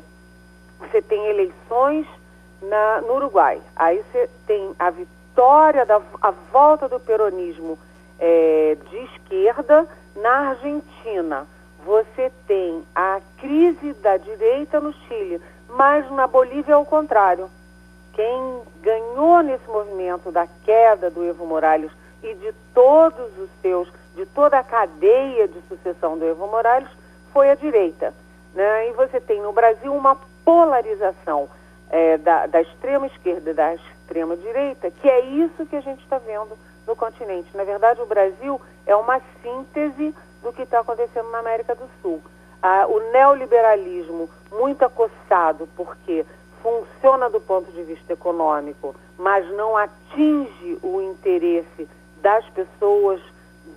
você 0.80 1.02
tem 1.02 1.26
eleições 1.28 2.08
na, 2.62 3.02
no 3.02 3.16
Uruguai, 3.16 3.62
aí 3.76 4.04
você 4.12 4.30
tem 4.48 4.74
a 4.80 4.90
vitória, 4.90 5.86
da, 5.86 6.02
a 6.22 6.32
volta 6.52 6.88
do 6.88 7.00
peronismo 7.00 7.78
é, 8.20 8.78
de 8.90 8.98
esquerda 8.98 9.88
na 10.16 10.50
Argentina. 10.50 11.48
Você 11.86 12.32
tem 12.48 12.82
a 12.96 13.20
crise 13.38 13.92
da 13.94 14.16
direita 14.16 14.80
no 14.80 14.94
Chile, 14.94 15.42
mas 15.74 16.10
na 16.12 16.28
Bolívia 16.28 16.74
é 16.74 16.78
o 16.78 16.86
contrário. 16.86 17.50
Quem 18.14 18.62
ganhou 18.82 19.42
nesse 19.42 19.68
movimento 19.68 20.32
da 20.32 20.48
queda 20.64 21.10
do 21.10 21.24
Evo 21.24 21.46
Morales 21.46 21.92
e 22.22 22.34
de 22.36 22.54
todos 22.74 23.38
os 23.38 23.50
seus, 23.62 23.92
de 24.16 24.26
toda 24.28 24.60
a 24.60 24.64
cadeia 24.64 25.48
de 25.48 25.60
sucessão 25.68 26.18
do 26.18 26.26
Evo 26.26 26.48
Morales, 26.48 26.90
foi 27.32 27.50
a 27.50 27.56
direita. 27.56 28.14
Né? 28.54 28.90
E 28.90 28.94
você 28.94 29.20
tem 29.20 29.42
no 29.42 29.52
Brasil 29.52 29.94
uma 29.94 30.16
polarização 30.46 31.50
é, 31.90 32.18
da, 32.18 32.46
da 32.46 32.62
extrema 32.62 33.08
esquerda 33.08 33.50
e 33.50 33.54
da 33.54 33.74
extrema 33.74 34.38
direita, 34.38 34.92
que 34.92 35.10
é 35.10 35.22
isso 35.22 35.66
que 35.66 35.76
a 35.76 35.82
gente 35.82 36.04
está 36.04 36.20
vendo 36.20 36.58
no 36.86 36.96
continente. 36.96 37.56
Na 37.56 37.64
verdade, 37.64 38.02
o 38.02 38.06
Brasil 38.06 38.62
é 38.86 38.96
uma 38.96 39.20
síntese 39.42 40.14
do 40.44 40.54
que 40.54 40.62
está 40.62 40.82
acontecendo 40.82 41.32
na 41.32 41.40
América 41.40 41.74
do 41.74 41.90
Sul. 42.02 42.22
Ah, 42.66 42.86
o 42.88 43.12
neoliberalismo, 43.12 44.30
muito 44.50 44.86
acossado, 44.86 45.68
porque 45.76 46.26
funciona 46.62 47.30
do 47.30 47.42
ponto 47.42 47.70
de 47.74 47.84
vista 47.84 48.14
econômico, 48.14 48.96
mas 49.18 49.46
não 49.52 49.76
atinge 49.76 50.80
o 50.82 51.02
interesse 51.02 51.90
das 52.22 52.46
pessoas, 52.52 53.20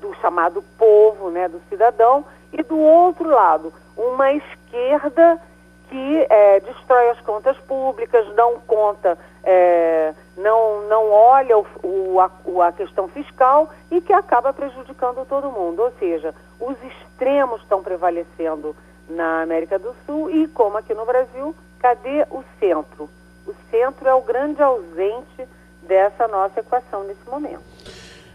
do 0.00 0.14
chamado 0.20 0.62
povo, 0.78 1.30
né, 1.30 1.48
do 1.48 1.60
cidadão, 1.68 2.24
e 2.52 2.62
do 2.62 2.78
outro 2.78 3.28
lado, 3.28 3.72
uma 3.96 4.32
esquerda 4.32 5.40
que 5.88 6.26
é, 6.30 6.60
destrói 6.60 7.10
as 7.10 7.20
contas 7.22 7.56
públicas, 7.58 8.24
não 8.36 8.60
conta, 8.60 9.18
é, 9.42 10.14
não, 10.36 10.82
não 10.82 11.10
olha 11.10 11.58
o, 11.58 11.66
o, 11.82 12.20
a, 12.20 12.30
a 12.68 12.72
questão 12.72 13.08
fiscal 13.08 13.68
e 13.90 14.00
que 14.00 14.12
acaba 14.12 14.52
prejudicando 14.52 15.26
todo 15.26 15.50
mundo. 15.50 15.82
Ou 15.82 15.92
seja, 15.98 16.32
os 16.60 16.76
extremos 16.82 17.60
estão 17.62 17.82
prevalecendo 17.82 18.74
na 19.08 19.42
América 19.42 19.78
do 19.78 19.94
Sul 20.04 20.30
e, 20.30 20.48
como 20.48 20.76
aqui 20.76 20.94
no 20.94 21.06
Brasil, 21.06 21.54
cadê 21.78 22.26
o 22.30 22.42
centro? 22.58 23.08
O 23.46 23.54
centro 23.70 24.08
é 24.08 24.14
o 24.14 24.22
grande 24.22 24.62
ausente 24.62 25.46
dessa 25.86 26.26
nossa 26.26 26.60
equação 26.60 27.04
nesse 27.04 27.28
momento. 27.28 27.62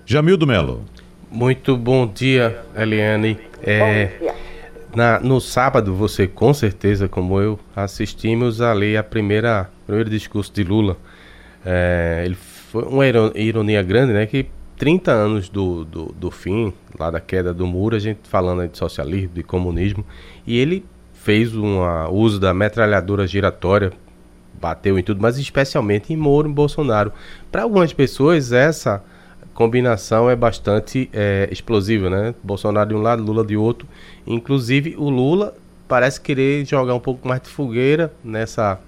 Jamildo 0.06 0.48
Melo. 0.48 0.86
Muito 1.30 1.78
bom 1.78 2.08
dia, 2.08 2.64
Eliane. 2.76 3.40
É, 3.62 4.06
bom 4.06 4.20
dia. 4.20 4.36
Na, 4.96 5.20
no 5.20 5.40
sábado, 5.40 5.94
você 5.96 6.28
com 6.28 6.54
certeza, 6.54 7.08
como 7.08 7.40
eu, 7.40 7.58
assistimos 7.76 8.60
ali 8.60 8.98
a 8.98 9.04
primeira 9.04 9.70
primeiro 9.86 10.10
discurso 10.10 10.52
de 10.54 10.64
Lula. 10.64 10.98
É, 11.66 12.24
ele 12.26 12.36
foi 12.36 12.84
uma 12.84 13.06
ironia 13.36 13.82
grande, 13.84 14.14
né? 14.14 14.26
Que 14.26 14.48
30 14.82 15.12
anos 15.12 15.48
do, 15.48 15.86
do, 15.86 16.06
do, 16.06 16.32
fim, 16.32 16.74
lá 16.98 17.12
da 17.12 17.20
queda 17.22 17.54
do 17.54 17.68
muro, 17.68 17.96
a 17.96 18.00
gente 18.00 18.22
falando 18.24 18.68
de 18.68 18.76
socialismo, 18.76 19.30
de 19.36 19.44
comunismo, 19.44 20.04
e 20.44 20.58
ele 20.58 20.84
fez 21.14 21.56
um 21.56 21.84
uso 22.10 22.40
da 22.40 22.52
metralhadora 22.52 23.28
giratória, 23.28 23.94
bateu 24.60 24.98
em 24.98 25.04
tudo, 25.04 25.22
mas 25.22 25.38
especialmente 25.38 26.12
em 26.12 26.18
Moro 26.18 26.50
e 26.50 26.52
Bolsonaro. 26.52 27.14
Para 27.52 27.62
algumas 27.62 27.94
pessoas, 27.94 28.52
essa 28.52 29.04
combinação 29.54 30.28
é 30.28 30.36
bastante 30.36 31.08
é, 31.14 31.48
explosiva, 31.52 32.10
né? 32.10 32.34
Bolsonaro 32.44 32.90
de 32.90 32.96
um 32.96 33.02
lado, 33.04 33.22
Lula 33.22 33.46
de 33.46 33.56
outro. 33.56 33.88
Inclusive, 34.26 34.96
o 34.98 35.12
Lula 35.12 35.54
parece 35.88 36.20
querer 36.20 36.66
jogar 36.66 36.96
um 36.96 37.00
pouco 37.00 37.28
mais 37.28 37.40
de 37.40 37.50
fogueira 37.50 38.12
nessa 38.24 38.80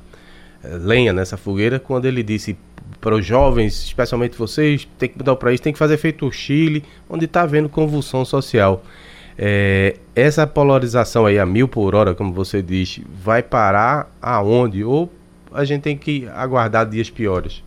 é, 0.63 0.69
lenha, 0.69 1.13
nessa 1.13 1.37
fogueira, 1.37 1.79
quando 1.79 2.05
ele 2.05 2.23
disse 2.23 2.57
para 3.03 3.15
os 3.15 3.25
jovens, 3.25 3.83
especialmente 3.83 4.37
vocês, 4.37 4.87
tem 4.97 5.09
que 5.09 5.17
mudar 5.17 5.33
o 5.33 5.35
país, 5.35 5.59
tem 5.59 5.73
que 5.73 5.77
fazer 5.77 5.97
feito 5.97 6.25
o 6.25 6.31
Chile, 6.31 6.85
onde 7.09 7.25
está 7.25 7.41
havendo 7.41 7.67
convulsão 7.67 8.23
social. 8.23 8.81
É, 9.37 9.97
essa 10.15 10.47
polarização 10.47 11.25
aí 11.25 11.37
a 11.37 11.45
mil 11.45 11.67
por 11.67 11.95
hora, 11.95 12.15
como 12.15 12.31
você 12.31 12.61
diz, 12.61 13.01
vai 13.13 13.43
parar 13.43 14.09
aonde? 14.21 14.85
Ou 14.85 15.09
a 15.51 15.65
gente 15.65 15.81
tem 15.81 15.97
que 15.97 16.29
aguardar 16.29 16.85
dias 16.87 17.09
piores? 17.09 17.61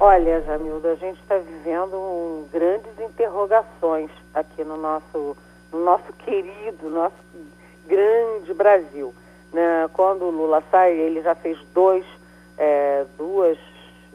Olha, 0.00 0.40
Jamildo, 0.46 0.88
a 0.88 0.94
gente 0.94 1.20
está 1.20 1.36
vivendo 1.36 1.94
um, 1.94 2.46
grandes 2.50 2.98
interrogações 2.98 4.10
aqui 4.32 4.64
no 4.64 4.78
nosso, 4.78 5.36
no 5.70 5.84
nosso 5.84 6.10
querido, 6.24 6.88
nosso 6.88 7.14
grande 7.86 8.54
Brasil. 8.54 9.14
Né? 9.52 9.90
Quando 9.92 10.24
o 10.24 10.30
Lula 10.30 10.62
sai, 10.70 10.94
ele 10.94 11.20
já 11.20 11.34
fez 11.34 11.58
dois, 11.74 12.04
é, 12.56 13.04
duas, 13.18 13.58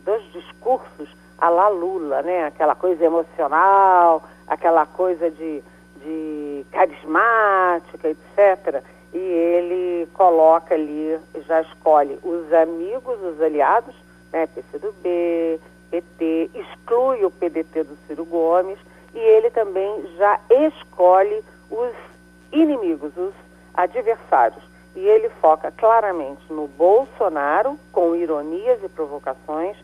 dois 0.09 0.23
discursos 0.31 1.07
a 1.37 1.49
la 1.49 1.67
Lula, 1.67 2.23
né? 2.23 2.45
Aquela 2.45 2.73
coisa 2.73 3.05
emocional, 3.05 4.23
aquela 4.47 4.87
coisa 4.87 5.29
de, 5.29 5.63
de 5.97 6.65
carismática, 6.71 8.09
etc. 8.09 8.83
E 9.13 9.17
ele 9.17 10.07
coloca 10.13 10.73
ali, 10.73 11.19
já 11.45 11.61
escolhe 11.61 12.17
os 12.23 12.51
amigos, 12.51 13.21
os 13.21 13.39
aliados, 13.39 13.93
né? 14.33 14.47
PCdoB, 14.47 15.59
PT, 15.91 16.49
exclui 16.55 17.23
o 17.23 17.29
PDT 17.29 17.83
do 17.83 17.95
Ciro 18.07 18.25
Gomes 18.25 18.79
e 19.13 19.19
ele 19.19 19.51
também 19.51 20.07
já 20.17 20.39
escolhe 20.49 21.43
os 21.69 21.93
inimigos, 22.51 23.15
os 23.15 23.33
adversários. 23.75 24.63
E 24.95 24.99
ele 25.07 25.29
foca 25.39 25.71
claramente 25.71 26.41
no 26.51 26.67
Bolsonaro, 26.67 27.77
com 27.91 28.15
ironias 28.15 28.83
e 28.83 28.89
provocações, 28.89 29.77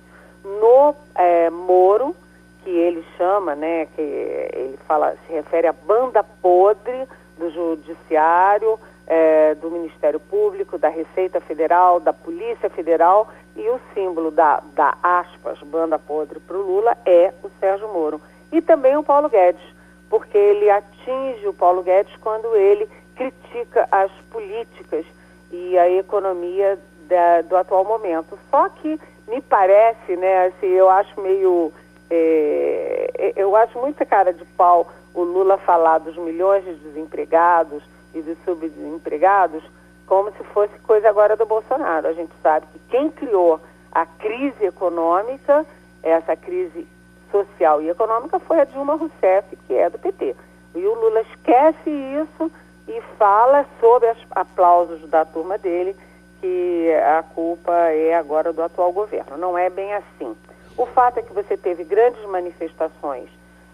no 0.45 0.95
é, 1.15 1.49
Moro, 1.49 2.15
que 2.63 2.69
ele 2.69 3.05
chama, 3.17 3.55
né, 3.55 3.87
que 3.95 4.01
ele 4.01 4.77
fala, 4.87 5.15
se 5.25 5.33
refere 5.33 5.67
à 5.67 5.73
banda 5.73 6.23
podre 6.23 7.07
do 7.37 7.49
Judiciário, 7.51 8.79
é, 9.07 9.55
do 9.55 9.69
Ministério 9.69 10.19
Público, 10.19 10.77
da 10.77 10.89
Receita 10.89 11.39
Federal, 11.41 11.99
da 11.99 12.13
Polícia 12.13 12.69
Federal, 12.69 13.29
e 13.55 13.69
o 13.69 13.79
símbolo 13.93 14.31
da, 14.31 14.61
da 14.73 14.97
aspas, 15.01 15.59
banda 15.63 15.97
podre 15.99 16.39
para 16.39 16.57
o 16.57 16.61
Lula 16.61 16.97
é 17.05 17.33
o 17.43 17.49
Sérgio 17.59 17.87
Moro. 17.89 18.19
E 18.51 18.61
também 18.61 18.97
o 18.97 19.03
Paulo 19.03 19.29
Guedes, 19.29 19.63
porque 20.09 20.37
ele 20.37 20.69
atinge 20.69 21.47
o 21.47 21.53
Paulo 21.53 21.83
Guedes 21.83 22.15
quando 22.17 22.55
ele 22.55 22.89
critica 23.15 23.87
as 23.91 24.11
políticas 24.31 25.05
e 25.51 25.77
a 25.77 25.89
economia 25.89 26.77
da, 27.07 27.41
do 27.41 27.55
atual 27.55 27.85
momento. 27.85 28.37
Só 28.49 28.67
que 28.69 28.99
me 29.27 29.41
parece, 29.41 30.15
né, 30.15 30.47
assim, 30.47 30.67
eu 30.67 30.89
acho 30.89 31.19
meio. 31.19 31.71
É, 32.09 33.33
eu 33.35 33.55
acho 33.55 33.79
muita 33.79 34.05
cara 34.05 34.31
de 34.31 34.45
pau 34.45 34.87
o 35.13 35.23
Lula 35.23 35.57
falar 35.57 35.99
dos 35.99 36.15
milhões 36.17 36.63
de 36.63 36.75
desempregados 36.75 37.81
e 38.13 38.21
dos 38.21 38.37
subdesempregados 38.45 39.63
como 40.05 40.31
se 40.33 40.43
fosse 40.43 40.77
coisa 40.79 41.09
agora 41.09 41.35
do 41.35 41.45
Bolsonaro. 41.45 42.07
A 42.07 42.13
gente 42.13 42.31
sabe 42.43 42.67
que 42.71 42.79
quem 42.89 43.09
criou 43.09 43.59
a 43.91 44.05
crise 44.05 44.65
econômica, 44.65 45.65
essa 46.03 46.35
crise 46.35 46.87
social 47.31 47.81
e 47.81 47.89
econômica, 47.89 48.39
foi 48.39 48.59
a 48.59 48.65
Dilma 48.65 48.95
Rousseff, 48.95 49.55
que 49.67 49.73
é 49.73 49.89
do 49.89 49.97
PT. 49.97 50.35
E 50.75 50.85
o 50.85 50.93
Lula 50.93 51.21
esquece 51.21 51.89
isso 51.89 52.51
e 52.87 53.01
fala 53.17 53.65
sob 53.79 54.05
os 54.05 54.17
aplausos 54.31 55.09
da 55.09 55.25
turma 55.25 55.57
dele 55.57 55.95
que 56.41 56.91
a 56.93 57.23
culpa 57.23 57.73
é 57.89 58.13
agora 58.15 58.53
do 58.53 58.61
atual 58.61 58.91
governo. 58.91 59.37
Não 59.37 59.57
é 59.57 59.69
bem 59.69 59.93
assim. 59.93 60.35
O 60.77 60.85
fato 60.85 61.19
é 61.19 61.21
que 61.21 61.33
você 61.33 61.55
teve 61.55 61.83
grandes 61.83 62.23
manifestações 62.25 63.29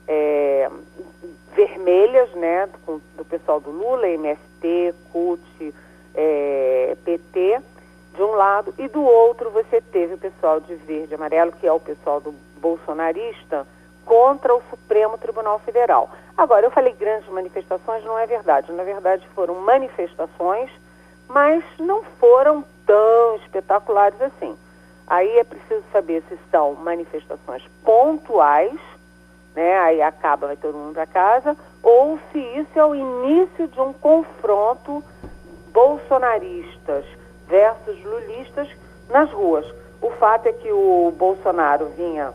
é, 0.07 0.70
vermelhas, 1.55 2.30
né, 2.34 2.68
do, 2.86 3.01
do 3.18 3.26
pessoal 3.26 3.59
do 3.59 3.72
Lula, 3.72 4.07
MST, 4.07 4.93
CUT, 5.12 5.74
é, 6.14 6.95
PT, 7.03 7.62
de 8.16 8.22
um 8.22 8.32
lado, 8.32 8.74
e 8.78 8.88
do 8.88 9.01
outro 9.01 9.49
você 9.51 9.82
teve 9.82 10.16
o 10.16 10.18
pessoal 10.18 10.59
de 10.59 10.76
verde 10.76 11.14
e 11.14 11.16
amarelo, 11.16 11.53
que 11.53 11.66
é 11.66 11.72
o 11.72 11.80
pessoal 11.80 12.20
do 12.20 12.34
bolsonarista, 12.59 13.66
contra 14.05 14.53
o 14.53 14.62
Supremo 14.70 15.18
Tribunal 15.18 15.59
Federal. 15.59 16.09
Agora, 16.38 16.66
eu 16.66 16.72
falei 16.72 16.93
grandes 16.93 17.30
manifestações, 17.30 18.03
não 18.03 18.18
é 18.18 18.26
verdade. 18.26 18.72
Na 18.72 18.84
verdade, 18.84 19.26
foram 19.34 19.55
manifestações, 19.55 20.70
mas 21.34 21.63
não 21.79 22.03
foram 22.19 22.63
tão 22.86 23.36
espetaculares 23.38 24.21
assim. 24.21 24.55
Aí 25.07 25.38
é 25.38 25.43
preciso 25.43 25.84
saber 25.91 26.23
se 26.29 26.38
são 26.51 26.75
manifestações 26.75 27.63
pontuais 27.84 28.79
né? 29.55 29.79
Aí 29.79 30.01
acaba, 30.01 30.47
vai 30.47 30.57
todo 30.57 30.77
mundo 30.77 30.93
para 30.93 31.05
casa, 31.05 31.55
ou 31.84 32.19
se 32.32 32.39
isso 32.39 32.77
é 32.77 32.86
o 32.86 32.95
início 32.95 33.67
de 33.67 33.79
um 33.79 33.93
confronto 33.93 35.03
bolsonaristas 35.71 37.05
versus 37.47 38.03
lulistas 38.03 38.69
nas 39.09 39.32
ruas. 39.32 39.65
O 40.01 40.09
fato 40.11 40.47
é 40.47 40.53
que 40.53 40.71
o 40.71 41.13
Bolsonaro 41.17 41.88
vinha 41.97 42.34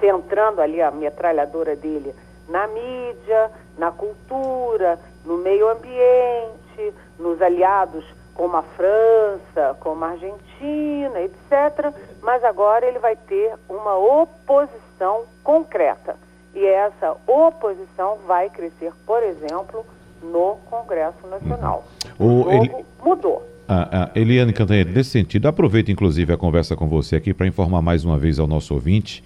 centrando 0.00 0.60
ali 0.60 0.82
a 0.82 0.90
metralhadora 0.90 1.76
dele 1.76 2.14
na 2.48 2.66
mídia, 2.66 3.50
na 3.78 3.90
cultura, 3.90 4.98
no 5.24 5.38
meio 5.38 5.68
ambiente, 5.68 6.63
nos 7.18 7.40
aliados 7.40 8.04
como 8.34 8.56
a 8.56 8.62
França, 8.62 9.76
como 9.80 10.04
a 10.04 10.08
Argentina, 10.08 11.20
etc. 11.20 11.94
Mas 12.22 12.42
agora 12.44 12.86
ele 12.86 12.98
vai 12.98 13.16
ter 13.16 13.52
uma 13.68 13.96
oposição 13.96 15.22
concreta. 15.42 16.16
E 16.54 16.64
essa 16.64 17.16
oposição 17.26 18.18
vai 18.26 18.48
crescer, 18.50 18.92
por 19.06 19.22
exemplo, 19.22 19.84
no 20.22 20.56
Congresso 20.70 21.26
Nacional. 21.28 21.84
Uhum. 22.18 22.42
O, 22.42 22.52
ele... 22.52 22.84
mudou. 23.02 23.42
Ah, 23.66 23.88
ah, 23.90 24.10
Eliane 24.14 24.52
Cantanhede, 24.52 24.92
nesse 24.92 25.10
sentido, 25.10 25.48
aproveito 25.48 25.90
inclusive 25.90 26.32
a 26.32 26.36
conversa 26.36 26.76
com 26.76 26.86
você 26.86 27.16
aqui 27.16 27.32
para 27.32 27.46
informar 27.46 27.80
mais 27.80 28.04
uma 28.04 28.18
vez 28.18 28.38
ao 28.38 28.46
nosso 28.46 28.74
ouvinte 28.74 29.24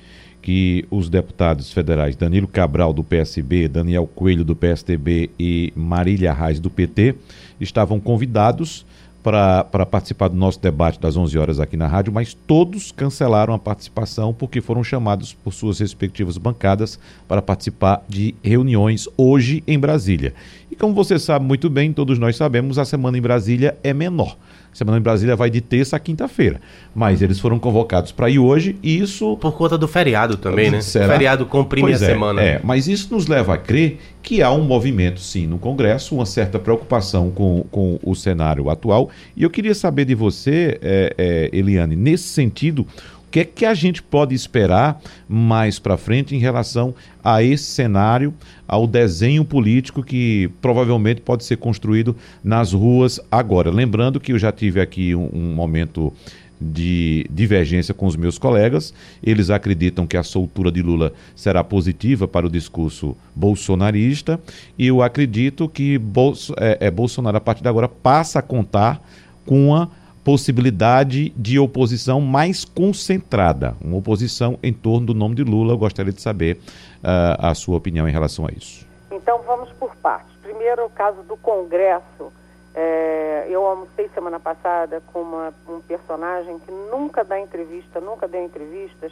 que 0.49 0.87
os 0.91 1.11
deputados 1.11 1.71
federais 1.71 2.17
Danilo 2.17 2.49
Cabral 2.49 2.95
do 2.95 3.05
PSB, 3.05 3.69
Daniel 3.69 4.07
Coelho 4.07 4.43
do 4.43 4.57
PSTB 4.57 5.29
e 5.39 5.71
Marília 5.77 6.33
Reis 6.33 6.59
do 6.59 6.71
PT 6.71 7.17
estavam 7.61 8.01
convidados 8.01 8.87
para 9.23 9.85
participar 9.85 10.29
do 10.29 10.37
nosso 10.37 10.59
debate 10.59 10.99
das 10.99 11.19
11 11.19 11.37
horas 11.37 11.61
aqui 11.61 11.77
na 11.77 11.87
rádio, 11.87 12.15
mas 12.15 12.33
todos 12.33 12.91
cancelaram 12.91 13.53
a 13.53 13.59
participação 13.59 14.33
porque 14.33 14.63
foram 14.63 14.83
chamados 14.83 15.35
por 15.35 15.53
suas 15.53 15.81
respectivas 15.81 16.39
bancadas 16.39 16.99
para 17.29 17.43
participar 17.43 18.03
de 18.09 18.35
reuniões 18.43 19.07
hoje 19.19 19.63
em 19.67 19.79
Brasília. 19.79 20.33
E 20.71 20.77
como 20.77 20.95
você 20.95 21.19
sabe 21.19 21.45
muito 21.45 21.69
bem, 21.69 21.93
todos 21.93 22.19
nós 22.19 22.37
sabemos, 22.37 22.79
a 22.79 22.87
semana 22.87 23.19
em 23.19 23.21
Brasília 23.21 23.77
é 23.85 23.93
menor. 23.93 24.35
Semana 24.79 24.97
em 24.97 25.03
Brasília 25.03 25.35
vai 25.35 25.51
de 25.51 25.61
terça 25.61 25.97
a 25.97 25.99
quinta-feira. 25.99 26.61
Mas 26.95 27.21
eles 27.21 27.41
foram 27.41 27.59
convocados 27.59 28.13
para 28.13 28.31
ir 28.31 28.39
hoje 28.39 28.77
e 28.81 29.01
isso. 29.01 29.37
Por 29.39 29.51
conta 29.51 29.77
do 29.77 29.89
feriado 29.89 30.37
também, 30.37 30.71
né? 30.71 30.81
Será? 30.81 31.07
O 31.07 31.09
feriado 31.09 31.47
comprime 31.47 31.89
pois 31.89 32.01
a 32.01 32.07
é, 32.07 32.09
semana. 32.09 32.41
É, 32.41 32.61
mas 32.63 32.87
isso 32.87 33.13
nos 33.13 33.27
leva 33.27 33.55
a 33.55 33.59
crer 33.59 33.99
que 34.23 34.41
há 34.41 34.53
um 34.53 34.63
movimento, 34.63 35.19
sim, 35.19 35.49
no 35.49 35.59
Congresso, 35.59 36.15
uma 36.15 36.25
certa 36.25 36.61
preocupação 36.61 37.29
com, 37.29 37.65
com 37.73 37.99
o 38.05 38.15
cenário 38.15 38.71
atual. 38.71 39.11
E 39.37 39.43
eu 39.43 39.51
queria 39.51 39.75
saber 39.75 40.05
de 40.05 40.15
você, 40.15 40.79
é, 40.81 41.13
é, 41.19 41.51
Eliane, 41.53 41.97
nesse 41.97 42.29
sentido, 42.29 42.87
o 43.29 43.31
que 43.31 43.41
é 43.41 43.45
que 43.45 43.67
a 43.67 43.75
gente 43.75 44.03
pode 44.03 44.35
esperar 44.35 44.99
mais 45.29 45.79
para 45.79 45.99
frente 45.99 46.35
em 46.35 46.39
relação 46.39 46.95
a 47.23 47.43
esse 47.43 47.65
cenário, 47.65 48.33
ao 48.67 48.87
desenho 48.87 49.45
político 49.45 50.03
que 50.03 50.51
provavelmente 50.63 51.21
pode 51.21 51.45
ser 51.45 51.59
construído 51.59 52.17
nas 52.43 52.73
ruas 52.73 53.21
agora? 53.31 53.71
Lembrando 53.71 54.19
que 54.19 54.33
eu 54.33 54.39
já 54.39 54.51
tive 54.51 54.81
aqui 54.81 55.15
um, 55.15 55.29
um 55.31 55.55
momento 55.55 56.11
de 56.59 57.27
divergência 57.31 57.93
com 57.93 58.07
os 58.07 58.17
meus 58.17 58.39
colegas. 58.39 58.95
Eles 59.23 59.51
acreditam 59.51 60.07
que 60.07 60.17
a 60.17 60.23
soltura 60.23 60.73
de 60.73 60.81
Lula 60.81 61.13
será 61.37 61.63
positiva 61.63 62.27
para 62.27 62.47
o 62.47 62.51
discurso 62.51 63.15
bolsonarista 63.37 64.41
e 64.79 64.87
eu 64.87 65.03
acredito 65.03 65.69
que 65.69 65.99
Bolso, 65.99 66.55
é, 66.57 66.79
é, 66.81 66.91
Bolsonaro, 66.91 67.37
a 67.37 67.41
partir 67.41 67.63
de 67.63 67.69
agora, 67.69 67.89
passa 67.89 68.39
a 68.39 68.43
contar 68.43 69.07
com 69.45 69.69
uma 69.69 69.91
possibilidade 70.29 71.31
de 71.31 71.59
oposição 71.59 72.21
mais 72.21 72.63
concentrada, 72.63 73.75
uma 73.81 73.97
oposição 73.97 74.59
em 74.63 74.75
torno 74.75 75.07
do 75.07 75.15
nome 75.15 75.35
de 75.35 75.43
Lula. 75.43 75.73
Eu 75.73 75.79
gostaria 75.79 76.13
de 76.13 76.21
saber 76.21 76.59
uh, 76.99 77.47
a 77.47 77.55
sua 77.55 77.79
opinião 77.79 78.07
em 78.07 78.13
relação 78.13 78.47
a 78.47 78.51
isso. 78.51 78.87
Então 79.11 79.41
vamos 79.47 79.73
por 79.73 79.97
partes. 79.97 80.37
Primeiro, 80.43 80.85
o 80.85 80.91
caso 80.91 81.23
do 81.23 81.35
Congresso. 81.39 82.31
É, 82.75 83.47
eu 83.49 83.65
almocei 83.65 84.11
semana 84.11 84.39
passada 84.39 85.03
com 85.07 85.23
uma, 85.23 85.55
um 85.67 85.81
personagem 85.81 86.59
que 86.59 86.71
nunca 86.71 87.25
dá 87.25 87.41
entrevista, 87.41 87.99
nunca 87.99 88.29
deu 88.29 88.45
entrevistas, 88.45 89.11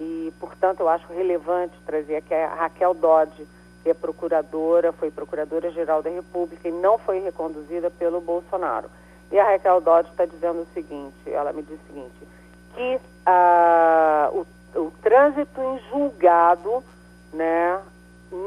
e, 0.00 0.32
portanto, 0.40 0.80
eu 0.80 0.88
acho 0.88 1.06
relevante 1.12 1.74
trazer 1.84 2.16
aqui 2.16 2.32
a 2.32 2.54
Raquel 2.54 2.94
Dodge, 2.94 3.46
que 3.82 3.90
é 3.90 3.94
procuradora, 3.94 4.94
foi 4.94 5.10
procuradora-geral 5.10 6.02
da 6.02 6.08
República 6.08 6.66
e 6.66 6.72
não 6.72 6.96
foi 6.96 7.20
reconduzida 7.20 7.90
pelo 7.90 8.18
Bolsonaro. 8.22 8.88
E 9.34 9.40
a 9.40 9.50
Raquel 9.50 9.80
Dodge 9.80 10.08
está 10.10 10.26
dizendo 10.26 10.60
o 10.60 10.66
seguinte, 10.72 11.16
ela 11.26 11.52
me 11.52 11.60
diz 11.62 11.76
o 11.80 11.86
seguinte, 11.88 12.28
que 12.72 13.00
ah, 13.26 14.30
o, 14.32 14.46
o 14.78 14.92
trânsito 15.02 15.60
em 15.60 15.80
julgado 15.90 16.84
né, 17.32 17.82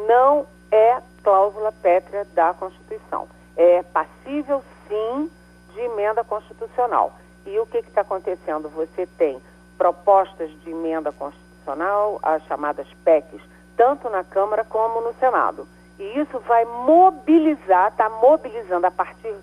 não 0.08 0.48
é 0.72 1.02
cláusula 1.22 1.74
pétrea 1.74 2.26
da 2.34 2.54
Constituição. 2.54 3.28
É 3.58 3.84
passível, 3.84 4.64
sim, 4.88 5.30
de 5.74 5.82
emenda 5.82 6.24
constitucional. 6.24 7.12
E 7.46 7.60
o 7.60 7.66
que 7.66 7.80
está 7.80 8.00
acontecendo? 8.00 8.70
Você 8.70 9.06
tem 9.18 9.42
propostas 9.78 10.50
de 10.62 10.70
emenda 10.72 11.12
constitucional, 11.12 12.18
as 12.24 12.42
chamadas 12.44 12.88
PECs, 13.04 13.42
tanto 13.76 14.10
na 14.10 14.24
Câmara 14.24 14.64
como 14.64 15.02
no 15.02 15.14
Senado. 15.16 15.68
E 16.00 16.18
isso 16.18 16.40
vai 16.40 16.64
mobilizar, 16.64 17.90
está 17.90 18.08
mobilizando 18.08 18.88
a 18.88 18.92
partir 18.92 19.36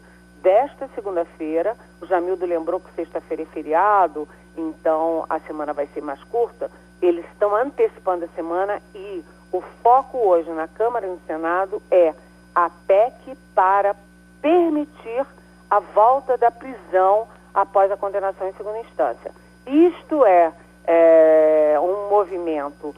desta 0.44 0.86
segunda-feira. 0.94 1.74
O 2.00 2.06
Jamildo 2.06 2.44
lembrou 2.44 2.78
que 2.78 2.92
sexta-feira 2.92 3.42
é 3.42 3.46
feriado, 3.46 4.28
então 4.56 5.24
a 5.28 5.40
semana 5.40 5.72
vai 5.72 5.86
ser 5.88 6.02
mais 6.02 6.22
curta. 6.24 6.70
Eles 7.02 7.24
estão 7.32 7.56
antecipando 7.56 8.26
a 8.26 8.28
semana 8.36 8.80
e 8.94 9.24
o 9.50 9.60
foco 9.82 10.18
hoje 10.18 10.50
na 10.50 10.68
Câmara 10.68 11.06
e 11.06 11.10
no 11.10 11.20
Senado 11.26 11.82
é 11.90 12.14
a 12.54 12.70
PEC 12.86 13.36
para 13.54 13.96
permitir 14.40 15.26
a 15.70 15.80
volta 15.80 16.36
da 16.36 16.50
prisão 16.50 17.26
após 17.52 17.90
a 17.90 17.96
condenação 17.96 18.46
em 18.46 18.52
segunda 18.52 18.78
instância. 18.78 19.32
Isto 19.66 20.24
é, 20.26 20.52
é 20.86 21.78
um 21.80 22.10
movimento 22.10 22.94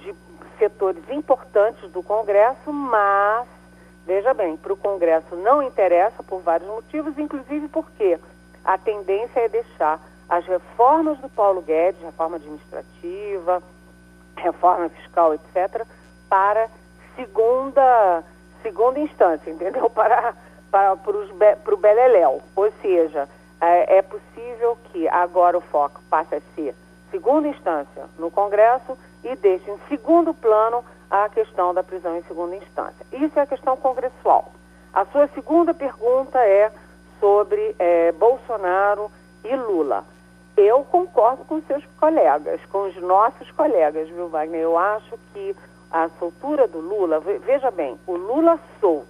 de 0.00 0.14
setores 0.58 1.02
importantes 1.10 1.90
do 1.90 2.02
Congresso, 2.02 2.72
mas 2.72 3.48
Veja 4.10 4.34
bem, 4.34 4.56
para 4.56 4.72
o 4.72 4.76
Congresso 4.76 5.36
não 5.36 5.62
interessa 5.62 6.20
por 6.20 6.40
vários 6.40 6.68
motivos, 6.68 7.16
inclusive 7.16 7.68
porque 7.68 8.18
a 8.64 8.76
tendência 8.76 9.38
é 9.38 9.48
deixar 9.48 10.00
as 10.28 10.44
reformas 10.46 11.16
do 11.18 11.28
Paulo 11.28 11.62
Guedes, 11.62 12.02
reforma 12.02 12.34
administrativa, 12.34 13.62
reforma 14.36 14.88
fiscal, 14.88 15.32
etc., 15.32 15.86
para 16.28 16.68
segunda, 17.14 18.24
segunda 18.64 18.98
instância, 18.98 19.48
entendeu? 19.48 19.88
Para, 19.88 20.34
para, 20.72 20.96
para 20.96 21.74
o 21.74 21.76
Beleléu. 21.76 22.42
Ou 22.56 22.72
seja, 22.82 23.28
é, 23.60 23.98
é 23.98 24.02
possível 24.02 24.76
que 24.86 25.06
agora 25.06 25.56
o 25.56 25.60
foco 25.60 26.00
passe 26.10 26.34
a 26.34 26.40
ser 26.56 26.74
segunda 27.12 27.46
instância 27.46 28.06
no 28.18 28.28
Congresso 28.28 28.98
e 29.22 29.36
deixe 29.36 29.70
em 29.70 29.78
segundo 29.88 30.34
plano 30.34 30.84
a 31.10 31.28
questão 31.28 31.74
da 31.74 31.82
prisão 31.82 32.16
em 32.16 32.22
segunda 32.22 32.54
instância. 32.56 33.04
Isso 33.12 33.38
é 33.38 33.42
a 33.42 33.46
questão 33.46 33.76
congressual. 33.76 34.52
A 34.92 35.04
sua 35.06 35.26
segunda 35.28 35.74
pergunta 35.74 36.38
é 36.38 36.72
sobre 37.18 37.74
é, 37.78 38.12
Bolsonaro 38.12 39.10
e 39.44 39.54
Lula. 39.54 40.04
Eu 40.56 40.84
concordo 40.84 41.44
com 41.44 41.60
seus 41.62 41.84
colegas, 41.98 42.60
com 42.66 42.88
os 42.88 42.96
nossos 42.96 43.50
colegas, 43.52 44.08
viu, 44.08 44.28
Wagner? 44.28 44.60
Eu 44.60 44.78
acho 44.78 45.18
que 45.32 45.56
a 45.90 46.08
soltura 46.18 46.68
do 46.68 46.78
Lula, 46.78 47.20
veja 47.20 47.70
bem, 47.70 47.98
o 48.06 48.16
Lula 48.16 48.58
solto 48.80 49.08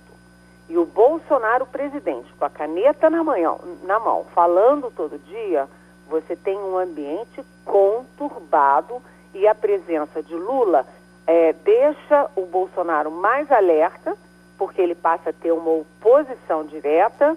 e 0.68 0.78
o 0.78 0.86
Bolsonaro 0.86 1.66
presidente, 1.66 2.32
com 2.34 2.44
a 2.44 2.50
caneta 2.50 3.10
na 3.10 3.24
mão, 3.24 3.60
na 3.82 3.98
mão 3.98 4.24
falando 4.34 4.92
todo 4.94 5.18
dia, 5.26 5.68
você 6.08 6.36
tem 6.36 6.56
um 6.56 6.78
ambiente 6.78 7.44
conturbado 7.64 9.02
e 9.34 9.46
a 9.46 9.54
presença 9.54 10.22
de 10.22 10.34
Lula 10.34 10.86
é, 11.26 11.52
deixa 11.52 12.30
o 12.36 12.46
Bolsonaro 12.46 13.10
mais 13.10 13.50
alerta, 13.50 14.16
porque 14.58 14.80
ele 14.80 14.94
passa 14.94 15.30
a 15.30 15.32
ter 15.32 15.52
uma 15.52 15.70
oposição 15.70 16.64
direta, 16.64 17.36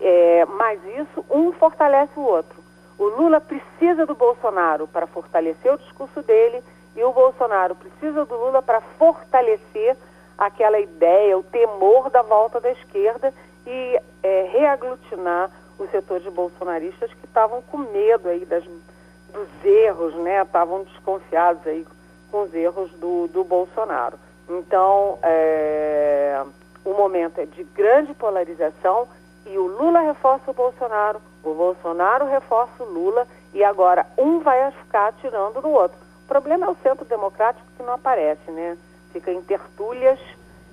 é, 0.00 0.44
mas 0.46 0.80
isso 0.98 1.24
um 1.30 1.52
fortalece 1.52 2.12
o 2.16 2.22
outro. 2.22 2.62
O 2.98 3.04
Lula 3.04 3.40
precisa 3.40 4.06
do 4.06 4.14
Bolsonaro 4.14 4.86
para 4.86 5.06
fortalecer 5.06 5.72
o 5.72 5.78
discurso 5.78 6.22
dele 6.22 6.62
e 6.94 7.02
o 7.02 7.12
Bolsonaro 7.12 7.74
precisa 7.74 8.24
do 8.24 8.36
Lula 8.36 8.62
para 8.62 8.80
fortalecer 8.80 9.96
aquela 10.36 10.78
ideia, 10.78 11.38
o 11.38 11.42
temor 11.42 12.10
da 12.10 12.22
volta 12.22 12.60
da 12.60 12.70
esquerda 12.70 13.32
e 13.66 14.00
é, 14.22 14.48
reaglutinar 14.52 15.50
os 15.78 15.90
setores 15.90 16.30
bolsonaristas 16.32 17.12
que 17.14 17.24
estavam 17.24 17.62
com 17.62 17.78
medo 17.78 18.28
aí 18.28 18.44
das, 18.44 18.64
dos 18.64 19.48
erros, 19.64 20.14
né? 20.16 20.42
Estavam 20.42 20.84
desconfiados 20.84 21.66
aí 21.66 21.86
com 22.32 22.42
os 22.42 22.54
erros 22.54 22.90
do, 22.92 23.28
do 23.28 23.44
Bolsonaro. 23.44 24.18
Então, 24.48 25.18
é, 25.22 26.42
o 26.84 26.94
momento 26.94 27.38
é 27.38 27.46
de 27.46 27.62
grande 27.62 28.12
polarização 28.14 29.06
e 29.46 29.56
o 29.56 29.66
Lula 29.66 30.00
reforça 30.00 30.50
o 30.50 30.54
Bolsonaro, 30.54 31.20
o 31.44 31.54
Bolsonaro 31.54 32.26
reforça 32.26 32.82
o 32.82 32.86
Lula 32.86 33.26
e 33.54 33.62
agora 33.62 34.06
um 34.18 34.40
vai 34.40 34.72
ficar 34.72 35.08
atirando 35.08 35.60
no 35.60 35.70
outro. 35.70 35.98
O 36.24 36.26
problema 36.26 36.66
é 36.66 36.70
o 36.70 36.76
centro 36.82 37.04
democrático 37.04 37.66
que 37.76 37.82
não 37.82 37.92
aparece, 37.92 38.50
né? 38.50 38.76
fica 39.12 39.30
em 39.30 39.42
tertúlias 39.42 40.18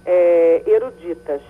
é, 0.05 0.63
eruditas. 0.65 1.41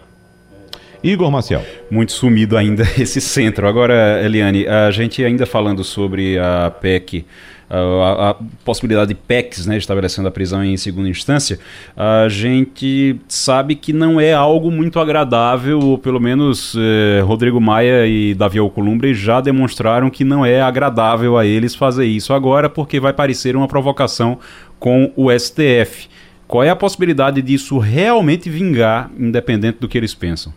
Igor 1.02 1.32
Maciel. 1.32 1.62
Muito 1.90 2.12
sumido 2.12 2.58
ainda 2.58 2.84
esse 3.00 3.22
centro. 3.22 3.68
Agora, 3.68 4.22
Eliane, 4.24 4.68
a 4.68 4.92
gente 4.92 5.24
ainda 5.24 5.46
falando 5.46 5.84
sobre 5.84 6.38
a 6.38 6.70
PEC, 6.70 7.26
a, 7.70 8.30
a 8.32 8.36
possibilidade 8.66 9.10
de 9.10 9.16
PECs, 9.16 9.66
né, 9.66 9.78
estabelecendo 9.78 10.28
a 10.28 10.32
prisão 10.32 10.64
em 10.64 10.76
segunda 10.78 11.08
instância, 11.08 11.60
a 11.96 12.28
gente 12.28 13.20
sabe 13.28 13.76
que 13.76 13.94
não 13.94 14.20
é 14.20 14.34
algo 14.34 14.72
muito 14.72 15.00
agradável, 15.00 15.80
ou 15.80 15.98
pelo 15.98 16.20
menos 16.20 16.76
eh, 16.76 17.22
Rodrigo 17.22 17.62
Maia 17.62 18.08
e 18.08 18.34
Davi 18.34 18.60
Alcolumbre 18.60 19.14
já 19.14 19.40
demonstraram 19.40 20.10
que 20.10 20.24
não 20.24 20.46
é 20.46 20.62
agradável 20.62 21.38
a 21.38 21.46
eles 21.46 21.76
fazer 21.76 22.06
isso 22.06 22.34
agora, 22.34 22.70
porque 22.70 23.00
vai 23.00 23.14
parecer 23.14 23.56
uma 23.56 23.68
provocação 23.68 24.40
com 24.80 25.12
o 25.16 25.32
STF. 25.32 26.10
Qual 26.48 26.64
é 26.64 26.70
a 26.70 26.76
possibilidade 26.76 27.42
disso 27.44 27.78
realmente 27.78 28.50
vingar, 28.50 29.12
independente 29.16 29.78
do 29.78 29.88
que 29.88 29.98
eles 29.98 30.16
pensam? 30.16 30.52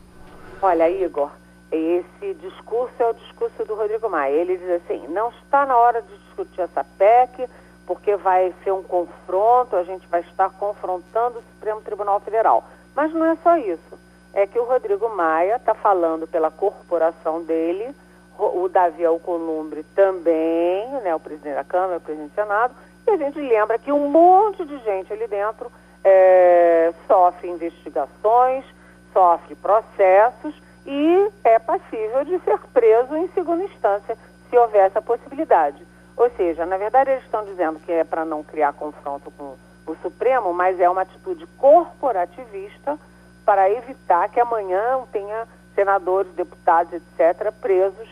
Olha, 0.63 0.89
Igor, 0.91 1.31
esse 1.71 2.35
discurso 2.41 2.95
é 2.99 3.11
o 3.11 3.15
discurso 3.15 3.65
do 3.67 3.75
Rodrigo 3.75 4.09
Maia. 4.09 4.33
Ele 4.33 4.57
diz 4.57 4.71
assim: 4.71 5.03
não 5.09 5.31
está 5.31 5.67
na 5.67 5.77
hora 5.77 6.01
de 6.01 6.15
discutir 6.33 6.63
essa 6.63 6.83
PEC, 6.83 7.49
porque 7.87 8.17
vai 8.17 8.55
ser 8.65 8.73
um 8.73 8.83
confronto, 8.83 9.77
a 9.77 9.85
gente 9.85 10.07
vai 10.09 10.21
estar 10.21 10.51
confrontando 10.51 11.39
o 11.39 11.43
Supremo 11.55 11.81
Tribunal 11.83 12.21
Federal. 12.21 12.65
Mas 12.95 13.13
não 13.13 13.27
é 13.27 13.37
só 13.43 13.57
isso. 13.57 13.99
É 14.33 14.47
que 14.47 14.59
o 14.59 14.65
Rodrigo 14.65 15.09
Maia 15.11 15.57
está 15.57 15.75
falando 15.75 16.27
pela 16.27 16.51
corporação 16.51 17.43
dele, 17.43 17.95
o 18.39 18.69
Davi 18.69 19.05
Alcolumbre 19.05 19.85
também, 19.95 20.89
né, 21.03 21.15
o 21.15 21.21
presidente 21.21 21.55
da 21.55 21.65
Câmara, 21.65 21.99
o 21.99 22.01
presidente 22.01 22.31
do 22.31 22.35
Senado, 22.35 22.75
e 23.07 23.11
a 23.11 23.17
gente 23.17 23.39
lembra 23.39 23.79
que 23.79 23.93
um 23.93 24.09
monte 24.09 24.65
de 24.65 24.79
gente 24.79 25.13
ali 25.13 25.27
dentro 25.27 25.71
é, 26.03 26.93
sofre 27.07 27.49
investigações, 27.49 28.65
sofre 29.13 29.55
processos 29.55 30.55
e 30.87 31.31
é 31.45 31.59
passível 31.59 32.25
de 32.25 32.39
ser 32.41 32.59
preso 32.73 33.15
em 33.17 33.29
segunda 33.29 33.65
instância, 33.65 34.17
se 34.49 34.57
houver 34.57 34.87
essa 34.87 35.03
possibilidade. 35.03 35.87
Ou 36.17 36.31
seja, 36.31 36.67
na 36.67 36.77
verdade 36.77 37.11
eles 37.11 37.25
estão 37.25 37.45
dizendo 37.45 37.81
que 37.81 37.93
é 37.93 38.05
para 38.05 38.25
não 38.25 38.43
criar 38.43 38.73
confronto 38.73 39.31
com 39.31 39.57
o 39.87 39.97
Supremo, 40.03 40.53
mas 40.53 40.79
é 40.79 40.89
uma 40.89 41.03
atitude 41.03 41.47
corporativista 41.59 42.99
para 43.45 43.71
evitar 43.71 44.29
que 44.29 44.41
amanhã 44.41 45.01
tenha 45.11 45.47
senadores, 45.75 46.33
deputados, 46.35 46.93
etc., 46.93 47.53
presos 47.61 48.09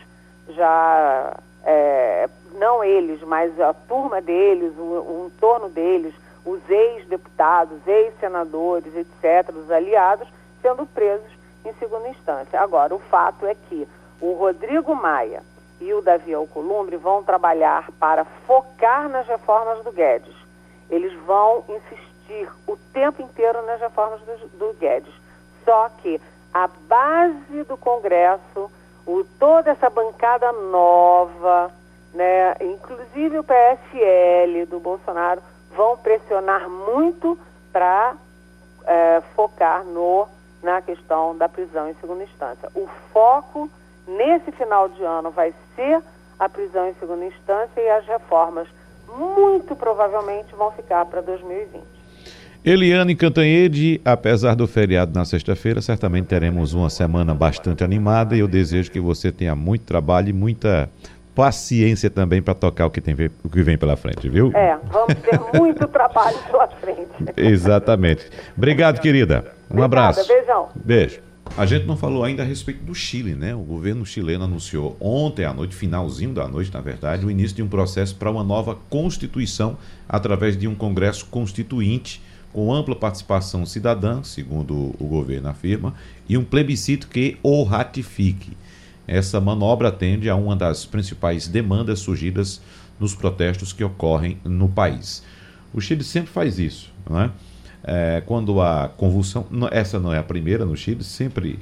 já, 0.49 1.37
é, 1.63 2.29
não 2.53 2.83
eles, 2.83 3.21
mas 3.21 3.57
a 3.59 3.73
turma 3.73 4.21
deles, 4.21 4.73
o, 4.77 4.81
o 4.81 5.31
entorno 5.33 5.69
deles, 5.69 6.13
os 6.43 6.59
ex-deputados, 6.69 7.77
ex-senadores, 7.87 8.93
etc., 8.95 9.55
os 9.55 9.69
aliados, 9.71 10.27
sendo 10.61 10.85
presos 10.85 11.31
em 11.63 11.73
segunda 11.73 12.09
instância. 12.09 12.59
Agora, 12.59 12.93
o 12.93 12.99
fato 12.99 13.45
é 13.45 13.55
que 13.55 13.87
o 14.19 14.33
Rodrigo 14.33 14.95
Maia 14.95 15.43
e 15.81 15.93
o 15.93 16.01
Davi 16.01 16.33
Alcolumbre 16.33 16.95
vão 16.95 17.23
trabalhar 17.23 17.89
para 17.99 18.23
focar 18.23 19.09
nas 19.09 19.27
reformas 19.27 19.83
do 19.83 19.91
Guedes. 19.91 20.35
Eles 20.89 21.11
vão 21.25 21.65
insistir 21.67 22.47
o 22.67 22.77
tempo 22.93 23.21
inteiro 23.21 23.65
nas 23.65 23.81
reformas 23.81 24.21
do, 24.21 24.47
do 24.59 24.73
Guedes. 24.79 25.13
Só 25.65 25.89
que 25.97 26.21
a 26.53 26.67
base 26.87 27.63
do 27.67 27.75
Congresso, 27.77 28.71
o, 29.07 29.23
toda 29.39 29.71
essa 29.71 29.89
bancada 29.89 30.51
nova, 30.51 31.71
né, 32.13 32.55
inclusive 32.61 33.39
o 33.39 33.43
PSL 33.43 34.67
do 34.67 34.79
Bolsonaro, 34.79 35.41
vão 35.75 35.97
pressionar 35.97 36.69
muito 36.69 37.39
para 37.71 38.15
é, 38.85 39.21
focar 39.35 39.83
no 39.83 40.27
na 40.61 40.79
questão 40.79 41.35
da 41.35 41.49
prisão 41.49 41.89
em 41.89 41.95
segunda 41.95 42.23
instância. 42.23 42.69
O 42.75 42.87
foco 43.11 43.67
nesse 44.17 44.51
final 44.51 44.89
de 44.89 45.03
ano 45.03 45.31
vai 45.31 45.53
ser 45.75 46.01
a 46.39 46.49
prisão 46.49 46.87
em 46.87 46.93
segunda 46.95 47.25
instância 47.25 47.79
e 47.79 47.89
as 47.89 48.05
reformas 48.05 48.67
muito 49.17 49.75
provavelmente 49.75 50.55
vão 50.55 50.71
ficar 50.71 51.05
para 51.05 51.21
2020. 51.21 52.01
Eliane 52.63 53.15
Cantanhede, 53.15 53.99
apesar 54.05 54.55
do 54.55 54.67
feriado 54.67 55.11
na 55.17 55.25
sexta-feira, 55.25 55.81
certamente 55.81 56.27
teremos 56.27 56.73
uma 56.73 56.91
semana 56.91 57.33
bastante 57.33 57.83
animada 57.83 58.35
e 58.35 58.39
eu 58.39 58.47
desejo 58.47 58.91
que 58.91 58.99
você 58.99 59.31
tenha 59.31 59.55
muito 59.55 59.83
trabalho 59.83 60.29
e 60.29 60.33
muita 60.33 60.87
paciência 61.33 62.09
também 62.09 62.41
para 62.41 62.53
tocar 62.53 62.85
o 62.85 62.91
que, 62.91 63.01
tem, 63.01 63.15
o 63.43 63.49
que 63.49 63.63
vem 63.63 63.77
pela 63.77 63.95
frente, 63.95 64.29
viu? 64.29 64.51
É, 64.53 64.77
vamos 64.91 65.15
ter 65.15 65.39
muito 65.57 65.87
trabalho 65.87 66.37
pela 66.51 66.67
frente. 66.67 67.09
Exatamente. 67.35 68.29
Obrigado, 68.55 68.99
querida. 68.99 69.45
Um 69.69 69.81
Obrigada, 69.81 69.85
abraço. 69.85 70.27
Beijão. 70.27 70.69
Beijo. 70.75 71.30
A 71.57 71.65
gente 71.65 71.85
não 71.85 71.97
falou 71.97 72.23
ainda 72.23 72.43
a 72.43 72.45
respeito 72.45 72.83
do 72.83 72.95
Chile, 72.95 73.35
né? 73.35 73.53
O 73.53 73.59
governo 73.59 74.05
chileno 74.05 74.45
anunciou 74.45 74.95
ontem 74.99 75.43
à 75.43 75.53
noite, 75.53 75.75
finalzinho 75.75 76.33
da 76.33 76.47
noite, 76.47 76.73
na 76.73 76.79
verdade, 76.79 77.25
o 77.25 77.29
início 77.29 77.55
de 77.55 77.61
um 77.61 77.67
processo 77.67 78.15
para 78.15 78.31
uma 78.31 78.43
nova 78.43 78.73
constituição 78.89 79.77
através 80.07 80.57
de 80.57 80.67
um 80.67 80.73
congresso 80.73 81.25
constituinte 81.25 82.21
com 82.53 82.73
ampla 82.73 82.95
participação 82.95 83.65
cidadã, 83.65 84.23
segundo 84.23 84.95
o 84.97 85.05
governo 85.05 85.49
afirma, 85.49 85.93
e 86.27 86.37
um 86.37 86.43
plebiscito 86.43 87.07
que 87.07 87.37
o 87.43 87.63
ratifique. 87.63 88.57
Essa 89.05 89.41
manobra 89.41 89.89
atende 89.89 90.29
a 90.29 90.35
uma 90.35 90.55
das 90.55 90.85
principais 90.85 91.47
demandas 91.47 91.99
surgidas 91.99 92.61
nos 92.99 93.13
protestos 93.13 93.73
que 93.73 93.83
ocorrem 93.83 94.37
no 94.43 94.69
país. 94.69 95.21
O 95.73 95.81
Chile 95.81 96.03
sempre 96.03 96.31
faz 96.31 96.57
isso, 96.57 96.91
não 97.07 97.19
é? 97.19 97.29
É, 97.83 98.21
quando 98.25 98.61
a 98.61 98.89
convulsão, 98.89 99.45
essa 99.71 99.99
não 99.99 100.13
é 100.13 100.19
a 100.19 100.23
primeira 100.23 100.65
no 100.65 100.75
Chile, 100.77 101.03
sempre, 101.03 101.59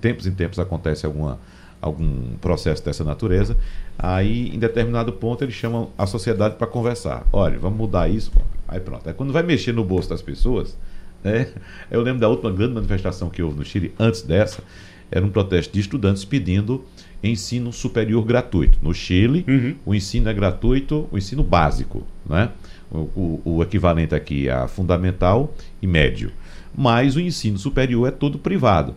tempos 0.00 0.26
em 0.26 0.32
tempos, 0.32 0.58
acontece 0.58 1.06
alguma, 1.06 1.38
algum 1.80 2.36
processo 2.40 2.84
dessa 2.84 3.04
natureza. 3.04 3.56
Aí, 3.98 4.54
em 4.54 4.58
determinado 4.58 5.12
ponto, 5.12 5.44
eles 5.44 5.54
chamam 5.54 5.90
a 5.96 6.06
sociedade 6.06 6.56
para 6.56 6.66
conversar. 6.66 7.24
Olha, 7.32 7.58
vamos 7.58 7.78
mudar 7.78 8.08
isso. 8.08 8.32
Aí 8.66 8.80
pronto. 8.80 9.08
Aí, 9.08 9.14
quando 9.14 9.32
vai 9.32 9.42
mexer 9.42 9.72
no 9.72 9.84
bolso 9.84 10.08
das 10.08 10.20
pessoas, 10.20 10.76
né, 11.22 11.48
eu 11.90 12.02
lembro 12.02 12.20
da 12.20 12.28
última 12.28 12.50
grande 12.50 12.74
manifestação 12.74 13.30
que 13.30 13.42
houve 13.42 13.56
no 13.56 13.64
Chile, 13.64 13.94
antes 13.98 14.22
dessa, 14.22 14.62
era 15.10 15.24
um 15.24 15.30
protesto 15.30 15.72
de 15.72 15.80
estudantes 15.80 16.24
pedindo 16.24 16.84
ensino 17.22 17.72
superior 17.72 18.24
gratuito. 18.24 18.78
No 18.82 18.92
Chile, 18.92 19.44
uhum. 19.46 19.76
o 19.86 19.94
ensino 19.94 20.28
é 20.28 20.34
gratuito, 20.34 21.08
o 21.10 21.16
ensino 21.16 21.42
básico, 21.42 22.04
né? 22.28 22.50
O, 22.90 23.40
o, 23.44 23.62
equivalente 23.62 24.14
aqui 24.14 24.48
a 24.48 24.68
fundamental 24.68 25.52
e 25.82 25.86
médio. 25.86 26.32
Mas 26.74 27.16
o 27.16 27.20
ensino 27.20 27.58
superior 27.58 28.08
é 28.08 28.10
todo 28.10 28.38
privado. 28.38 28.94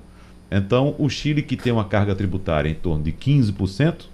Então, 0.52 0.96
o 0.98 1.10
Chile, 1.10 1.42
que 1.42 1.58
tem 1.58 1.74
uma 1.74 1.86
carga 1.86 2.14
tributária 2.16 2.70
em 2.70 2.76
torno 2.76 3.04
de 3.04 3.12
15%, 3.12 4.06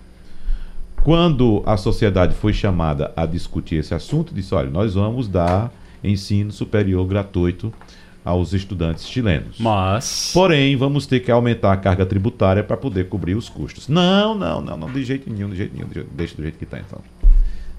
quando 1.04 1.62
a 1.66 1.78
sociedade 1.78 2.34
foi 2.36 2.54
chamada 2.54 3.12
a 3.16 3.26
discutir 3.26 3.76
esse 3.76 3.94
assunto, 3.94 4.34
disse: 4.34 4.56
olha, 4.56 4.70
nós 4.70 4.96
vamos 4.96 5.28
dar 5.28 5.72
ensino 6.04 6.52
superior 6.52 7.06
gratuito 7.06 7.74
aos 8.26 8.54
estudantes 8.54 9.08
chilenos. 9.08 9.60
Mas. 9.60 10.32
Porém, 10.34 10.76
vamos 10.76 11.06
ter 11.06 11.20
que 11.20 11.30
aumentar 11.30 11.74
a 11.74 11.78
carga 11.78 12.06
tributária 12.06 12.64
para 12.64 12.76
poder 12.76 13.08
cobrir 13.08 13.36
os 13.36 13.48
custos. 13.48 13.88
Não, 13.88 14.34
não, 14.34 14.60
não, 14.62 14.76
não, 14.76 14.92
de 14.92 15.04
jeito 15.04 15.32
nenhum, 15.32 15.50
de 15.50 15.58
jeito 15.58 15.76
nenhum, 15.76 15.88
deixa 16.12 16.36
do 16.36 16.42
jeito 16.42 16.58
que 16.58 16.64
está 16.64 16.80
então. 16.80 17.00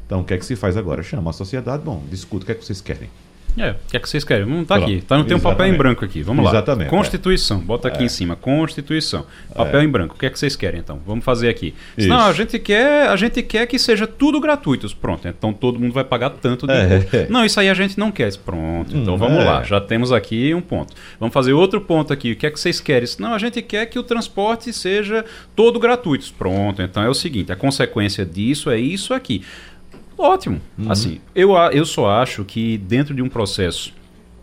Então, 0.07 0.21
o 0.21 0.25
que 0.25 0.35
é 0.35 0.39
que 0.39 0.47
se 0.47 0.57
faz 0.57 0.77
agora? 0.77 1.03
Chama 1.03 1.31
a 1.31 1.33
sociedade, 1.33 1.83
bom, 1.83 2.03
discuta 2.09 2.45
o 2.45 2.47
que 2.47 2.53
é 2.53 2.55
que 2.55 2.65
vocês 2.65 2.81
querem. 2.81 3.11
É, 3.59 3.71
o 3.71 3.77
que 3.91 3.97
é 3.97 4.01
que 4.01 4.09
vocês 4.09 4.23
querem? 4.23 4.45
Vamos 4.45 4.67
tá 4.67 4.77
aqui. 4.77 5.01
Tá, 5.01 5.25
tem 5.25 5.35
um 5.35 5.41
papel 5.41 5.67
em 5.67 5.75
branco 5.75 6.05
aqui. 6.05 6.23
Vamos 6.23 6.45
lá. 6.45 6.51
Exatamente. 6.51 6.91
Constituição. 6.91 7.59
Bota 7.59 7.89
aqui 7.89 8.03
é. 8.03 8.07
em 8.07 8.09
cima. 8.09 8.37
Constituição. 8.37 9.25
Papel 9.55 9.81
é. 9.81 9.85
em 9.85 9.89
branco. 9.89 10.15
O 10.15 10.19
que 10.19 10.27
é 10.27 10.31
que 10.31 10.39
vocês 10.39 10.55
querem, 10.55 10.81
então? 10.81 11.01
Vamos 11.07 11.25
fazer 11.25 11.49
aqui. 11.49 11.75
Isso. 11.97 12.09
Não, 12.09 12.27
a 12.27 12.33
gente 12.35 12.59
quer, 12.59 13.09
a 13.09 13.17
gente 13.17 13.43
quer 13.43 13.67
que 13.67 13.79
seja 13.79 14.07
tudo 14.07 14.39
gratuito. 14.41 14.95
Pronto. 14.97 15.27
Então 15.27 15.55
todo 15.55 15.81
mundo 15.81 15.95
vai 15.95 16.05
pagar 16.05 16.31
tanto 16.31 16.67
de 16.67 16.73
é. 16.73 17.27
Não, 17.31 17.47
isso 17.47 17.59
aí 17.59 17.71
a 17.71 17.75
gente 17.75 17.99
não 17.99 18.13
quer. 18.13 18.37
Pronto. 18.37 18.95
Então 18.95 19.15
hum, 19.15 19.19
vamos 19.19 19.39
é. 19.39 19.45
lá. 19.45 19.63
Já 19.63 19.81
temos 19.81 20.13
aqui 20.13 20.53
um 20.53 20.61
ponto. 20.61 20.95
Vamos 21.19 21.33
fazer 21.33 21.55
outro 21.55 21.81
ponto 21.81 22.13
aqui. 22.13 22.33
O 22.33 22.37
que 22.37 22.47
é 22.47 22.51
que 22.51 22.61
vocês 22.61 22.79
querem? 22.79 23.09
Não, 23.19 23.33
a 23.33 23.39
gente 23.39 23.63
quer 23.63 23.87
que 23.87 23.99
o 23.99 24.03
transporte 24.03 24.71
seja 24.71 25.25
todo 25.55 25.81
gratuito. 25.81 26.31
Pronto. 26.37 26.83
Então 26.83 27.03
é 27.03 27.09
o 27.09 27.15
seguinte. 27.15 27.51
A 27.53 27.57
consequência 27.57 28.27
disso 28.27 28.71
é 28.71 28.79
isso 28.79 29.15
aqui. 29.15 29.43
Ótimo. 30.17 30.61
Uhum. 30.79 30.91
Assim, 30.91 31.21
eu, 31.35 31.55
eu 31.73 31.85
só 31.85 32.09
acho 32.09 32.45
que 32.45 32.79
dentro 32.79 33.15
de 33.15 33.23
um 33.23 33.29
processo, 33.29 33.93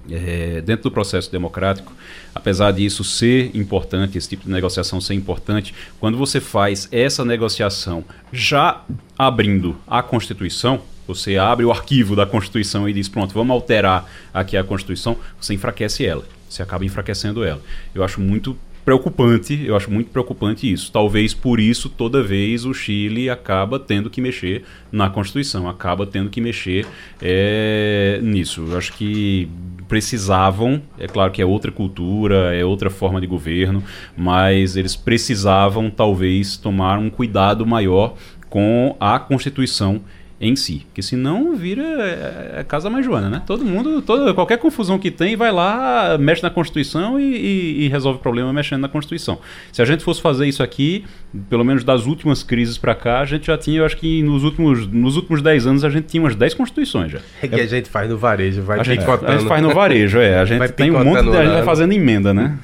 é, 0.09 0.61
dentro 0.61 0.83
do 0.83 0.91
processo 0.91 1.31
democrático, 1.31 1.91
apesar 2.33 2.71
disso 2.71 3.03
ser 3.03 3.55
importante, 3.55 4.17
esse 4.17 4.29
tipo 4.29 4.45
de 4.45 4.51
negociação 4.51 5.01
ser 5.01 5.13
importante, 5.13 5.73
quando 5.99 6.17
você 6.17 6.39
faz 6.39 6.87
essa 6.91 7.25
negociação 7.25 8.03
já 8.31 8.83
abrindo 9.17 9.75
a 9.87 10.03
Constituição, 10.03 10.81
você 11.07 11.37
abre 11.37 11.65
o 11.65 11.71
arquivo 11.71 12.15
da 12.15 12.25
Constituição 12.25 12.87
e 12.87 12.93
diz, 12.93 13.09
pronto, 13.09 13.33
vamos 13.33 13.53
alterar 13.53 14.09
aqui 14.33 14.55
a 14.55 14.63
Constituição, 14.63 15.17
você 15.39 15.53
enfraquece 15.53 16.05
ela. 16.05 16.23
Você 16.49 16.61
acaba 16.61 16.85
enfraquecendo 16.85 17.43
ela. 17.43 17.61
Eu 17.95 18.03
acho 18.03 18.21
muito 18.21 18.55
preocupante, 18.83 19.65
eu 19.65 19.75
acho 19.75 19.89
muito 19.89 20.09
preocupante 20.09 20.71
isso. 20.71 20.91
Talvez 20.91 21.33
por 21.33 21.59
isso, 21.59 21.89
toda 21.89 22.21
vez, 22.21 22.65
o 22.65 22.73
Chile 22.73 23.29
acaba 23.29 23.79
tendo 23.79 24.09
que 24.09 24.21
mexer 24.21 24.63
na 24.91 25.09
Constituição, 25.09 25.67
acaba 25.67 26.05
tendo 26.05 26.29
que 26.29 26.41
mexer 26.41 26.85
é, 27.21 28.19
nisso. 28.21 28.65
Eu 28.69 28.77
acho 28.77 28.93
que 28.93 29.47
precisavam, 29.87 30.81
é 30.97 31.07
claro 31.07 31.31
que 31.31 31.41
é 31.41 31.45
outra 31.45 31.71
cultura, 31.71 32.55
é 32.55 32.65
outra 32.65 32.89
forma 32.89 33.21
de 33.21 33.27
governo, 33.27 33.83
mas 34.17 34.75
eles 34.75 34.95
precisavam, 34.95 35.89
talvez, 35.89 36.57
tomar 36.57 36.97
um 36.97 37.09
cuidado 37.09 37.65
maior 37.65 38.15
com 38.49 38.95
a 38.99 39.17
Constituição 39.19 40.01
em 40.43 40.55
si. 40.55 40.83
Porque 40.87 41.01
senão 41.01 41.55
vira 41.55 41.81
é, 41.81 42.59
é 42.59 42.63
casa 42.63 42.89
mais 42.89 43.05
joana, 43.05 43.29
né? 43.29 43.41
Todo 43.45 43.63
mundo, 43.63 44.01
toda, 44.01 44.33
qualquer 44.33 44.57
confusão 44.57 44.99
que 44.99 45.09
tem, 45.09 45.35
vai 45.35 45.51
lá, 45.51 46.17
mexe 46.17 46.43
na 46.43 46.49
Constituição 46.49 47.19
e, 47.19 47.23
e, 47.23 47.85
e, 47.85 47.87
resolve 47.87 48.19
o 48.19 48.21
problema 48.21 48.51
mexendo 48.51 48.81
na 48.81 48.89
Constituição. 48.89 49.39
Se 49.71 49.81
a 49.81 49.85
gente 49.85 50.03
fosse 50.03 50.21
fazer 50.21 50.45
isso 50.45 50.61
aqui, 50.61 51.05
pelo 51.49 51.63
menos 51.63 51.83
das 51.83 52.05
últimas 52.05 52.43
crises 52.43 52.77
para 52.77 52.93
cá, 52.93 53.21
a 53.21 53.25
gente 53.25 53.47
já 53.47 53.57
tinha, 53.57 53.79
eu 53.79 53.85
acho 53.85 53.97
que 53.97 54.21
nos 54.21 54.43
últimos, 54.43 54.85
nos 54.87 55.15
últimos 55.15 55.41
10 55.41 55.67
anos 55.67 55.85
a 55.85 55.89
gente 55.89 56.07
tinha 56.07 56.21
umas 56.21 56.35
10 56.35 56.53
Constituições 56.55 57.11
já. 57.11 57.19
É 57.41 57.47
que 57.47 57.61
a 57.61 57.65
gente 57.65 57.89
faz 57.89 58.09
no 58.09 58.17
varejo, 58.17 58.61
vai 58.63 58.79
a 58.79 58.83
gente, 58.83 59.03
a 59.03 59.37
gente 59.37 59.47
faz 59.47 59.61
no 59.61 59.73
varejo, 59.73 60.19
é. 60.19 60.39
A 60.39 60.45
gente 60.45 60.67
tem 60.73 60.91
um 60.91 61.03
monte 61.03 61.23
de... 61.23 61.37
A 61.37 61.43
gente 61.43 61.53
vai 61.53 61.63
fazendo 61.63 61.93
emenda, 61.93 62.33
né? 62.33 62.57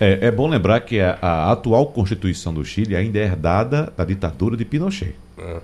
É, 0.00 0.26
é 0.26 0.30
bom 0.30 0.48
lembrar 0.48 0.80
que 0.80 1.00
a, 1.00 1.18
a, 1.20 1.52
atual 1.52 1.86
Constituição 1.86 2.52
do 2.52 2.62
Chile 2.64 2.94
ainda 2.94 3.18
é 3.18 3.22
herdada 3.22 3.92
da 3.96 4.04
ditadura 4.04 4.56
de 4.56 4.64
Pinochet. 4.64 5.14
Ah. 5.38 5.60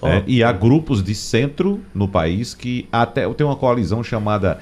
Oh. 0.00 0.08
É, 0.08 0.22
e 0.26 0.42
há 0.42 0.52
grupos 0.52 1.02
de 1.02 1.14
centro 1.14 1.80
no 1.94 2.06
país 2.06 2.54
que 2.54 2.88
até 2.92 3.28
tem 3.32 3.46
uma 3.46 3.56
coalizão 3.56 4.02
chamada 4.02 4.58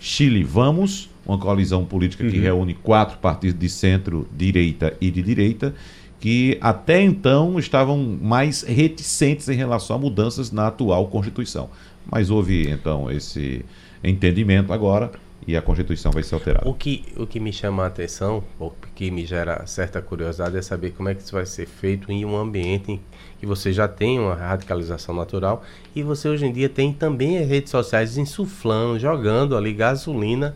Chile 0.00 0.42
Vamos, 0.42 1.10
uma 1.26 1.38
coalizão 1.38 1.84
política 1.84 2.28
que 2.28 2.36
uhum. 2.36 2.42
reúne 2.42 2.74
quatro 2.74 3.18
partidos 3.18 3.58
de 3.58 3.68
centro, 3.68 4.26
direita 4.34 4.96
e 5.00 5.10
de 5.10 5.22
direita, 5.22 5.74
que 6.20 6.56
até 6.60 7.02
então 7.02 7.58
estavam 7.58 8.18
mais 8.20 8.62
reticentes 8.62 9.48
em 9.48 9.54
relação 9.54 9.96
a 9.96 9.98
mudanças 9.98 10.50
na 10.50 10.68
atual 10.68 11.06
Constituição. 11.08 11.68
Mas 12.10 12.30
houve 12.30 12.68
então 12.70 13.10
esse 13.10 13.64
entendimento 14.02 14.72
agora 14.72 15.12
e 15.46 15.56
a 15.56 15.62
Constituição 15.62 16.12
vai 16.12 16.22
ser 16.22 16.34
alterada. 16.34 16.68
O 16.68 16.74
que, 16.74 17.04
o 17.16 17.26
que 17.26 17.38
me 17.38 17.52
chama 17.52 17.84
a 17.84 17.86
atenção, 17.86 18.42
o 18.58 18.70
que 18.94 19.10
me 19.10 19.24
gera 19.24 19.66
certa 19.66 20.00
curiosidade, 20.02 20.56
é 20.56 20.62
saber 20.62 20.90
como 20.90 21.08
é 21.08 21.14
que 21.14 21.22
isso 21.22 21.32
vai 21.32 21.46
ser 21.46 21.66
feito 21.66 22.10
em 22.10 22.24
um 22.24 22.36
ambiente 22.36 22.92
em 22.92 23.00
que 23.38 23.46
você 23.46 23.72
já 23.72 23.86
tem 23.86 24.18
uma 24.18 24.34
radicalização 24.34 25.14
natural 25.14 25.62
e 25.94 26.02
você 26.02 26.28
hoje 26.28 26.46
em 26.46 26.52
dia 26.52 26.68
tem 26.68 26.92
também 26.92 27.38
as 27.38 27.48
redes 27.48 27.70
sociais 27.70 28.16
insuflando, 28.16 28.98
jogando 28.98 29.56
ali 29.56 29.72
gasolina 29.72 30.54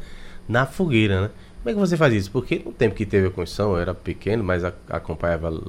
na 0.48 0.66
fogueira, 0.66 1.22
né? 1.22 1.30
Como 1.62 1.70
é 1.70 1.74
que 1.74 1.78
você 1.78 1.96
faz 1.96 2.12
isso? 2.12 2.30
Porque 2.30 2.60
no 2.64 2.72
tempo 2.72 2.94
que 2.94 3.06
teve 3.06 3.28
a 3.28 3.30
Constituição, 3.30 3.72
eu 3.74 3.78
era 3.78 3.94
pequeno, 3.94 4.42
mas 4.42 4.64
acompanhava 4.88 5.62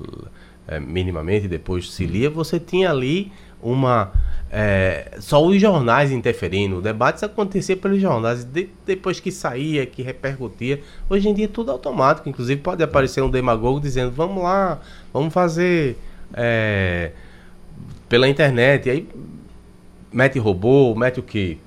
é, 0.68 0.80
minimamente, 0.80 1.48
depois 1.48 1.92
se 1.92 2.08
lia, 2.08 2.32
você 2.32 2.60
tinha 2.60 2.90
ali 2.90 3.32
uma 3.62 4.12
é, 4.52 5.18
só 5.20 5.44
os 5.44 5.60
jornais 5.60 6.12
interferindo. 6.12 6.78
O 6.78 6.82
debate 6.82 7.24
acontecia 7.24 7.78
pelos 7.78 8.00
jornais. 8.00 8.44
De, 8.44 8.70
depois 8.86 9.20
que 9.20 9.32
saía, 9.32 9.86
que 9.86 10.04
repercutia. 10.04 10.82
Hoje 11.10 11.30
em 11.30 11.34
dia 11.34 11.46
é 11.46 11.48
tudo 11.48 11.72
automático. 11.72 12.28
Inclusive 12.28 12.62
pode 12.62 12.84
aparecer 12.84 13.22
um 13.22 13.30
demagogo 13.30 13.80
dizendo: 13.80 14.12
vamos 14.12 14.44
lá, 14.44 14.80
vamos 15.12 15.34
fazer 15.34 15.98
é, 16.34 17.12
pela 18.10 18.28
internet. 18.28 18.88
E 18.88 18.92
aí 18.92 19.10
mete 20.12 20.38
robô, 20.40 20.94
mete 20.96 21.20
o 21.20 21.24
que? 21.24 21.58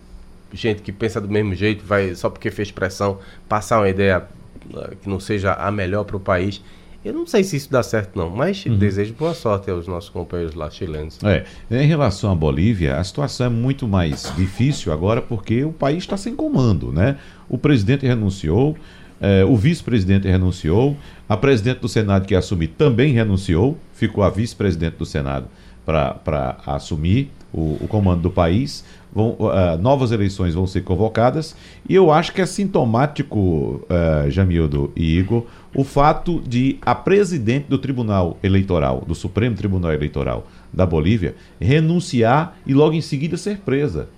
Gente 0.52 0.80
que 0.82 0.92
pensa 0.92 1.20
do 1.20 1.28
mesmo 1.28 1.54
jeito, 1.54 1.84
vai 1.84 2.14
só 2.14 2.30
porque 2.30 2.50
fez 2.50 2.70
pressão 2.70 3.18
passar 3.48 3.80
uma 3.80 3.88
ideia 3.88 4.24
uh, 4.72 4.96
que 4.96 5.08
não 5.08 5.18
seja 5.18 5.52
a 5.52 5.70
melhor 5.70 6.04
para 6.04 6.16
o 6.16 6.20
país. 6.20 6.62
Eu 7.04 7.12
não 7.12 7.24
sei 7.24 7.44
se 7.44 7.56
isso 7.56 7.70
dá 7.70 7.84
certo, 7.84 8.16
não, 8.16 8.30
mas 8.30 8.64
uhum. 8.66 8.76
desejo 8.76 9.14
boa 9.14 9.32
sorte 9.32 9.70
aos 9.70 9.86
nossos 9.86 10.10
companheiros 10.10 10.56
lá 10.56 10.68
chilenos. 10.68 11.20
É, 11.22 11.44
em 11.70 11.86
relação 11.86 12.32
à 12.32 12.34
Bolívia, 12.34 12.96
a 12.96 13.04
situação 13.04 13.46
é 13.46 13.48
muito 13.48 13.86
mais 13.86 14.32
difícil 14.36 14.92
agora 14.92 15.22
porque 15.22 15.64
o 15.64 15.72
país 15.72 15.98
está 15.98 16.16
sem 16.16 16.34
comando, 16.34 16.92
né? 16.92 17.16
O 17.48 17.56
presidente 17.58 18.04
renunciou, 18.04 18.76
é, 19.20 19.44
o 19.44 19.56
vice-presidente 19.56 20.26
renunciou, 20.26 20.96
a 21.28 21.36
presidente 21.36 21.78
do 21.78 21.88
Senado 21.88 22.26
que 22.26 22.34
assumir 22.34 22.68
também 22.68 23.12
renunciou, 23.12 23.78
ficou 23.96 24.22
a 24.22 24.30
vice-presidente 24.30 24.96
do 24.96 25.06
Senado 25.06 25.48
para 25.84 26.56
assumir 26.66 27.30
o, 27.52 27.78
o 27.80 27.88
comando 27.88 28.22
do 28.22 28.30
país 28.30 28.84
vão, 29.14 29.30
uh, 29.30 29.78
novas 29.80 30.12
eleições 30.12 30.54
vão 30.54 30.66
ser 30.66 30.82
convocadas 30.82 31.56
e 31.88 31.94
eu 31.94 32.10
acho 32.10 32.32
que 32.32 32.42
é 32.42 32.46
sintomático, 32.46 33.38
uh, 33.38 34.30
Jamildo 34.30 34.92
e 34.94 35.16
Igor, 35.16 35.46
o 35.74 35.82
fato 35.82 36.42
de 36.46 36.78
a 36.82 36.94
presidente 36.94 37.66
do 37.68 37.78
Tribunal 37.78 38.36
Eleitoral, 38.42 39.02
do 39.06 39.14
Supremo 39.14 39.56
Tribunal 39.56 39.92
Eleitoral 39.92 40.46
da 40.72 40.84
Bolívia, 40.84 41.34
renunciar 41.58 42.56
e 42.66 42.74
logo 42.74 42.94
em 42.94 43.00
seguida 43.00 43.36
ser 43.36 43.58
presa. 43.58 44.08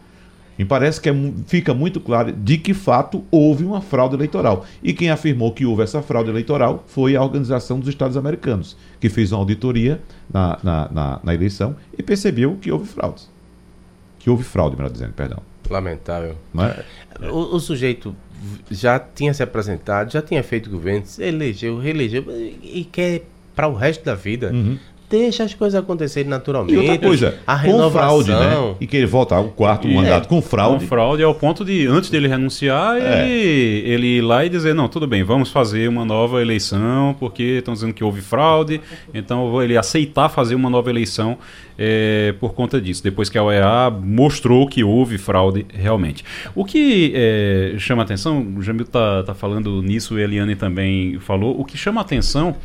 Me 0.59 0.65
parece 0.65 1.01
que 1.01 1.09
é, 1.09 1.15
fica 1.47 1.73
muito 1.73 2.01
claro 2.01 2.33
de 2.33 2.59
que 2.59 2.75
fato 2.75 3.25
houve 3.31 3.65
uma 3.65 3.81
fraude 3.81 4.17
eleitoral. 4.17 4.67
E 4.83 4.93
quem 4.93 5.11
afirmou 5.11 5.53
que 5.53 5.65
houve 5.65 5.83
essa 5.83 6.03
fraude 6.03 6.31
eleitoral 6.31 6.85
foi 6.87 7.15
a 7.15 7.23
Organização 7.23 7.79
dos 7.79 7.89
Estados 7.89 8.17
Americanos, 8.17 8.77
que 8.99 9.09
fez 9.09 9.31
uma 9.31 9.39
auditoria 9.39 10.01
na, 10.33 10.59
na, 10.63 10.89
na, 10.91 11.21
na 11.23 11.35
eleição 11.35 11.77
e 11.97 12.03
percebeu 12.03 12.57
que 12.61 12.73
houve 12.73 12.87
fraudes 12.87 13.31
que 14.19 14.29
houve 14.29 14.45
fraude, 14.45 14.77
melhor 14.77 14.91
dizendo, 14.91 15.13
perdão. 15.13 15.43
Lamentável. 15.71 16.37
Mas, 16.53 16.79
é. 17.21 17.31
o, 17.31 17.55
o, 17.55 17.61
sujeito 17.61 18.15
já 18.71 18.99
tinha 18.99 19.33
se 19.33 19.43
apresentado, 19.43 20.13
já 20.13 20.21
tinha 20.21 20.43
feito 20.43 20.69
governo, 20.69 21.05
elegeu, 21.19 21.79
reelegeu 21.79 22.25
e 22.63 22.85
quer 22.85 23.23
para 23.55 23.69
o 23.69 23.75
resto 23.75 24.05
da 24.05 24.15
vida. 24.15 24.51
Uhum. 24.53 24.79
Deixa 25.11 25.45
as 25.45 25.55
coisas 25.55 25.81
acontecerem 25.81 26.29
naturalmente. 26.29 26.75
E 26.75 26.79
outra 26.79 26.99
coisa, 26.99 27.39
a 27.47 27.55
renovação. 27.55 27.91
fraude, 27.91 28.31
né? 28.31 28.75
E 28.79 28.87
que 28.87 28.97
ele 28.97 29.07
volta 29.07 29.37
ao 29.37 29.45
quarto 29.45 29.89
e, 29.89 29.95
mandato 29.95 30.27
é, 30.27 30.29
com 30.29 30.43
fraude. 30.43 30.85
Com 30.85 30.89
fraude 30.89 31.23
ao 31.23 31.35
ponto 31.35 31.65
de, 31.65 31.87
antes 31.87 32.11
dele 32.11 32.29
renunciar, 32.29 32.97
é. 32.97 33.27
ele, 33.27 33.89
ele 33.89 34.07
ir 34.19 34.21
lá 34.21 34.45
e 34.45 34.51
dizer, 34.51 34.75
não, 34.75 34.87
tudo 34.87 35.07
bem, 35.07 35.23
vamos 35.23 35.51
fazer 35.51 35.89
uma 35.89 36.05
nova 36.05 36.43
eleição, 36.43 37.17
porque 37.19 37.43
estão 37.43 37.73
dizendo 37.73 37.95
que 37.95 38.05
houve 38.05 38.21
fraude, 38.21 38.83
então 39.15 39.63
ele 39.63 39.79
aceitar 39.79 40.29
fazer 40.29 40.55
uma 40.55 40.69
nova 40.69 40.91
eleição 40.91 41.39
é, 41.79 42.35
por 42.39 42.53
conta 42.53 42.79
disso, 42.79 43.03
depois 43.03 43.31
que 43.31 43.39
a 43.39 43.43
OEA 43.43 43.91
mostrou 43.91 44.67
que 44.67 44.85
houve 44.85 45.17
fraude 45.17 45.65
realmente. 45.73 46.23
O 46.55 46.65
que 46.65 47.13
é, 47.15 47.75
chama 47.79 48.03
atenção, 48.03 48.47
o 48.57 48.63
Jamil 48.63 48.85
está 48.85 49.23
tá 49.23 49.35
falando 49.35 49.81
nisso, 49.81 50.17
a 50.17 50.21
Eliane 50.21 50.55
também 50.55 51.19
falou, 51.21 51.59
o 51.59 51.65
que 51.65 51.79
chama 51.79 52.01
atenção 52.01 52.57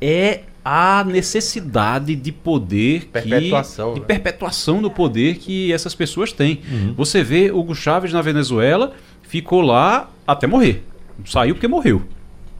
é 0.00 0.40
a 0.64 1.04
necessidade 1.04 2.14
de 2.14 2.32
poder 2.32 3.08
perpetuação, 3.12 3.88
que, 3.88 3.94
de 3.94 4.00
né? 4.00 4.06
perpetuação 4.06 4.82
do 4.82 4.90
poder 4.90 5.36
que 5.36 5.72
essas 5.72 5.94
pessoas 5.94 6.32
têm. 6.32 6.60
Uhum. 6.70 6.94
Você 6.94 7.22
vê 7.22 7.50
Hugo 7.50 7.74
Chávez 7.74 8.12
na 8.12 8.22
Venezuela, 8.22 8.92
ficou 9.22 9.60
lá 9.60 10.10
até 10.26 10.46
morrer. 10.46 10.84
Saiu 11.24 11.54
porque 11.54 11.68
morreu. 11.68 12.02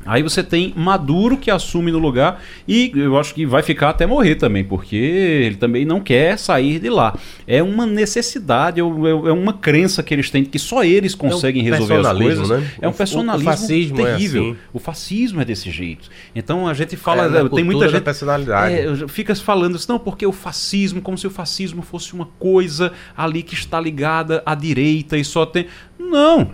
Aí 0.05 0.23
você 0.23 0.43
tem 0.43 0.73
Maduro 0.75 1.37
que 1.37 1.51
assume 1.51 1.93
no 1.93 1.99
lugar 1.99 2.43
e 2.67 2.91
eu 2.95 3.19
acho 3.19 3.35
que 3.35 3.45
vai 3.45 3.63
ficar 3.63 3.91
até 3.91 4.07
morrer 4.07 4.35
também, 4.35 4.65
porque 4.65 4.97
ele 4.97 5.57
também 5.57 5.85
não 5.85 6.01
quer 6.01 6.39
sair 6.39 6.79
de 6.79 6.89
lá. 6.89 7.17
É 7.47 7.63
uma 7.63 7.85
necessidade, 7.85 8.81
é, 8.81 8.83
é 8.83 8.85
uma 9.33 9.53
crença 9.53 10.03
que 10.03 10.15
eles 10.15 10.31
têm 10.31 10.43
que 10.43 10.59
só 10.59 10.83
eles 10.83 11.15
conseguem 11.15 11.67
é 11.67 11.71
um 11.71 11.73
resolver 11.73 12.07
as 12.07 12.19
coisas. 12.19 12.49
Né? 12.49 12.71
É 12.81 12.89
um 12.89 12.93
personalismo 12.93 13.51
o, 13.51 13.53
fascismo 13.53 14.01
é 14.01 14.05
terrível. 14.05 14.43
É 14.43 14.51
assim. 14.51 14.59
O 14.73 14.79
fascismo 14.79 15.41
é 15.43 15.45
desse 15.45 15.71
jeito. 15.71 16.09
Então 16.35 16.67
a 16.67 16.73
gente 16.73 16.97
fala, 16.97 17.27
é, 17.39 17.49
tem 17.51 17.63
muita 17.63 17.87
gente 17.89 18.03
personalidade. 18.03 18.75
É, 18.75 19.09
fica 19.09 19.35
falando 19.35 19.77
assim, 19.77 19.87
não, 19.89 19.99
porque 19.99 20.27
o 20.27 20.33
fascismo, 20.33 21.03
como 21.03 21.19
se 21.19 21.27
o 21.27 21.31
fascismo 21.31 21.83
fosse 21.83 22.15
uma 22.15 22.27
coisa 22.39 22.91
ali 23.15 23.43
que 23.43 23.55
está 23.55 23.79
ligada 23.79 24.43
à 24.47 24.55
direita 24.55 25.19
e 25.19 25.25
só 25.25 25.45
tem 25.45 25.67
não, 26.01 26.51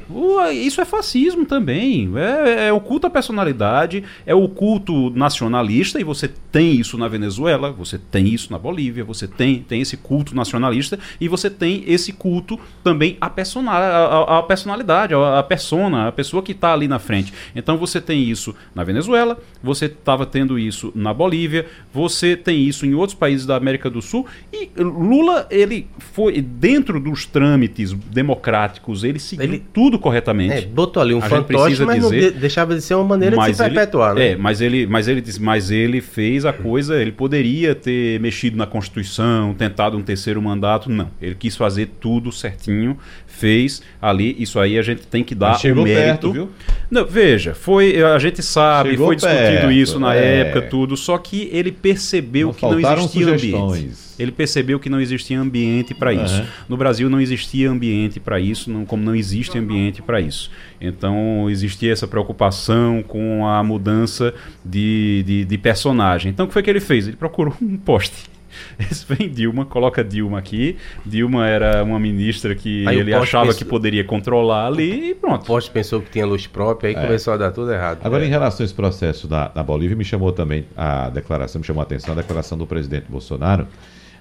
isso 0.53 0.81
é 0.81 0.85
fascismo 0.85 1.47
também. 1.47 2.11
É, 2.17 2.67
é, 2.67 2.73
o 2.73 2.81
culto 2.81 3.07
à 3.07 3.11
personalidade, 3.11 4.03
é 4.27 4.35
o 4.35 4.49
culto 4.49 5.11
nacionalista, 5.11 6.01
e 6.01 6.05
você 6.05 6.29
tem 6.51 6.73
isso 6.73 6.99
na 6.99 7.07
Venezuela, 7.07 7.71
você 7.71 7.97
tem 7.97 8.27
isso 8.27 8.53
na 8.53 8.59
Bolívia, 8.59 9.05
você 9.05 9.29
tem, 9.29 9.63
tem 9.63 9.81
esse 9.81 9.97
culto 9.97 10.35
nacionalista, 10.35 10.99
e 11.21 11.29
você 11.29 11.49
tem 11.49 11.85
esse 11.87 12.13
culto 12.13 12.59
também 12.83 13.17
à, 13.21 13.31
personal, 13.31 13.77
à, 13.77 14.39
à 14.39 14.43
personalidade, 14.43 15.15
à, 15.15 15.39
à 15.39 15.43
persona, 15.43 16.09
a 16.09 16.13
pessoa 16.13 16.43
que 16.43 16.53
está 16.53 16.73
ali 16.73 16.89
na 16.89 16.99
frente. 16.99 17.33
Então 17.55 17.77
você 17.77 18.01
tem 18.01 18.25
isso 18.25 18.55
na 18.75 18.83
Venezuela, 18.83 19.39
você 19.63 19.87
estava 19.87 20.27
tendo 20.27 20.59
isso 20.59 20.93
na 20.95 21.15
Bolívia, 21.15 21.67
você 21.95 22.37
tem 22.37 22.61
isso 22.63 22.85
em 22.85 22.95
outros 22.95 23.17
países 23.17 23.47
da 23.47 23.57
América 23.57 23.89
do 23.89 24.03
Sul, 24.03 24.27
e 24.53 24.71
Lula, 24.77 25.47
ele 25.51 25.87
foi, 25.99 26.41
dentro 26.41 26.99
dos 26.99 27.27
trâmites 27.27 27.93
democráticos, 27.93 29.05
ele 29.05 29.21
se 29.21 29.36
seguiu 29.37 29.55
ele, 29.55 29.65
tudo 29.73 29.99
corretamente. 29.99 30.53
É, 30.55 30.61
botou 30.63 31.03
ali 31.03 31.15
um 31.15 31.21
fantoche, 31.21 31.85
mas 31.85 32.03
dizer, 32.03 32.33
não 32.33 32.41
deixava 32.41 32.75
de 32.75 32.81
ser 32.83 32.95
uma 32.95 33.05
maneira 33.05 33.37
de 33.37 33.55
se 33.55 33.63
perpetuar, 33.63 34.13
ele, 34.17 34.21
né? 34.21 34.31
É, 34.33 34.37
mas 34.37 34.61
ele, 34.61 34.87
mas 34.87 35.09
ele 35.09 35.21
disse, 35.21 35.41
mas 35.43 35.71
ele 35.71 36.01
fez 36.01 36.45
a 36.45 36.53
coisa, 36.53 37.01
ele 37.01 37.13
poderia 37.13 37.75
ter 37.75 38.19
mexido 38.21 38.57
na 38.57 38.67
Constituição, 38.67 39.55
tentado 39.55 39.97
um 39.97 40.03
terceiro 40.03 40.41
mandato, 40.43 40.91
não. 40.91 41.11
Ele 41.21 41.35
quis 41.35 41.57
fazer 41.57 41.91
tudo 42.01 42.31
certinho, 42.33 42.97
fez 43.27 43.83
ali, 44.01 44.35
isso 44.39 44.59
aí 44.59 44.79
a 44.79 44.83
gente 44.83 45.07
tem 45.07 45.23
que 45.23 45.35
dar 45.35 45.53
Mas 45.53 45.61
chegou 45.61 45.83
o 45.83 45.87
mérito. 45.87 46.07
perto, 46.07 46.33
viu? 46.33 46.51
Não, 46.91 47.05
veja, 47.05 47.55
foi, 47.55 48.03
a 48.03 48.19
gente 48.19 48.43
sabe, 48.43 48.91
Chegou 48.91 49.07
foi 49.09 49.17
discutido 49.17 49.41
perto, 49.43 49.73
isso 49.73 49.99
na 49.99 50.15
é. 50.15 50.41
época, 50.41 50.63
tudo, 50.63 50.97
só 50.97 51.19
que 51.19 51.49
ele 51.53 51.71
percebeu 51.73 52.49
Não 52.49 52.55
que 52.55 52.63
não 52.63 52.79
existia 52.81 53.27
ambiente. 53.29 54.07
Ele 54.19 54.33
percebeu 54.33 54.81
que 54.81 54.89
não 54.89 54.99
existia 54.99 55.39
ambiente 55.39 55.93
para 55.95 56.11
isso. 56.15 56.41
Uhum. 56.41 56.47
No 56.71 56.77
Brasil 56.79 57.11
não 57.11 57.21
existia 57.21 57.71
ambiente 57.71 58.19
para 58.19 58.41
isso, 58.41 58.71
não- 58.71 58.87
como 58.87 59.03
não 59.05 59.15
existe 59.27 59.59
ambiente 59.59 60.01
para 60.03 60.21
isso. 60.21 60.51
Então 60.81 61.49
existia 61.51 61.93
essa 61.93 62.07
preocupação 62.07 63.03
com 63.03 63.47
a 63.47 63.63
mudança 63.63 64.33
de, 64.65 65.23
de, 65.27 65.45
de 65.45 65.59
personagem. 65.59 66.31
Então 66.31 66.45
o 66.45 66.49
que 66.49 66.53
foi 66.53 66.63
que 66.63 66.71
ele 66.71 66.81
fez? 66.81 67.09
Ele 67.09 67.17
procurou 67.17 67.55
um 67.61 67.77
poste. 67.77 68.35
Esse 68.79 69.05
vem 69.13 69.29
Dilma, 69.29 69.67
coloca 69.67 70.03
Dilma 70.03 70.39
aqui. 70.39 70.77
Dilma 71.05 71.47
era 71.47 71.85
uma 71.85 71.99
ministra 71.99 72.55
que 72.55 72.87
Aí 72.89 72.97
o 72.97 73.01
ele 73.01 73.13
achava 73.13 73.47
pensa- 73.47 73.59
que 73.59 73.65
poderia 73.67 74.03
controlar 74.03 74.67
ali 74.69 75.09
e 75.09 75.13
O 75.13 75.17
pronto. 75.17 75.45
Poste 75.45 75.71
pensou 75.71 76.01
que 76.01 76.11
tinha 76.11 76.25
luz 76.25 76.47
própria, 76.47 76.89
aí 76.89 76.95
começou 76.95 77.35
a 77.35 77.37
dar 77.37 77.51
tudo 77.51 77.71
errado. 77.71 77.99
Agora, 78.03 78.25
É. 78.25 78.27
em 78.27 78.31
relação 78.31 78.63
a 78.63 78.67
esse 78.67 78.73
processo 78.75 79.29
da, 79.29 79.49
da 79.49 79.63
Bolívia, 79.63 79.95
me 79.95 80.05
chamou 80.05 80.33
também 80.33 80.65
a 80.75 81.11
declaração, 81.11 81.61
me 81.61 81.67
chamou 81.67 81.81
a 81.81 81.85
atenção 81.85 82.15
a 82.15 82.17
declaração 82.17 82.57
do 82.57 82.67
presidente 82.67 83.05
Bolsonaro, 83.11 83.67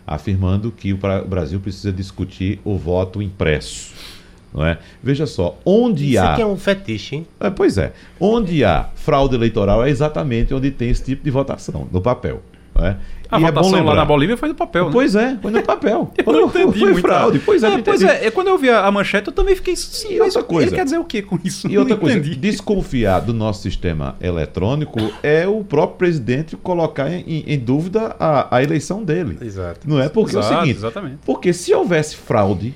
afirmando 0.06 0.70
que 0.70 0.92
o, 0.92 0.98
pra- 0.98 1.22
o 1.24 1.28
Brasil 1.28 1.60
precisa 1.62 1.92
discutir 1.94 2.60
o 2.66 2.78
voto 2.78 3.22
impresso. 3.22 3.94
Não 4.56 4.66
é? 4.66 4.78
Veja 5.04 5.26
só, 5.26 5.58
onde 5.66 6.12
Isso 6.14 6.24
há. 6.24 6.32
aqui 6.34 6.42
é 6.42 6.46
um 6.46 6.56
fetiche, 6.56 7.18
hein? 7.18 7.28
É, 7.42 7.50
pois 7.50 7.78
é. 7.78 7.92
Onde 8.20 8.64
há 8.64 8.88
fraude 8.96 9.36
eleitoral 9.36 9.84
é 9.86 9.90
exatamente 9.90 10.54
onde 10.54 10.72
tem 10.72 10.90
esse 10.90 11.04
tipo 11.04 11.22
de 11.24 11.30
votação, 11.30 11.88
no 11.92 12.00
papel. 12.00 12.42
não 12.74 12.86
é? 12.88 12.98
A 13.30 13.40
E 13.40 13.44
é 13.44 13.52
bom 13.52 13.56
votação 13.58 13.72
lá 13.72 13.78
lembrar- 13.80 13.96
na 13.96 14.06
Bolívia 14.06 14.38
foi 14.38 14.48
do 14.50 14.56
papel, 14.56 14.86
né? 14.86 14.92
Pois 14.94 15.16
é, 15.16 15.36
foi 15.42 15.52
no 15.52 15.62
papel. 15.64 16.14
Eu 16.26 16.32
não 16.32 16.48
foi, 16.48 16.62
entendi 16.62 16.80
foi 16.80 16.94
fraude. 17.02 17.40
Pois 17.40 17.64
é, 17.64 17.68
é, 17.74 17.82
pois 17.82 18.02
é, 18.04 18.28
é, 18.28 18.32
quando 18.32 18.48
eu 18.48 18.58
vi 18.58 18.70
a, 18.70 18.90
manchete, 18.92 19.28
eu 19.28 19.34
também 19.34 19.56
fiquei 19.56 19.74
assim, 19.74 20.14
E 20.14 20.22
outra 20.22 20.44
coisa? 20.44 20.70
ele 20.70 20.76
quer 20.78 20.84
dizer 20.86 21.00
o 21.00 21.04
que 21.04 21.22
com 21.24 21.38
isso? 21.44 21.68
E 21.68 21.78
outra 21.78 21.96
Não 21.96 22.02
coisa, 22.02 22.18
entendi. 22.20 22.36
desconfiar 22.38 23.20
do 23.22 23.34
nosso 23.34 23.62
sistema 23.64 24.16
eletrônico 24.22 25.00
é 25.24 25.46
o 25.48 25.64
próprio 25.66 25.98
presidente 25.98 26.56
colocar 26.56 27.12
em, 27.12 27.44
em 27.48 27.60
dúvida 27.60 28.16
a, 28.20 28.56
a 28.58 28.64
eleição 28.64 29.04
dele. 29.04 29.38
Exato. 29.42 29.82
Não 29.90 30.00
é 30.00 30.08
porque 30.08 30.36
é 30.36 30.40
Exato, 30.40 30.56
o 30.56 30.60
seguinte, 30.62 30.78
Exatamente. 30.78 31.18
porque 31.26 31.52
se 31.52 31.74
houvesse 31.74 32.16
fraude 32.16 32.74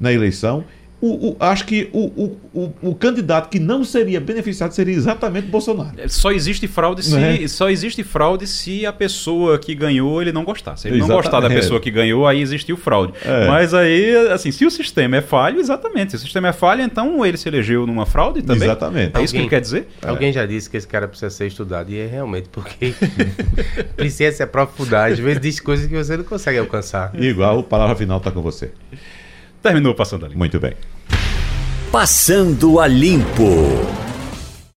na 0.00 0.12
eleição, 0.12 0.64
o, 1.06 1.28
o- 1.30 1.36
acho 1.40 1.64
que 1.66 1.88
o, 1.92 2.06
o, 2.06 2.36
o, 2.54 2.72
o 2.90 2.94
candidato 2.94 3.48
que 3.50 3.58
não 3.58 3.84
seria 3.84 4.20
beneficiado 4.20 4.72
seria 4.72 4.94
exatamente 4.94 5.48
Bolsonaro. 5.48 5.90
Só 6.08 6.30
existe 6.32 6.66
fraude 6.66 7.02
se 7.04 7.12
Não 7.12 7.18
é? 7.18 7.46
só 7.48 7.68
existe 7.68 8.02
fraude 8.02 8.46
se 8.46 8.86
a 8.86 8.92
pessoa 8.92 9.58
que 9.58 9.74
ganhou 9.74 10.22
ele 10.22 10.32
não 10.32 10.44
gostar. 10.44 10.76
Se 10.76 10.88
ele 10.88 10.98
não 10.98 11.06
Exatamente. 11.06 11.24
gostar 11.30 11.40
da 11.40 11.48
pessoa 11.54 11.80
que 11.80 11.90
ganhou, 11.90 12.26
aí 12.26 12.40
existiu 12.40 12.76
fraude. 12.76 13.12
É. 13.24 13.46
Mas 13.48 13.74
aí, 13.74 14.16
assim, 14.28 14.50
se 14.50 14.64
o 14.64 14.70
sistema 14.70 15.16
é 15.16 15.20
falho, 15.20 15.60
exatamente. 15.60 16.10
Se 16.12 16.16
o 16.16 16.20
sistema 16.20 16.48
é 16.48 16.52
falho, 16.52 16.82
então 16.82 17.24
ele 17.26 17.36
se 17.36 17.48
elegeu 17.48 17.86
numa 17.86 18.06
fraude 18.06 18.40
também. 18.42 18.62
Exatamente. 18.64 19.16
É 19.18 19.22
isso 19.22 19.32
que 19.32 19.38
ele 19.38 19.44
Alguém- 19.44 19.48
quer 19.50 19.60
dizer? 19.60 19.88
Alguém 20.02 20.32
já 20.32 20.46
disse 20.46 20.70
que 20.70 20.76
esse 20.76 20.86
cara 20.88 21.06
precisa 21.06 21.30
ser 21.30 21.46
estudado, 21.46 21.90
e 21.90 21.98
é 21.98 22.06
realmente 22.06 22.48
porque 22.50 22.94
precisa 23.96 24.32
se 24.32 24.42
aprofundar. 24.42 25.10
Às 25.12 25.18
vezes 25.18 25.40
diz 25.40 25.60
coisas 25.60 25.86
que 25.86 25.94
você 25.94 26.16
não 26.16 26.24
consegue 26.24 26.58
alcançar. 26.58 27.12
Igual, 27.14 27.58
a 27.60 27.62
palavra 27.62 27.94
final 27.96 28.18
está 28.18 28.30
com 28.30 28.40
você. 28.42 28.70
Terminou 29.64 29.94
passando 29.94 30.26
ali. 30.26 30.36
Muito 30.36 30.60
bem. 30.60 30.74
Passando 31.90 32.78
a 32.78 32.86
Limpo. 32.86 33.80